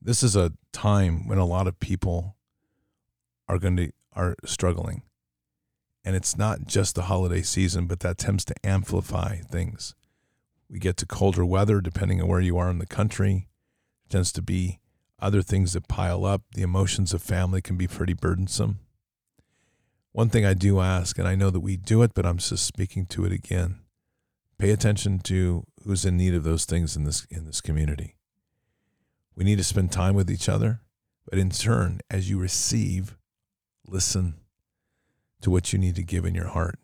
This 0.00 0.22
is 0.22 0.36
a 0.36 0.52
time 0.72 1.26
when 1.26 1.38
a 1.38 1.44
lot 1.44 1.66
of 1.66 1.80
people 1.80 2.36
are 3.50 3.58
going 3.58 3.76
to 3.76 3.92
are 4.14 4.36
struggling. 4.44 5.02
And 6.04 6.16
it's 6.16 6.36
not 6.38 6.66
just 6.66 6.94
the 6.94 7.02
holiday 7.02 7.42
season, 7.42 7.86
but 7.86 8.00
that 8.00 8.16
tends 8.16 8.44
to 8.46 8.54
amplify 8.64 9.36
things. 9.36 9.94
We 10.68 10.78
get 10.78 10.96
to 10.98 11.06
colder 11.06 11.44
weather 11.44 11.80
depending 11.80 12.22
on 12.22 12.28
where 12.28 12.40
you 12.40 12.56
are 12.58 12.70
in 12.70 12.78
the 12.78 12.86
country. 12.86 13.48
It 14.06 14.10
tends 14.10 14.32
to 14.32 14.42
be 14.42 14.78
other 15.18 15.42
things 15.42 15.74
that 15.74 15.88
pile 15.88 16.24
up. 16.24 16.42
The 16.54 16.62
emotions 16.62 17.12
of 17.12 17.22
family 17.22 17.60
can 17.60 17.76
be 17.76 17.86
pretty 17.86 18.14
burdensome. 18.14 18.78
One 20.12 20.28
thing 20.28 20.44
I 20.44 20.54
do 20.54 20.80
ask, 20.80 21.18
and 21.18 21.28
I 21.28 21.34
know 21.34 21.50
that 21.50 21.60
we 21.60 21.76
do 21.76 22.02
it, 22.02 22.12
but 22.14 22.26
I'm 22.26 22.38
just 22.38 22.64
speaking 22.64 23.06
to 23.06 23.24
it 23.24 23.32
again. 23.32 23.80
Pay 24.58 24.70
attention 24.70 25.18
to 25.20 25.64
who's 25.84 26.04
in 26.04 26.16
need 26.16 26.34
of 26.34 26.44
those 26.44 26.64
things 26.64 26.96
in 26.96 27.04
this 27.04 27.26
in 27.30 27.46
this 27.46 27.60
community. 27.60 28.16
We 29.34 29.44
need 29.44 29.58
to 29.58 29.64
spend 29.64 29.92
time 29.92 30.14
with 30.14 30.30
each 30.30 30.48
other, 30.48 30.80
but 31.28 31.38
in 31.38 31.50
turn, 31.50 32.00
as 32.10 32.28
you 32.28 32.38
receive, 32.38 33.16
Listen 33.86 34.34
to 35.40 35.50
what 35.50 35.72
you 35.72 35.78
need 35.78 35.96
to 35.96 36.02
give 36.02 36.24
in 36.24 36.34
your 36.34 36.48
heart. 36.48 36.78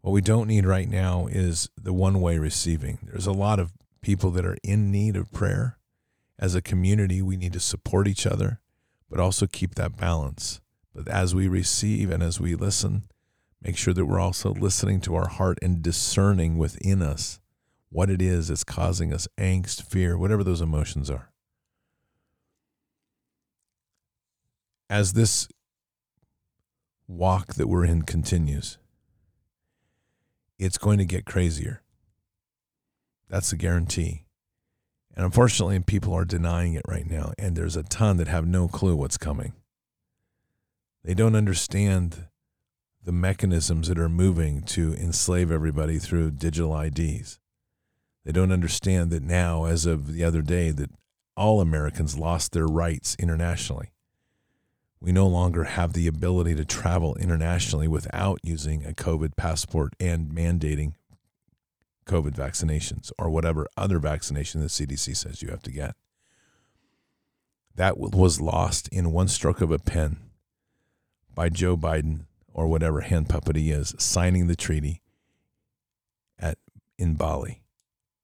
What 0.00 0.12
we 0.12 0.20
don't 0.20 0.48
need 0.48 0.64
right 0.64 0.88
now 0.88 1.26
is 1.26 1.68
the 1.76 1.92
one 1.92 2.20
way 2.20 2.38
receiving. 2.38 2.98
There's 3.02 3.26
a 3.26 3.32
lot 3.32 3.58
of 3.58 3.72
people 4.00 4.30
that 4.32 4.46
are 4.46 4.56
in 4.62 4.90
need 4.90 5.16
of 5.16 5.32
prayer. 5.32 5.78
As 6.38 6.54
a 6.54 6.62
community, 6.62 7.20
we 7.20 7.36
need 7.36 7.52
to 7.54 7.60
support 7.60 8.06
each 8.06 8.26
other, 8.26 8.60
but 9.10 9.18
also 9.18 9.46
keep 9.46 9.74
that 9.74 9.96
balance. 9.96 10.60
But 10.94 11.08
as 11.08 11.34
we 11.34 11.48
receive 11.48 12.10
and 12.10 12.22
as 12.22 12.40
we 12.40 12.54
listen, 12.54 13.04
make 13.60 13.76
sure 13.76 13.92
that 13.92 14.06
we're 14.06 14.20
also 14.20 14.54
listening 14.54 15.00
to 15.02 15.16
our 15.16 15.28
heart 15.28 15.58
and 15.62 15.82
discerning 15.82 16.58
within 16.58 17.02
us 17.02 17.40
what 17.90 18.10
it 18.10 18.22
is 18.22 18.48
that's 18.48 18.64
causing 18.64 19.12
us 19.12 19.26
angst, 19.38 19.82
fear, 19.82 20.16
whatever 20.16 20.44
those 20.44 20.60
emotions 20.60 21.10
are. 21.10 21.30
As 24.90 25.14
this 25.14 25.48
walk 27.08 27.54
that 27.54 27.66
we're 27.66 27.86
in 27.86 28.02
continues, 28.02 28.78
it's 30.58 30.78
going 30.78 30.98
to 30.98 31.04
get 31.04 31.24
crazier. 31.24 31.82
That's 33.28 33.52
a 33.52 33.56
guarantee. 33.56 34.24
And 35.16 35.24
unfortunately, 35.24 35.80
people 35.80 36.14
are 36.14 36.24
denying 36.24 36.74
it 36.74 36.82
right 36.86 37.06
now. 37.06 37.32
And 37.38 37.56
there's 37.56 37.76
a 37.76 37.82
ton 37.82 38.18
that 38.18 38.28
have 38.28 38.46
no 38.46 38.68
clue 38.68 38.94
what's 38.94 39.18
coming. 39.18 39.54
They 41.02 41.14
don't 41.14 41.34
understand 41.34 42.26
the 43.02 43.12
mechanisms 43.12 43.88
that 43.88 43.98
are 43.98 44.08
moving 44.08 44.62
to 44.62 44.94
enslave 44.94 45.50
everybody 45.50 45.98
through 45.98 46.32
digital 46.32 46.78
IDs. 46.78 47.38
They 48.24 48.32
don't 48.32 48.52
understand 48.52 49.10
that 49.10 49.22
now, 49.22 49.64
as 49.64 49.86
of 49.86 50.12
the 50.12 50.24
other 50.24 50.42
day, 50.42 50.70
that 50.70 50.90
all 51.36 51.60
Americans 51.60 52.18
lost 52.18 52.52
their 52.52 52.66
rights 52.66 53.16
internationally 53.18 53.92
we 55.00 55.12
no 55.12 55.26
longer 55.26 55.64
have 55.64 55.92
the 55.92 56.06
ability 56.06 56.54
to 56.56 56.64
travel 56.64 57.14
internationally 57.16 57.86
without 57.88 58.40
using 58.42 58.84
a 58.84 58.92
COVID 58.92 59.36
passport 59.36 59.94
and 60.00 60.30
mandating 60.30 60.94
COVID 62.06 62.34
vaccinations 62.34 63.12
or 63.18 63.30
whatever 63.30 63.68
other 63.76 63.98
vaccination 63.98 64.60
the 64.60 64.66
CDC 64.66 65.16
says 65.16 65.42
you 65.42 65.50
have 65.50 65.62
to 65.62 65.70
get. 65.70 65.94
That 67.76 67.98
was 67.98 68.40
lost 68.40 68.88
in 68.88 69.12
one 69.12 69.28
stroke 69.28 69.60
of 69.60 69.70
a 69.70 69.78
pen 69.78 70.16
by 71.32 71.48
Joe 71.48 71.76
Biden 71.76 72.22
or 72.52 72.66
whatever 72.66 73.02
hand 73.02 73.28
puppet 73.28 73.54
he 73.54 73.70
is 73.70 73.94
signing 73.98 74.48
the 74.48 74.56
treaty 74.56 75.00
at 76.40 76.58
in 76.98 77.14
Bali. 77.14 77.62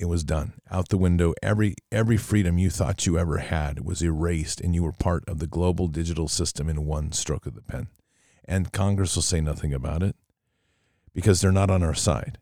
It 0.05 0.09
was 0.09 0.23
done. 0.23 0.53
Out 0.71 0.91
the 0.91 0.99
window. 0.99 1.33
Every 1.43 1.77
every 1.91 2.19
freedom 2.19 2.59
you 2.59 2.69
thought 2.69 3.07
you 3.07 3.19
ever 3.19 3.39
had 3.39 3.87
was 3.87 4.03
erased 4.03 4.61
and 4.61 4.75
you 4.75 4.83
were 4.83 4.93
part 4.93 5.27
of 5.27 5.39
the 5.39 5.47
global 5.47 5.89
digital 5.89 6.29
system 6.29 6.69
in 6.69 6.85
one 6.85 7.11
stroke 7.13 7.47
of 7.47 7.55
the 7.55 7.63
pen. 7.63 7.89
And 8.45 8.71
Congress 8.71 9.17
will 9.17 9.23
say 9.23 9.41
nothing 9.41 9.73
about 9.73 10.03
it 10.03 10.15
because 11.15 11.41
they're 11.41 11.51
not 11.51 11.71
on 11.71 11.83
our 11.83 11.95
side. 11.95 12.37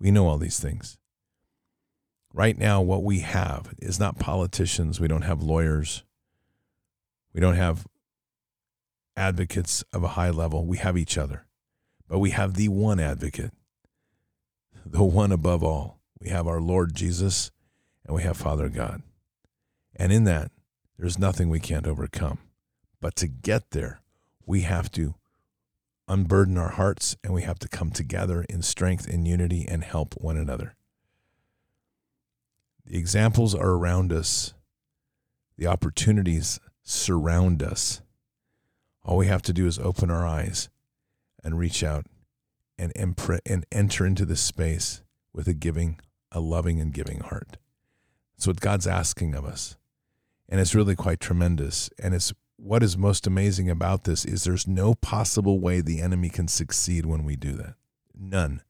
We 0.00 0.10
know 0.10 0.26
all 0.26 0.38
these 0.38 0.58
things. 0.58 0.96
Right 2.32 2.56
now, 2.56 2.80
what 2.80 3.04
we 3.04 3.20
have 3.20 3.74
is 3.78 4.00
not 4.00 4.18
politicians. 4.18 4.98
We 4.98 5.06
don't 5.06 5.20
have 5.20 5.42
lawyers. 5.42 6.02
We 7.34 7.42
don't 7.42 7.56
have 7.56 7.86
advocates 9.18 9.84
of 9.92 10.02
a 10.02 10.16
high 10.16 10.30
level. 10.30 10.64
We 10.64 10.78
have 10.78 10.96
each 10.96 11.18
other. 11.18 11.46
But 12.08 12.20
we 12.20 12.30
have 12.30 12.54
the 12.54 12.70
one 12.70 13.00
advocate, 13.00 13.52
the 14.86 15.04
one 15.04 15.30
above 15.30 15.62
all. 15.62 15.95
We 16.20 16.30
have 16.30 16.46
our 16.46 16.60
Lord 16.60 16.94
Jesus 16.94 17.50
and 18.04 18.14
we 18.14 18.22
have 18.22 18.36
Father 18.36 18.68
God. 18.68 19.02
And 19.94 20.12
in 20.12 20.24
that, 20.24 20.50
there's 20.98 21.18
nothing 21.18 21.48
we 21.48 21.60
can't 21.60 21.86
overcome. 21.86 22.38
But 23.00 23.16
to 23.16 23.26
get 23.26 23.70
there, 23.70 24.00
we 24.44 24.62
have 24.62 24.90
to 24.92 25.14
unburden 26.08 26.56
our 26.56 26.70
hearts 26.70 27.16
and 27.24 27.34
we 27.34 27.42
have 27.42 27.58
to 27.58 27.68
come 27.68 27.90
together 27.90 28.44
in 28.48 28.62
strength 28.62 29.08
and 29.08 29.26
unity 29.26 29.66
and 29.68 29.82
help 29.82 30.14
one 30.14 30.36
another. 30.36 30.74
The 32.84 32.96
examples 32.96 33.54
are 33.54 33.70
around 33.70 34.12
us, 34.12 34.54
the 35.58 35.66
opportunities 35.66 36.60
surround 36.84 37.62
us. 37.62 38.00
All 39.02 39.16
we 39.16 39.26
have 39.26 39.42
to 39.42 39.52
do 39.52 39.66
is 39.66 39.78
open 39.78 40.10
our 40.10 40.26
eyes 40.26 40.68
and 41.42 41.58
reach 41.58 41.82
out 41.82 42.06
and, 42.78 42.92
and 42.96 43.66
enter 43.72 44.06
into 44.06 44.24
this 44.24 44.40
space 44.40 45.02
with 45.36 45.46
a 45.46 45.54
giving, 45.54 46.00
a 46.32 46.40
loving 46.40 46.80
and 46.80 46.92
giving 46.92 47.20
heart. 47.20 47.58
That's 48.36 48.48
what 48.48 48.60
God's 48.60 48.88
asking 48.88 49.36
of 49.36 49.44
us. 49.44 49.76
And 50.48 50.60
it's 50.60 50.74
really 50.74 50.96
quite 50.96 51.20
tremendous. 51.20 51.88
And 52.02 52.12
it's 52.12 52.32
what 52.56 52.82
is 52.82 52.98
most 52.98 53.26
amazing 53.26 53.70
about 53.70 54.02
this 54.02 54.24
is 54.24 54.42
there's 54.42 54.66
no 54.66 54.94
possible 54.94 55.60
way 55.60 55.80
the 55.80 56.00
enemy 56.00 56.30
can 56.30 56.48
succeed 56.48 57.06
when 57.06 57.24
we 57.24 57.36
do 57.36 57.52
that. 57.52 57.74
None. 58.18 58.62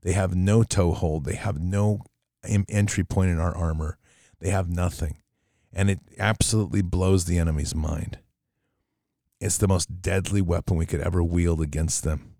They 0.00 0.12
have 0.12 0.34
no 0.34 0.62
toehold. 0.62 1.26
They 1.26 1.34
have 1.34 1.60
no 1.60 2.00
entry 2.68 3.04
point 3.04 3.30
in 3.30 3.38
our 3.38 3.54
armor. 3.54 3.98
They 4.40 4.48
have 4.48 4.70
nothing 4.70 5.18
and 5.74 5.90
it 5.90 6.00
absolutely 6.18 6.82
blows 6.82 7.24
the 7.24 7.38
enemy's 7.38 7.74
mind. 7.74 8.18
It's 9.40 9.58
the 9.58 9.68
most 9.68 10.00
deadly 10.00 10.40
weapon 10.40 10.76
we 10.76 10.86
could 10.86 11.00
ever 11.00 11.22
wield 11.22 11.60
against 11.60 12.04
them. 12.04 12.33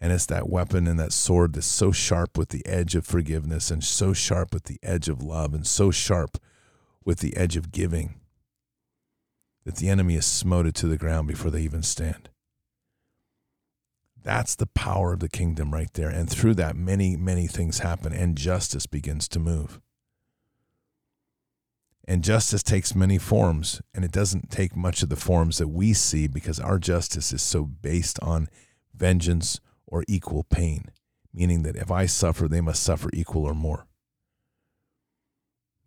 And 0.00 0.12
it's 0.12 0.26
that 0.26 0.48
weapon 0.48 0.86
and 0.86 0.98
that 0.98 1.12
sword 1.12 1.52
that's 1.52 1.66
so 1.66 1.92
sharp 1.92 2.38
with 2.38 2.48
the 2.48 2.66
edge 2.66 2.94
of 2.94 3.04
forgiveness 3.04 3.70
and 3.70 3.84
so 3.84 4.14
sharp 4.14 4.54
with 4.54 4.64
the 4.64 4.78
edge 4.82 5.08
of 5.08 5.22
love 5.22 5.52
and 5.52 5.66
so 5.66 5.90
sharp 5.90 6.38
with 7.04 7.18
the 7.18 7.36
edge 7.36 7.56
of 7.56 7.70
giving 7.70 8.14
that 9.64 9.76
the 9.76 9.90
enemy 9.90 10.14
is 10.16 10.24
smoted 10.24 10.74
to 10.76 10.86
the 10.86 10.96
ground 10.96 11.28
before 11.28 11.50
they 11.50 11.60
even 11.60 11.82
stand. 11.82 12.30
That's 14.22 14.54
the 14.54 14.66
power 14.66 15.12
of 15.12 15.20
the 15.20 15.28
kingdom 15.28 15.72
right 15.72 15.92
there. 15.92 16.08
And 16.08 16.28
through 16.28 16.54
that, 16.54 16.76
many, 16.76 17.16
many 17.16 17.46
things 17.46 17.80
happen 17.80 18.12
and 18.12 18.36
justice 18.36 18.86
begins 18.86 19.28
to 19.28 19.38
move. 19.38 19.80
And 22.06 22.24
justice 22.24 22.62
takes 22.62 22.94
many 22.94 23.18
forms, 23.18 23.80
and 23.94 24.04
it 24.04 24.10
doesn't 24.10 24.50
take 24.50 24.74
much 24.74 25.02
of 25.02 25.10
the 25.10 25.16
forms 25.16 25.58
that 25.58 25.68
we 25.68 25.92
see 25.92 26.26
because 26.26 26.58
our 26.58 26.78
justice 26.78 27.32
is 27.32 27.42
so 27.42 27.64
based 27.64 28.18
on 28.20 28.48
vengeance 28.94 29.60
or 29.90 30.04
equal 30.08 30.44
pain, 30.44 30.86
meaning 31.34 31.62
that 31.64 31.76
if 31.76 31.90
I 31.90 32.06
suffer, 32.06 32.48
they 32.48 32.60
must 32.60 32.82
suffer 32.82 33.10
equal 33.12 33.44
or 33.44 33.54
more. 33.54 33.86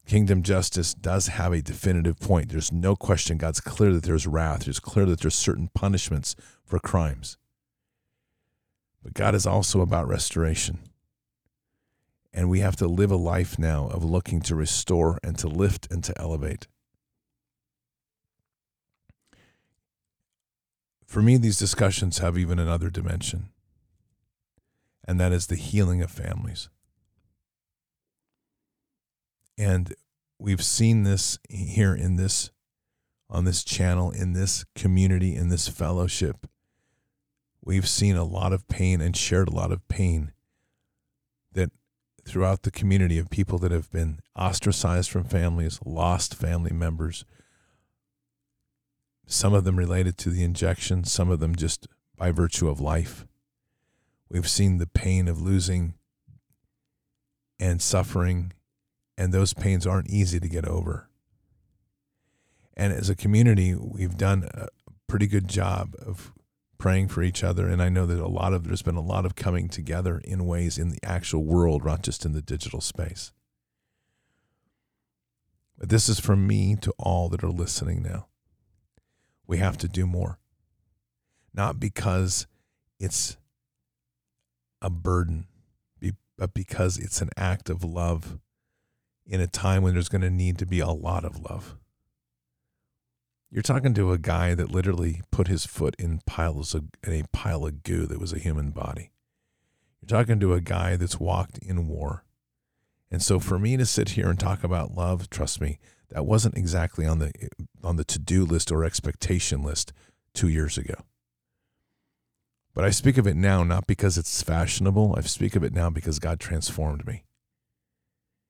Kingdom 0.06 0.44
justice 0.44 0.94
does 0.94 1.28
have 1.28 1.54
a 1.54 1.62
definitive 1.62 2.20
point. 2.20 2.50
There's 2.50 2.74
no 2.74 2.96
question 2.96 3.38
God's 3.38 3.62
clear 3.62 3.94
that 3.94 4.04
there's 4.04 4.28
wrath. 4.28 4.66
There's 4.66 4.80
clear 4.80 5.06
that 5.06 5.22
there's 5.22 5.36
certain 5.36 5.70
punishments 5.74 6.36
for 6.66 6.78
crimes. 6.78 7.38
But 9.02 9.14
God 9.14 9.34
is 9.34 9.48
also 9.48 9.80
about 9.82 10.08
restoration. 10.08 10.80
And 12.34 12.50
we 12.50 12.60
have 12.60 12.76
to 12.78 12.88
live 12.88 13.12
a 13.12 13.16
life 13.16 13.58
now 13.58 13.88
of 13.88 14.04
looking 14.04 14.42
to 14.42 14.56
restore 14.56 15.20
and 15.24 15.38
to 15.38 15.48
lift 15.48 15.90
and 15.90 16.04
to 16.04 16.20
elevate. 16.20 16.68
For 21.06 21.22
me, 21.22 21.38
these 21.38 21.60
discussions 21.60 22.18
have 22.18 22.38
even 22.38 22.58
another 22.58 22.90
dimension, 22.90 23.50
and 25.06 25.20
that 25.20 25.32
is 25.32 25.48
the 25.48 25.56
healing 25.56 26.02
of 26.02 26.12
families. 26.12 26.70
And 29.58 29.94
we've 30.40 30.64
seen 30.64 31.04
this 31.04 31.38
here 31.50 31.94
in 31.94 32.16
this 32.16 32.52
on 33.30 33.46
this 33.46 33.64
channel 33.64 34.12
in 34.12 34.34
this 34.34 34.66
community 34.76 35.36
in 35.36 35.50
this 35.50 35.68
fellowship 35.68 36.46
we've 37.66 37.88
seen 37.88 38.16
a 38.16 38.24
lot 38.24 38.54
of 38.54 38.68
pain 38.68 39.02
and 39.02 39.16
shared 39.16 39.48
a 39.48 39.56
lot 39.56 39.72
of 39.72 39.88
pain 39.88 40.34
that 41.54 41.72
throughout 42.26 42.64
the 42.64 42.72
community 42.72 43.18
of 43.18 43.30
people 43.30 43.58
that 43.60 43.72
have 43.72 43.92
been 43.92 44.20
ostracized 44.36 45.10
from 45.10 45.24
families, 45.24 45.80
lost 45.86 46.36
family 46.36 46.74
members. 46.74 47.26
Some 49.26 49.54
of 49.54 49.64
them 49.64 49.78
related 49.78 50.18
to 50.20 50.30
the 50.30 50.44
injection, 50.44 51.04
some 51.04 51.30
of 51.30 51.40
them 51.40 51.56
just 51.56 51.88
by 52.18 52.32
virtue 52.32 52.68
of 52.68 52.80
life. 52.80 53.26
We've 54.34 54.50
seen 54.50 54.80
the 54.80 54.88
pain 54.88 55.28
of 55.28 55.40
losing 55.40 55.94
and 57.60 57.80
suffering, 57.80 58.52
and 59.16 59.32
those 59.32 59.54
pains 59.54 59.86
aren't 59.86 60.10
easy 60.10 60.40
to 60.40 60.50
get 60.50 60.66
over. 60.66 61.08
And 62.76 62.92
as 62.92 63.12
a 63.12 63.16
community, 63.16 63.76
we've 63.76 64.18
done 64.18 64.50
a 64.52 64.70
pretty 65.08 65.28
good 65.28 65.48
job 65.48 65.94
of 66.04 66.34
praying 66.80 67.10
for 67.10 67.22
each 67.22 67.44
other. 67.44 67.68
And 67.68 67.80
I 67.80 67.90
know 67.90 68.08
that 68.08 68.20
a 68.20 68.28
lot 68.28 68.54
of 68.54 68.64
there's 68.64 68.82
been 68.82 68.96
a 68.96 69.02
lot 69.02 69.28
of 69.28 69.36
coming 69.36 69.70
together 69.70 70.20
in 70.24 70.48
ways 70.48 70.80
in 70.80 70.90
the 70.90 71.00
actual 71.04 71.44
world, 71.44 71.86
not 71.86 72.02
just 72.02 72.26
in 72.26 72.34
the 72.34 72.42
digital 72.42 72.82
space. 72.82 73.32
But 75.78 75.90
this 75.90 76.10
is 76.10 76.20
from 76.20 76.48
me 76.48 76.76
to 76.78 76.92
all 76.98 77.30
that 77.30 77.44
are 77.44 77.52
listening 77.52 78.02
now. 78.02 78.30
We 79.46 79.60
have 79.60 79.78
to 79.78 79.88
do 79.88 80.08
more. 80.08 80.40
Not 81.54 81.80
because 81.80 82.48
it's 83.00 83.38
a 84.84 84.92
burden, 84.92 85.48
but 86.38 86.54
because 86.54 86.98
it's 86.98 87.22
an 87.22 87.30
act 87.38 87.70
of 87.70 87.84
love 87.84 88.40
in 89.26 89.40
a 89.40 89.48
time 89.48 89.82
when 89.82 89.94
there's 89.94 90.10
going 90.10 90.22
to 90.22 90.30
need 90.30 90.58
to 90.58 90.66
be 90.66 90.80
a 90.80 90.90
lot 90.90 91.24
of 91.24 91.40
love. 91.40 91.78
You're 93.50 93.62
talking 93.62 93.94
to 93.94 94.12
a 94.12 94.18
guy 94.18 94.56
that 94.56 94.72
literally 94.72 95.22
put 95.32 95.48
his 95.48 95.66
foot 95.66 95.96
in 96.00 96.22
piles 96.26 96.74
of 96.74 96.86
in 97.06 97.14
a 97.14 97.24
pile 97.32 97.66
of 97.66 97.84
goo 97.84 98.08
that 98.08 98.20
was 98.20 98.34
a 98.34 98.40
human 98.40 98.72
body. 98.72 99.12
You're 100.02 100.20
talking 100.20 100.40
to 100.40 100.54
a 100.54 100.60
guy 100.60 100.96
that's 100.96 101.20
walked 101.20 101.60
in 101.60 101.88
war. 101.88 102.26
And 103.12 103.22
so 103.22 103.40
for 103.40 103.60
me 103.60 103.78
to 103.78 103.86
sit 103.86 104.10
here 104.10 104.28
and 104.28 104.40
talk 104.40 104.64
about 104.64 104.96
love, 104.96 105.30
trust 105.30 105.62
me, 105.62 105.78
that 106.10 106.26
wasn't 106.26 106.58
exactly 106.58 107.06
on 107.06 107.20
the 107.20 107.32
on 107.84 107.96
the 107.96 108.04
to-do 108.04 108.44
list 108.44 108.72
or 108.72 108.84
expectation 108.84 109.62
list 109.62 109.94
2 110.34 110.48
years 110.48 110.78
ago. 110.80 110.96
But 112.74 112.86
I 112.86 112.90
speak 112.90 113.18
of 113.18 113.28
it 113.28 113.36
now 113.36 113.64
not 113.64 113.86
because 113.86 114.18
it's 114.18 114.42
fashionable. 114.42 115.16
I 115.18 115.22
speak 115.22 115.56
of 115.56 115.64
it 115.64 115.74
now 115.74 115.90
because 115.90 116.20
God 116.20 116.40
transformed 116.40 117.06
me. 117.06 117.24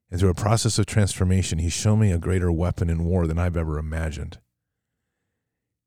And 0.10 0.20
through 0.20 0.30
a 0.30 0.36
process 0.36 0.80
of 0.80 0.86
transformation, 0.86 1.60
He's 1.60 1.74
shown 1.74 2.00
me 2.00 2.12
a 2.12 2.18
greater 2.18 2.52
weapon 2.52 2.90
in 2.90 3.04
war 3.04 3.28
than 3.28 3.40
I've 3.40 3.58
ever 3.58 3.78
imagined. 3.78 4.38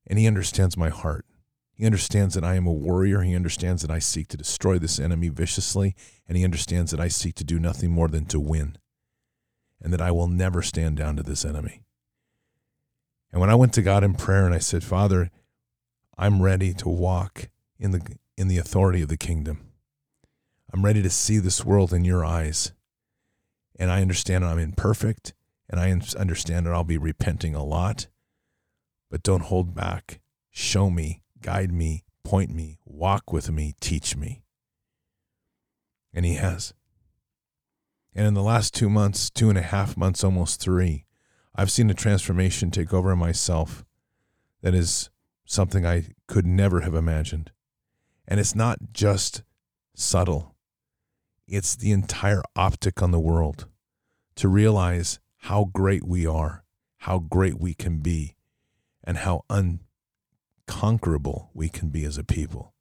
And 0.07 0.19
he 0.19 0.27
understands 0.27 0.77
my 0.77 0.89
heart. 0.89 1.27
He 1.75 1.85
understands 1.85 2.35
that 2.35 2.45
I 2.45 2.55
am 2.55 2.67
a 2.67 2.73
warrior. 2.73 3.23
He 3.23 3.35
understands 3.35 3.83
that 3.83 3.91
I 3.91 3.99
seek 3.99 4.29
to 4.29 4.37
destroy 4.37 4.79
this 4.79 4.99
enemy 4.99 5.29
viciously. 5.29 5.95
And 6.29 6.39
he 6.39 6.45
understands 6.45 6.91
that 6.91 7.01
I 7.01 7.09
seek 7.09 7.35
to 7.37 7.45
do 7.45 7.59
nothing 7.59 7.91
more 7.91 8.09
than 8.09 8.25
to 8.27 8.41
win. 8.41 8.79
And 9.81 9.93
that 9.93 10.01
I 10.01 10.11
will 10.11 10.29
never 10.29 10.63
stand 10.63 10.97
down 10.97 11.17
to 11.17 11.23
this 11.23 11.45
enemy. 11.45 11.83
And 13.31 13.41
when 13.41 13.51
I 13.51 13.55
went 13.57 13.75
to 13.75 13.83
God 13.83 14.05
in 14.05 14.15
prayer 14.15 14.47
and 14.47 14.55
I 14.55 14.59
said, 14.59 14.85
Father, 14.85 15.31
I'm 16.17 16.41
ready 16.41 16.73
to 16.75 16.89
walk 16.89 17.51
in 17.79 17.91
the, 17.91 18.01
in 18.37 18.49
the 18.49 18.59
authority 18.59 19.03
of 19.03 19.09
the 19.09 19.17
kingdom. 19.17 19.73
I'm 20.73 20.85
ready 20.85 21.03
to 21.03 21.11
see 21.11 21.39
this 21.39 21.65
world 21.65 21.93
in 21.93 22.05
your 22.05 22.25
eyes. 22.25 22.73
And 23.79 23.91
I 23.91 24.01
understand 24.01 24.45
I'm 24.45 24.59
imperfect. 24.59 25.35
And 25.69 25.81
I 25.81 25.91
understand 26.19 26.67
that 26.67 26.73
I'll 26.73 26.85
be 26.85 26.99
repenting 26.99 27.55
a 27.55 27.65
lot 27.65 28.07
but 29.11 29.23
don't 29.23 29.45
hold 29.45 29.75
back. 29.75 30.21
Show 30.51 30.91
me, 30.91 31.23
guide 31.41 31.73
me, 31.73 32.05
point 32.25 32.51
me, 32.51 32.79
walk 32.85 33.33
with 33.33 33.51
me, 33.51 33.75
teach 33.81 34.17
me. 34.17 34.43
And 36.13 36.25
he 36.25 36.35
has. 36.35 36.75
And 38.15 38.27
in 38.27 38.35
the 38.35 38.43
last 38.43 38.75
two 38.75 38.89
months, 38.89 39.29
two 39.29 39.51
and 39.51 39.59
a 39.59 39.63
half 39.63 39.97
months, 39.97 40.25
almost 40.25 40.61
three, 40.61 41.05
I've 41.55 41.71
seen 41.71 41.91
a 41.91 41.95
transformation 41.95 42.71
take 42.71 42.93
over 42.93 43.13
in 43.13 43.19
myself 43.19 43.85
that 44.63 44.75
is 44.75 45.11
something 45.45 45.87
I 45.87 46.09
could 46.27 46.47
never 46.47 46.81
have 46.81 46.95
imagined. 46.95 47.53
And 48.27 48.41
it's 48.41 48.55
not 48.55 48.79
just 48.93 49.43
subtle, 49.95 50.55
it's 51.47 51.77
the 51.77 51.93
entire 51.93 52.43
optic 52.57 53.03
on 53.03 53.13
the 53.13 53.21
world 53.21 53.67
to 54.37 54.49
realize 54.49 55.21
how 55.39 55.71
great 55.73 56.05
we 56.05 56.27
are, 56.27 56.65
how 56.99 57.19
great 57.19 57.59
we 57.59 57.73
can 57.73 57.99
be, 57.99 58.37
and 59.05 59.19
how 59.19 59.45
unconquerable 60.69 61.51
we 61.55 61.69
can 61.69 61.89
be 61.89 62.05
as 62.05 62.19
a 62.19 62.25
people. 62.25 62.75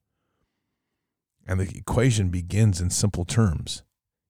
And 1.46 1.60
the 1.60 1.78
equation 1.78 2.28
begins 2.30 2.80
in 2.80 2.90
simple 2.90 3.24
terms 3.24 3.82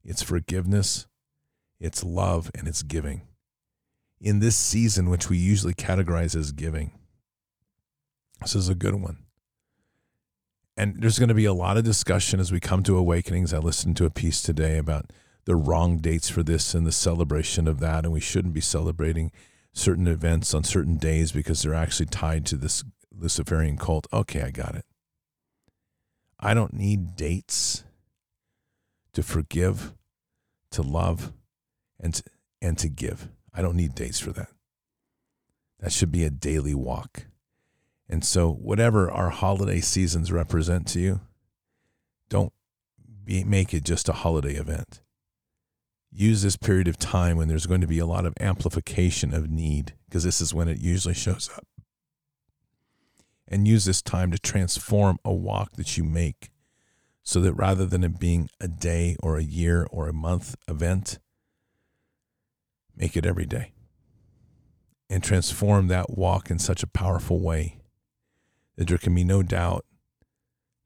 it's 0.04 0.22
forgiveness, 0.22 1.08
it's 1.80 2.04
love, 2.04 2.50
and 2.54 2.68
it's 2.68 2.82
giving. 2.82 3.22
In 4.20 4.38
this 4.38 4.54
season, 4.54 5.10
which 5.10 5.28
we 5.28 5.36
usually 5.36 5.74
categorize 5.74 6.36
as 6.36 6.52
giving, 6.52 6.92
this 8.40 8.54
is 8.54 8.68
a 8.68 8.74
good 8.74 8.94
one. 8.94 9.25
And 10.76 11.00
there's 11.00 11.18
going 11.18 11.30
to 11.30 11.34
be 11.34 11.46
a 11.46 11.54
lot 11.54 11.78
of 11.78 11.84
discussion 11.84 12.38
as 12.38 12.52
we 12.52 12.60
come 12.60 12.82
to 12.82 12.98
awakenings. 12.98 13.54
I 13.54 13.58
listened 13.58 13.96
to 13.96 14.04
a 14.04 14.10
piece 14.10 14.42
today 14.42 14.76
about 14.76 15.10
the 15.46 15.56
wrong 15.56 15.98
dates 15.98 16.28
for 16.28 16.42
this 16.42 16.74
and 16.74 16.86
the 16.86 16.92
celebration 16.92 17.66
of 17.66 17.80
that. 17.80 18.04
And 18.04 18.12
we 18.12 18.20
shouldn't 18.20 18.52
be 18.52 18.60
celebrating 18.60 19.32
certain 19.72 20.06
events 20.06 20.52
on 20.52 20.64
certain 20.64 20.96
days 20.96 21.32
because 21.32 21.62
they're 21.62 21.74
actually 21.74 22.06
tied 22.06 22.44
to 22.46 22.56
this 22.56 22.84
Luciferian 23.10 23.78
cult. 23.78 24.06
Okay, 24.12 24.42
I 24.42 24.50
got 24.50 24.74
it. 24.74 24.84
I 26.38 26.52
don't 26.52 26.74
need 26.74 27.16
dates 27.16 27.84
to 29.14 29.22
forgive, 29.22 29.94
to 30.72 30.82
love, 30.82 31.32
and 31.98 32.14
to, 32.14 32.22
and 32.60 32.76
to 32.78 32.88
give. 32.88 33.28
I 33.54 33.62
don't 33.62 33.76
need 33.76 33.94
dates 33.94 34.20
for 34.20 34.32
that. 34.32 34.48
That 35.80 35.92
should 35.92 36.12
be 36.12 36.24
a 36.24 36.30
daily 36.30 36.74
walk. 36.74 37.24
And 38.08 38.24
so, 38.24 38.52
whatever 38.52 39.10
our 39.10 39.30
holiday 39.30 39.80
seasons 39.80 40.30
represent 40.30 40.86
to 40.88 41.00
you, 41.00 41.20
don't 42.28 42.52
be, 43.24 43.42
make 43.42 43.74
it 43.74 43.84
just 43.84 44.08
a 44.08 44.12
holiday 44.12 44.54
event. 44.54 45.00
Use 46.12 46.42
this 46.42 46.56
period 46.56 46.88
of 46.88 46.98
time 46.98 47.36
when 47.36 47.48
there's 47.48 47.66
going 47.66 47.80
to 47.80 47.86
be 47.86 47.98
a 47.98 48.06
lot 48.06 48.24
of 48.24 48.34
amplification 48.40 49.34
of 49.34 49.50
need, 49.50 49.94
because 50.08 50.22
this 50.22 50.40
is 50.40 50.54
when 50.54 50.68
it 50.68 50.78
usually 50.78 51.14
shows 51.14 51.50
up. 51.56 51.66
And 53.48 53.66
use 53.66 53.84
this 53.84 54.02
time 54.02 54.30
to 54.30 54.38
transform 54.38 55.18
a 55.24 55.32
walk 55.32 55.72
that 55.72 55.96
you 55.96 56.04
make 56.04 56.50
so 57.22 57.40
that 57.40 57.54
rather 57.54 57.86
than 57.86 58.04
it 58.04 58.20
being 58.20 58.48
a 58.60 58.68
day 58.68 59.16
or 59.20 59.36
a 59.36 59.42
year 59.42 59.86
or 59.90 60.08
a 60.08 60.12
month 60.12 60.54
event, 60.68 61.18
make 62.96 63.16
it 63.16 63.26
every 63.26 63.46
day 63.46 63.72
and 65.08 65.22
transform 65.22 65.88
that 65.88 66.16
walk 66.16 66.50
in 66.50 66.58
such 66.58 66.82
a 66.82 66.88
powerful 66.88 67.40
way 67.40 67.75
that 68.76 68.88
there 68.88 68.98
can 68.98 69.14
be 69.14 69.24
no 69.24 69.42
doubt 69.42 69.84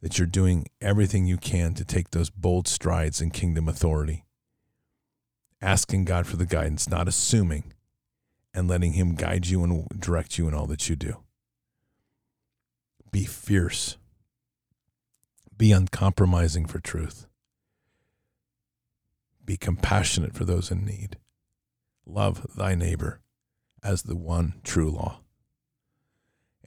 that 0.00 0.18
you're 0.18 0.26
doing 0.26 0.66
everything 0.80 1.26
you 1.26 1.36
can 1.36 1.74
to 1.74 1.84
take 1.84 2.10
those 2.10 2.30
bold 2.30 2.66
strides 2.66 3.20
in 3.20 3.30
kingdom 3.30 3.68
authority. 3.68 4.24
Asking 5.60 6.04
God 6.04 6.26
for 6.26 6.36
the 6.36 6.46
guidance, 6.46 6.88
not 6.88 7.06
assuming, 7.06 7.72
and 8.54 8.66
letting 8.66 8.94
Him 8.94 9.14
guide 9.14 9.46
you 9.46 9.62
and 9.62 9.86
direct 9.98 10.38
you 10.38 10.48
in 10.48 10.54
all 10.54 10.66
that 10.66 10.88
you 10.88 10.96
do. 10.96 11.18
Be 13.12 13.24
fierce. 13.24 13.98
Be 15.56 15.72
uncompromising 15.72 16.64
for 16.64 16.78
truth. 16.78 17.26
Be 19.44 19.58
compassionate 19.58 20.34
for 20.34 20.44
those 20.44 20.70
in 20.70 20.86
need. 20.86 21.18
Love 22.06 22.46
thy 22.56 22.74
neighbor 22.74 23.20
as 23.82 24.02
the 24.02 24.16
one 24.16 24.54
true 24.62 24.90
law 24.90 25.20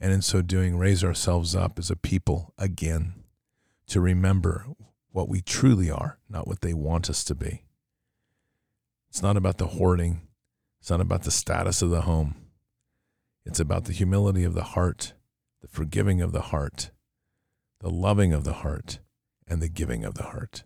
and 0.04 0.12
in 0.12 0.20
so 0.20 0.42
doing, 0.42 0.76
raise 0.76 1.02
ourselves 1.02 1.56
up 1.56 1.78
as 1.78 1.90
a 1.90 1.96
people 1.96 2.52
again 2.58 3.14
to 3.86 4.02
remember 4.02 4.66
what 5.12 5.30
we 5.30 5.40
truly 5.40 5.90
are, 5.90 6.18
not 6.28 6.46
what 6.46 6.60
they 6.60 6.74
want 6.74 7.08
us 7.08 7.24
to 7.24 7.34
be. 7.34 7.62
It's 9.08 9.22
not 9.22 9.38
about 9.38 9.56
the 9.56 9.68
hoarding, 9.68 10.20
it's 10.78 10.90
not 10.90 11.00
about 11.00 11.22
the 11.22 11.30
status 11.30 11.80
of 11.80 11.88
the 11.88 12.02
home. 12.02 12.36
It's 13.46 13.58
about 13.58 13.86
the 13.86 13.94
humility 13.94 14.44
of 14.44 14.52
the 14.52 14.64
heart, 14.64 15.14
the 15.62 15.68
forgiving 15.68 16.20
of 16.20 16.32
the 16.32 16.42
heart, 16.42 16.90
the 17.80 17.88
loving 17.88 18.34
of 18.34 18.44
the 18.44 18.52
heart, 18.52 18.98
and 19.48 19.62
the 19.62 19.70
giving 19.70 20.04
of 20.04 20.16
the 20.16 20.24
heart. 20.24 20.64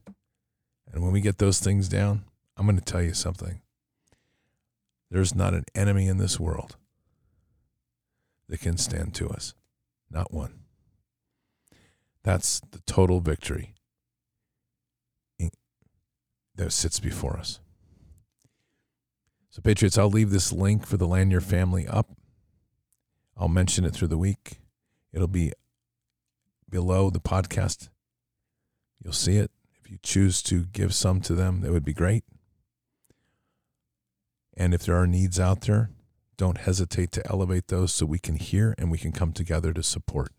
And 0.93 1.01
when 1.01 1.13
we 1.13 1.21
get 1.21 1.39
those 1.39 1.61
things 1.61 1.89
down, 1.89 2.25
I'm 2.57 2.67
going 2.67 2.77
to 2.77 2.85
tell 2.85 3.03
you 3.03 3.15
something. 3.15 3.61
There's 5.13 5.37
not 5.37 5.55
an 5.55 5.67
enemy 5.77 6.09
in 6.09 6.19
this 6.19 6.41
world 6.41 6.77
that 8.49 8.61
can 8.61 8.77
stand 8.77 9.15
to 9.15 9.29
us. 9.29 9.55
Not 10.11 10.33
one. 10.33 10.61
That's 12.23 12.61
the 12.71 12.81
total 12.81 13.21
victory 13.21 13.75
that 16.59 16.73
sits 16.73 17.01
before 17.01 17.37
us. 17.37 17.61
So, 19.51 19.63
Patriots, 19.63 19.97
I'll 19.97 20.11
leave 20.11 20.31
this 20.31 20.53
link 20.53 20.87
for 20.87 20.97
the 20.97 21.07
Lanier 21.07 21.41
family 21.41 21.87
up. 21.87 22.11
I'll 23.37 23.49
mention 23.49 23.85
it 23.85 23.95
through 23.95 24.09
the 24.09 24.19
week. 24.19 24.59
It'll 25.13 25.29
be 25.29 25.53
below 26.69 27.11
the 27.11 27.21
podcast. 27.21 27.89
You'll 29.03 29.13
see 29.13 29.37
it. 29.37 29.51
If 29.81 29.91
you 29.91 29.99
choose 30.03 30.43
to 30.45 30.65
give 30.65 30.95
some 30.95 31.21
to 31.23 31.35
them, 31.35 31.63
that 31.63 31.73
would 31.73 31.85
be 31.85 31.95
great. 31.95 32.25
And 34.57 34.75
if 34.75 34.85
there 34.85 34.97
are 34.97 35.07
needs 35.07 35.39
out 35.39 35.63
there, 35.63 35.91
don't 36.39 36.59
hesitate 36.59 37.11
to 37.13 37.27
elevate 37.29 37.67
those 37.67 37.93
so 37.93 38.07
we 38.07 38.21
can 38.21 38.37
hear 38.37 38.75
and 38.79 38.91
we 38.91 38.97
can 38.97 39.13
come 39.13 39.33
together 39.33 39.73
to 39.75 39.83
support. 39.83 40.33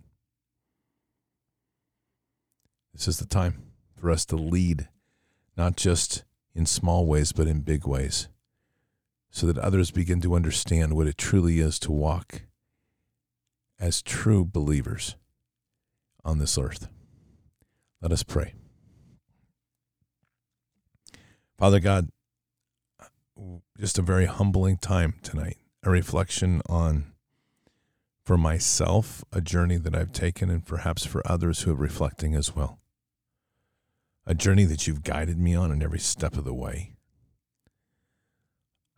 This 2.93 3.08
is 3.08 3.20
the 3.20 3.28
time 3.28 3.72
for 3.95 4.10
us 4.10 4.26
to 4.28 4.36
lead, 4.38 4.88
not 5.56 5.76
just 5.76 6.24
in 6.56 6.66
small 6.66 7.06
ways, 7.06 7.34
but 7.34 7.47
in 7.47 7.62
big 7.62 7.86
ways, 7.86 8.30
so 9.30 9.45
that 9.45 9.58
others 9.58 9.91
begin 9.91 10.22
to 10.22 10.36
understand 10.36 10.95
what 10.95 11.06
it 11.06 11.18
truly 11.18 11.60
is 11.60 11.78
to 11.80 11.91
walk 11.91 12.43
as 13.78 14.02
true 14.02 14.43
believers 14.45 15.16
on 16.24 16.39
this 16.39 16.58
earth. 16.58 16.88
Let 18.02 18.12
us 18.14 18.24
pray. 18.24 18.54
Father 21.58 21.82
God, 21.82 22.10
just 23.78 24.00
a 24.00 24.02
very 24.02 24.26
humbling 24.26 24.78
time 24.78 25.16
tonight 25.22 25.58
a 25.84 25.90
reflection 25.90 26.62
on, 26.68 27.14
for 28.24 28.38
myself, 28.38 29.24
a 29.32 29.42
journey 29.42 29.78
that 29.78 29.96
I've 29.96 30.12
taken, 30.12 30.50
and 30.50 30.66
perhaps 30.66 31.06
for 31.06 31.22
others 31.26 31.62
who 31.62 31.72
are 31.72 31.76
reflecting 31.76 32.36
as 32.36 32.56
well. 32.56 32.80
A 34.26 34.36
journey 34.36 34.66
that 34.66 34.86
you've 34.86 35.04
guided 35.04 35.40
me 35.40 35.56
on 35.56 35.72
in 35.72 35.82
every 35.82 36.00
step 36.00 36.36
of 36.38 36.44
the 36.44 36.54
way. 36.54 36.96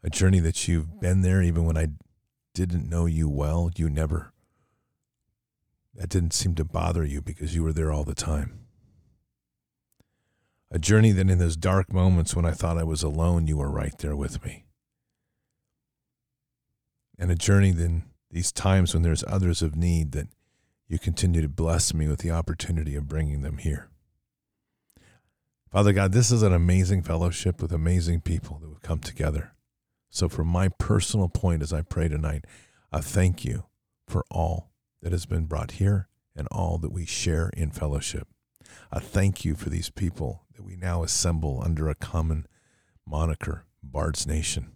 A 0.04 0.10
journey 0.10 0.40
that 0.40 0.68
you've 0.68 1.00
been 1.00 1.22
there 1.22 1.42
even 1.44 1.66
when 1.66 1.78
I 1.78 1.90
didn't 2.54 2.90
know 2.90 3.06
you 3.06 3.30
well. 3.30 3.70
You 3.76 3.90
never, 3.90 4.34
that 5.96 6.10
didn't 6.10 6.34
seem 6.34 6.56
to 6.56 6.66
bother 6.66 7.06
you 7.06 7.22
because 7.22 7.56
you 7.56 7.64
were 7.64 7.72
there 7.72 7.92
all 7.92 8.04
the 8.04 8.16
time. 8.16 8.60
A 10.72 10.80
journey 10.80 11.12
that 11.12 11.30
in 11.30 11.38
those 11.38 11.56
dark 11.56 11.94
moments 11.94 12.36
when 12.36 12.46
I 12.46 12.52
thought 12.52 12.78
I 12.78 12.84
was 12.84 13.04
alone, 13.04 13.46
you 13.46 13.58
were 13.58 13.70
right 13.70 13.98
there 14.00 14.16
with 14.16 14.44
me 14.44 14.66
and 17.22 17.30
a 17.30 17.36
journey 17.36 17.72
than 17.72 18.04
these 18.32 18.52
times 18.52 18.94
when 18.94 19.04
there's 19.04 19.24
others 19.28 19.62
of 19.62 19.76
need 19.76 20.12
that 20.12 20.28
you 20.88 20.98
continue 20.98 21.42
to 21.42 21.48
bless 21.48 21.94
me 21.94 22.08
with 22.08 22.20
the 22.20 22.32
opportunity 22.32 22.96
of 22.96 23.08
bringing 23.08 23.44
them 23.44 23.60
here. 23.60 23.90
Father 25.72 25.94
God, 25.94 26.12
this 26.12 26.32
is 26.32 26.42
an 26.42 26.52
amazing 26.52 27.04
fellowship 27.04 27.62
with 27.62 27.72
amazing 27.72 28.22
people 28.22 28.58
that 28.60 28.68
have 28.68 28.82
come 28.82 29.00
together. 29.00 29.54
So, 30.10 30.28
from 30.28 30.48
my 30.48 30.68
personal 30.68 31.30
point 31.30 31.62
as 31.62 31.72
I 31.72 31.84
pray 31.84 32.10
tonight, 32.10 32.46
I 32.92 33.00
thank 33.00 33.46
you 33.46 33.66
for 34.08 34.26
all 34.32 34.72
that 35.02 35.14
has 35.14 35.26
been 35.26 35.46
brought 35.46 35.72
here 35.72 36.10
and 36.36 36.48
all 36.52 36.78
that 36.80 36.92
we 36.92 37.06
share 37.06 37.52
in 37.56 37.70
fellowship. 37.70 38.28
I 38.92 39.00
thank 39.00 39.46
you 39.46 39.56
for 39.56 39.70
these 39.70 39.90
people 39.90 40.44
that 40.56 40.64
we 40.64 40.76
now 40.76 41.04
assemble 41.04 41.62
under 41.64 41.88
a 41.88 41.96
common 41.96 42.48
moniker, 43.06 43.66
Bards 43.82 44.26
Nation. 44.26 44.72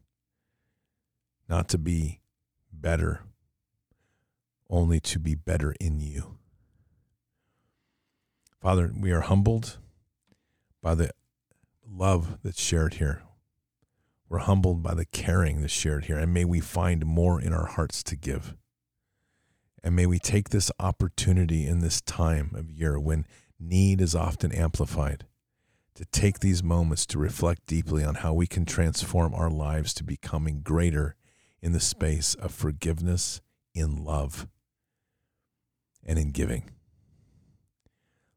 Not 1.50 1.68
to 1.70 1.78
be 1.78 2.22
better, 2.86 3.22
only 4.70 5.00
to 5.00 5.18
be 5.18 5.34
better 5.34 5.74
in 5.82 6.00
you. 6.00 6.38
Father, 8.62 8.94
we 8.96 9.12
are 9.12 9.22
humbled 9.22 9.80
by 10.84 10.94
the 10.94 11.10
love 11.84 12.38
that's 12.44 12.62
shared 12.62 12.94
here. 12.96 13.24
We're 14.30 14.38
humbled 14.38 14.84
by 14.84 14.94
the 14.94 15.06
caring 15.06 15.62
that's 15.62 15.74
shared 15.74 16.06
here. 16.06 16.20
And 16.20 16.32
may 16.32 16.46
we 16.46 16.60
find 16.60 17.08
more 17.08 17.42
in 17.42 17.54
our 17.54 17.66
hearts 17.66 18.04
to 18.04 18.16
give. 18.16 18.54
And 19.84 19.96
may 19.96 20.06
we 20.06 20.20
take 20.20 20.50
this 20.50 20.70
opportunity 20.80 21.66
in 21.66 21.80
this 21.80 22.02
time 22.02 22.52
of 22.54 22.70
year 22.70 23.00
when 23.00 23.26
need 23.60 24.00
is 24.00 24.14
often 24.14 24.52
amplified 24.52 25.26
to 25.96 26.06
take 26.06 26.40
these 26.40 26.62
moments 26.62 27.08
to 27.08 27.18
reflect 27.18 27.66
deeply 27.66 28.04
on 28.04 28.16
how 28.16 28.36
we 28.36 28.46
can 28.46 28.64
transform 28.64 29.34
our 29.34 29.50
lives 29.50 29.92
to 29.96 30.04
becoming 30.04 30.62
greater 30.62 31.16
in 31.66 31.72
the 31.72 31.80
space 31.80 32.36
of 32.36 32.54
forgiveness, 32.54 33.42
in 33.74 34.04
love, 34.04 34.48
and 36.06 36.20
in 36.20 36.30
giving. 36.30 36.70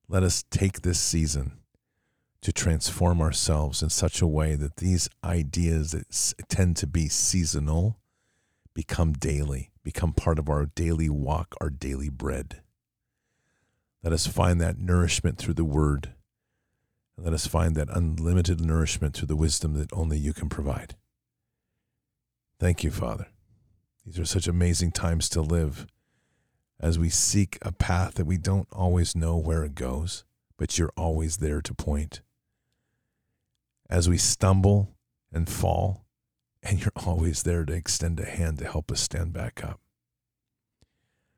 Let 0.09 0.23
us 0.23 0.45
take 0.51 0.81
this 0.81 0.99
season 0.99 1.59
to 2.41 2.55
transform 2.55 3.21
ourselves 3.21 3.83
in 3.83 3.91
such 3.91 4.23
a 4.23 4.27
way 4.27 4.55
that 4.55 4.77
these 4.77 5.11
ideas 5.23 5.91
that 5.91 6.49
tend 6.49 6.79
to 6.79 6.87
be 6.87 7.07
seasonal 7.09 8.01
become 8.73 9.13
daily, 9.13 9.73
become 9.85 10.15
part 10.15 10.39
of 10.39 10.49
our 10.49 10.65
daily 10.65 11.11
walk, 11.11 11.55
our 11.61 11.69
daily 11.69 12.09
bread. 12.09 12.63
Let 14.03 14.15
us 14.15 14.27
find 14.27 14.59
that 14.63 14.79
nourishment 14.79 15.37
through 15.37 15.55
the 15.55 15.65
word. 15.65 16.15
And 17.15 17.27
let 17.27 17.35
us 17.35 17.47
find 17.47 17.75
that 17.75 17.91
unlimited 17.91 18.63
nourishment 18.63 19.13
through 19.13 19.29
the 19.29 19.37
wisdom 19.37 19.75
that 19.75 19.93
only 19.93 20.17
you 20.17 20.33
can 20.33 20.49
provide. 20.49 20.97
Thank 22.59 22.83
you, 22.83 22.91
Father. 22.91 23.29
These 24.05 24.19
are 24.19 24.25
such 24.25 24.49
amazing 24.49 24.93
times 24.93 25.29
to 25.31 25.43
live 25.43 25.87
as 26.81 26.99
we 26.99 27.09
seek 27.09 27.59
a 27.63 27.73
path 27.73 28.15
that 28.15 28.27
we 28.27 28.39
don't 28.39 28.69
always 28.73 29.15
know 29.15 29.37
where 29.37 29.65
it 29.65 29.75
goes, 29.75 30.25
but 30.57 30.79
you're 30.79 30.93
always 30.97 31.39
there 31.39 31.61
to 31.61 31.75
point. 31.75 32.21
As 33.91 34.09
we 34.09 34.19
stumble 34.19 34.95
and 35.33 35.49
fall, 35.49 36.05
and 36.63 36.81
you're 36.81 36.93
always 36.97 37.43
there 37.43 37.65
to 37.65 37.73
extend 37.73 38.21
a 38.21 38.25
hand 38.25 38.59
to 38.59 38.65
help 38.65 38.91
us 38.91 39.01
stand 39.01 39.33
back 39.33 39.65
up 39.65 39.81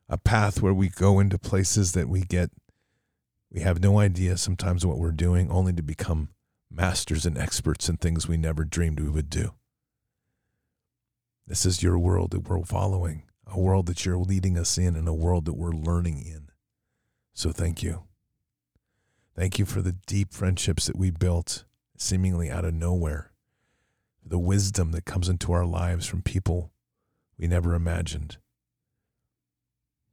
a 0.09 0.19
path 0.19 0.61
where 0.61 0.75
we 0.75 0.89
go 0.89 1.21
into 1.21 1.39
places 1.39 1.93
that 1.93 2.09
we 2.09 2.21
get 2.23 2.51
we 3.53 3.61
have 3.61 3.81
no 3.81 3.99
idea 3.99 4.37
sometimes 4.37 4.85
what 4.85 4.99
we're 4.99 5.13
doing 5.13 5.51
only 5.51 5.73
to 5.73 5.83
become 5.83 6.31
masters 6.71 7.25
and 7.25 7.39
experts 7.39 7.89
in 7.89 7.97
things 7.97 8.27
we 8.27 8.37
never 8.37 8.65
dreamed 8.65 8.99
we 8.99 9.09
would 9.09 9.31
do 9.31 9.55
this 11.51 11.67
is 11.67 11.83
your 11.83 11.99
world 11.99 12.31
that 12.31 12.49
we're 12.49 12.63
following 12.63 13.25
a 13.45 13.59
world 13.59 13.87
that 13.87 14.07
you're 14.07 14.17
leading 14.17 14.57
us 14.57 14.79
in 14.79 14.95
and 14.95 15.09
a 15.09 15.13
world 15.13 15.47
that 15.47 15.55
we're 15.55 15.73
learning 15.73 16.25
in. 16.25 16.49
So 17.35 17.51
thank 17.51 17.83
you. 17.83 18.05
Thank 19.35 19.59
you 19.59 19.65
for 19.65 19.83
the 19.83 19.97
deep 20.07 20.33
friendships 20.33 20.87
that 20.87 20.95
we 20.95 21.11
built 21.11 21.65
seemingly 21.97 22.49
out 22.49 22.65
of 22.65 22.75
nowhere. 22.75 23.33
The 24.25 24.39
wisdom 24.39 24.93
that 24.93 25.05
comes 25.05 25.29
into 25.29 25.51
our 25.53 25.67
lives 25.67 26.07
from 26.07 26.23
people 26.23 26.71
we 27.37 27.49
never 27.49 27.75
imagined. 27.75 28.37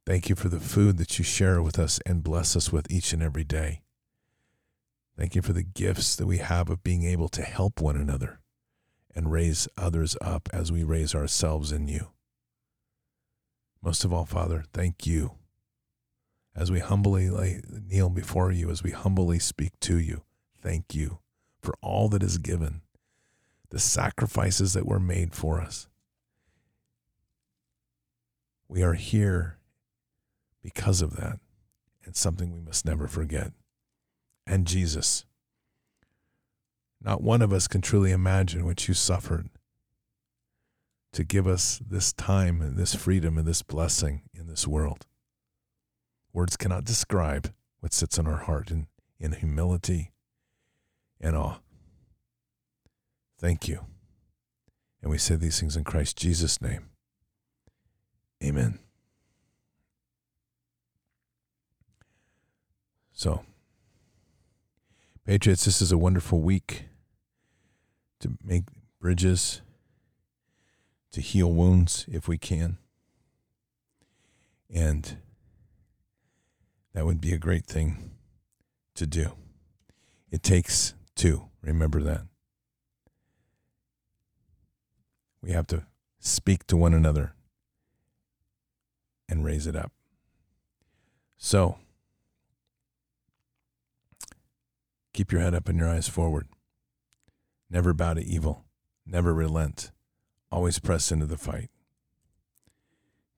Thank 0.04 0.28
you 0.28 0.34
for 0.34 0.48
the 0.48 0.58
food 0.58 0.98
that 0.98 1.20
you 1.20 1.24
share 1.24 1.62
with 1.62 1.78
us 1.78 2.00
and 2.04 2.24
bless 2.24 2.56
us 2.56 2.72
with 2.72 2.90
each 2.90 3.12
and 3.12 3.22
every 3.22 3.44
day. 3.44 3.82
Thank 5.16 5.36
you 5.36 5.42
for 5.42 5.52
the 5.52 5.62
gifts 5.62 6.16
that 6.16 6.26
we 6.26 6.38
have 6.38 6.68
of 6.68 6.82
being 6.82 7.04
able 7.04 7.28
to 7.28 7.42
help 7.42 7.80
one 7.80 7.96
another 7.96 8.40
and 9.18 9.32
raise 9.32 9.66
others 9.76 10.16
up 10.20 10.48
as 10.52 10.70
we 10.70 10.84
raise 10.84 11.12
ourselves 11.12 11.72
in 11.72 11.88
you. 11.88 12.10
Most 13.82 14.04
of 14.04 14.12
all, 14.12 14.24
Father, 14.24 14.62
thank 14.72 15.08
you 15.08 15.32
as 16.54 16.70
we 16.70 16.78
humbly 16.78 17.28
lay, 17.28 17.60
kneel 17.68 18.10
before 18.10 18.52
you, 18.52 18.70
as 18.70 18.84
we 18.84 18.92
humbly 18.92 19.40
speak 19.40 19.72
to 19.80 19.98
you. 19.98 20.22
Thank 20.62 20.94
you 20.94 21.18
for 21.60 21.74
all 21.82 22.08
that 22.10 22.22
is 22.22 22.38
given, 22.38 22.82
the 23.70 23.80
sacrifices 23.80 24.72
that 24.74 24.86
were 24.86 25.00
made 25.00 25.34
for 25.34 25.60
us. 25.60 25.88
We 28.68 28.84
are 28.84 28.94
here 28.94 29.58
because 30.62 31.02
of 31.02 31.16
that. 31.16 31.40
and 32.04 32.14
something 32.14 32.54
we 32.54 32.60
must 32.60 32.86
never 32.86 33.08
forget. 33.08 33.50
And 34.46 34.64
Jesus. 34.64 35.24
Not 37.00 37.22
one 37.22 37.42
of 37.42 37.52
us 37.52 37.68
can 37.68 37.80
truly 37.80 38.10
imagine 38.10 38.64
what 38.64 38.88
you 38.88 38.94
suffered 38.94 39.48
to 41.12 41.24
give 41.24 41.46
us 41.46 41.80
this 41.86 42.12
time 42.12 42.60
and 42.60 42.76
this 42.76 42.94
freedom 42.94 43.38
and 43.38 43.46
this 43.46 43.62
blessing 43.62 44.22
in 44.34 44.46
this 44.46 44.66
world. 44.66 45.06
Words 46.32 46.56
cannot 46.56 46.84
describe 46.84 47.52
what 47.80 47.94
sits 47.94 48.18
in 48.18 48.26
our 48.26 48.38
heart 48.38 48.70
in, 48.70 48.88
in 49.18 49.32
humility 49.32 50.12
and 51.20 51.36
awe. 51.36 51.58
Thank 53.38 53.68
you. 53.68 53.86
And 55.00 55.10
we 55.10 55.18
say 55.18 55.36
these 55.36 55.60
things 55.60 55.76
in 55.76 55.84
Christ 55.84 56.16
Jesus' 56.16 56.60
name. 56.60 56.90
Amen. 58.42 58.78
So, 63.12 63.44
Patriots, 65.24 65.64
this 65.64 65.82
is 65.82 65.90
a 65.90 65.98
wonderful 65.98 66.40
week 66.40 66.87
to 68.20 68.36
make 68.42 68.64
bridges, 69.00 69.60
to 71.12 71.20
heal 71.20 71.52
wounds 71.52 72.04
if 72.08 72.28
we 72.28 72.38
can. 72.38 72.78
And 74.72 75.18
that 76.92 77.06
would 77.06 77.20
be 77.20 77.32
a 77.32 77.38
great 77.38 77.66
thing 77.66 78.10
to 78.94 79.06
do. 79.06 79.32
It 80.30 80.42
takes 80.42 80.94
two. 81.14 81.48
Remember 81.62 82.02
that. 82.02 82.22
We 85.40 85.52
have 85.52 85.66
to 85.68 85.84
speak 86.18 86.66
to 86.66 86.76
one 86.76 86.94
another 86.94 87.32
and 89.28 89.44
raise 89.44 89.66
it 89.66 89.76
up. 89.76 89.92
So, 91.38 91.78
Keep 95.18 95.32
your 95.32 95.40
head 95.40 95.52
up 95.52 95.68
and 95.68 95.76
your 95.76 95.88
eyes 95.88 96.06
forward. 96.06 96.46
Never 97.70 97.92
bow 97.92 98.14
to 98.14 98.24
evil. 98.24 98.64
Never 99.06 99.32
relent. 99.34 99.90
Always 100.50 100.78
press 100.78 101.12
into 101.12 101.26
the 101.26 101.36
fight. 101.36 101.70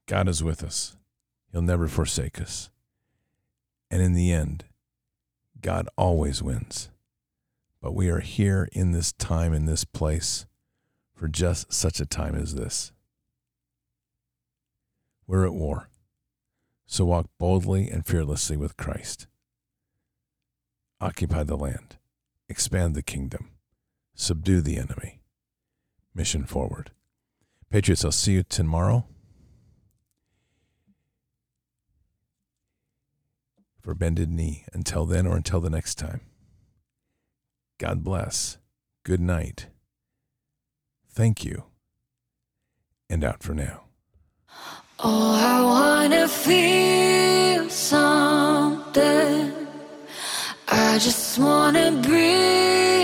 God 0.07 0.27
is 0.27 0.43
with 0.43 0.63
us. 0.63 0.97
He'll 1.51 1.61
never 1.61 1.87
forsake 1.87 2.39
us. 2.39 2.69
And 3.89 4.01
in 4.01 4.13
the 4.13 4.31
end, 4.31 4.65
God 5.59 5.87
always 5.97 6.41
wins. 6.41 6.89
But 7.81 7.93
we 7.93 8.09
are 8.09 8.19
here 8.19 8.69
in 8.71 8.91
this 8.91 9.11
time, 9.11 9.53
in 9.53 9.65
this 9.65 9.83
place, 9.83 10.45
for 11.13 11.27
just 11.27 11.73
such 11.73 11.99
a 11.99 12.05
time 12.05 12.35
as 12.35 12.55
this. 12.55 12.93
We're 15.27 15.45
at 15.45 15.53
war. 15.53 15.89
So 16.85 17.05
walk 17.05 17.27
boldly 17.37 17.89
and 17.89 18.05
fearlessly 18.05 18.57
with 18.57 18.77
Christ 18.77 19.27
occupy 21.01 21.43
the 21.43 21.57
land, 21.57 21.97
expand 22.47 22.95
the 22.95 23.01
kingdom, 23.01 23.49
subdue 24.21 24.61
the 24.61 24.77
enemy. 24.77 25.19
Mission 26.13 26.45
forward. 26.45 26.91
Patriots, 27.69 28.05
I'll 28.05 28.11
see 28.11 28.33
you 28.33 28.43
tomorrow 28.43 29.05
for 33.81 33.95
Bended 33.95 34.29
Knee. 34.29 34.65
Until 34.73 35.05
then 35.05 35.25
or 35.25 35.35
until 35.35 35.59
the 35.59 35.69
next 35.69 35.95
time, 35.95 36.21
God 37.79 38.03
bless. 38.03 38.57
Good 39.03 39.21
night. 39.21 39.67
Thank 41.09 41.43
you. 41.43 41.63
And 43.09 43.23
out 43.23 43.41
for 43.41 43.53
now. 43.53 43.85
Oh, 44.99 45.33
I 45.33 45.61
want 45.63 46.13
to 46.13 46.27
feel 46.27 47.69
something. 47.69 49.53
I 50.67 50.99
just 50.99 51.39
wanna 51.39 51.99
breathe 52.01 53.00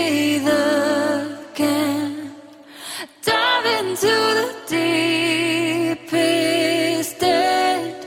Into 4.08 4.20
the 4.40 4.48
deepest 5.96 7.22
end. 7.22 8.06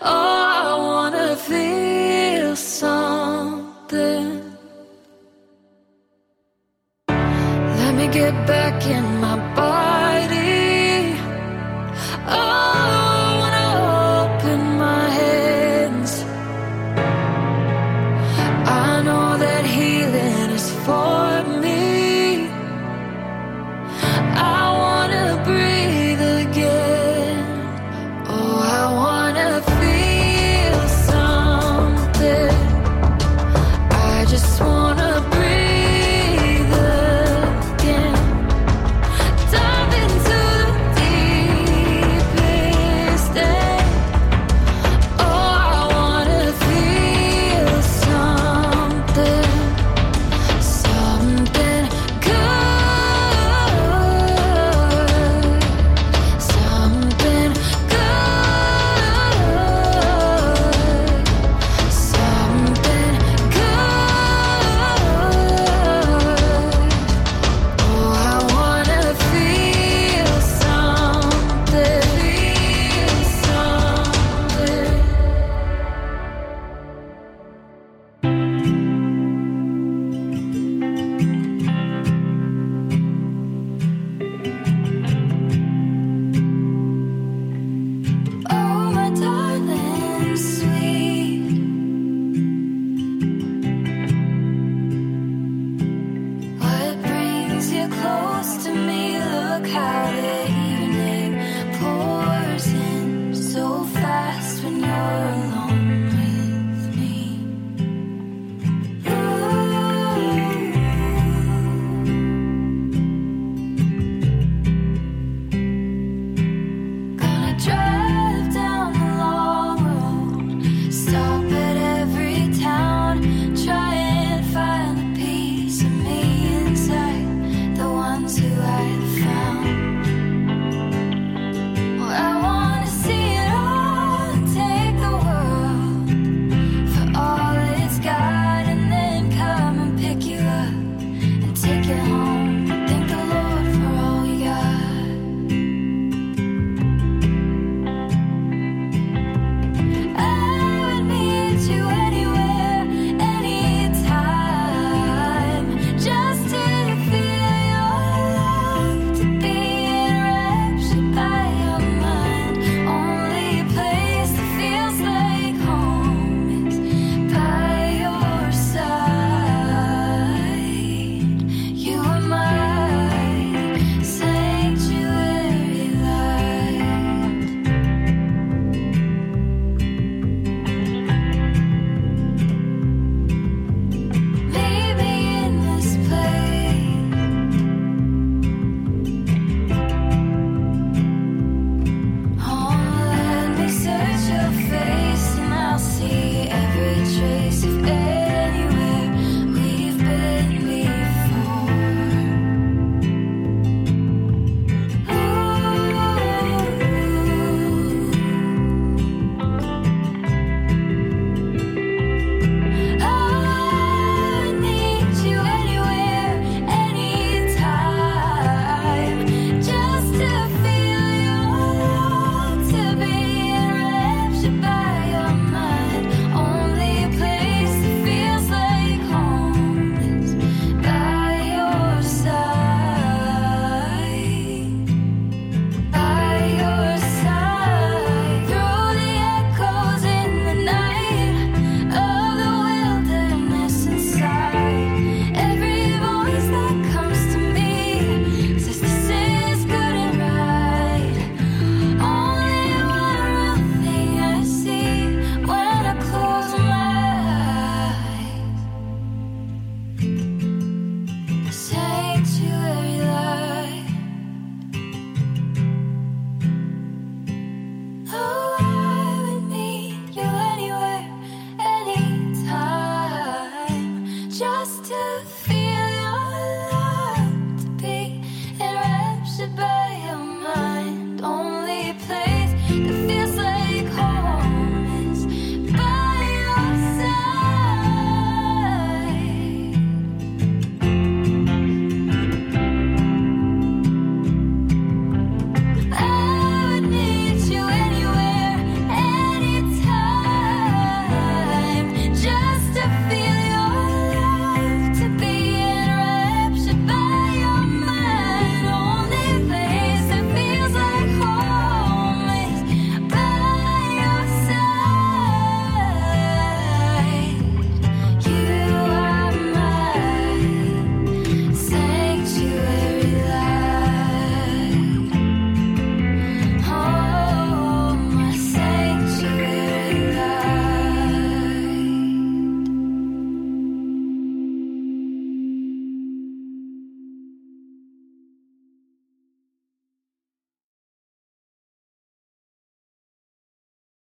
Oh, 0.00 0.06
I 0.06 0.74
wanna 0.78 1.34
feel 1.36 2.54
something. 2.54 4.28
Let 7.08 7.92
me 7.96 8.06
get 8.08 8.34
back 8.46 8.86
in. 8.86 9.17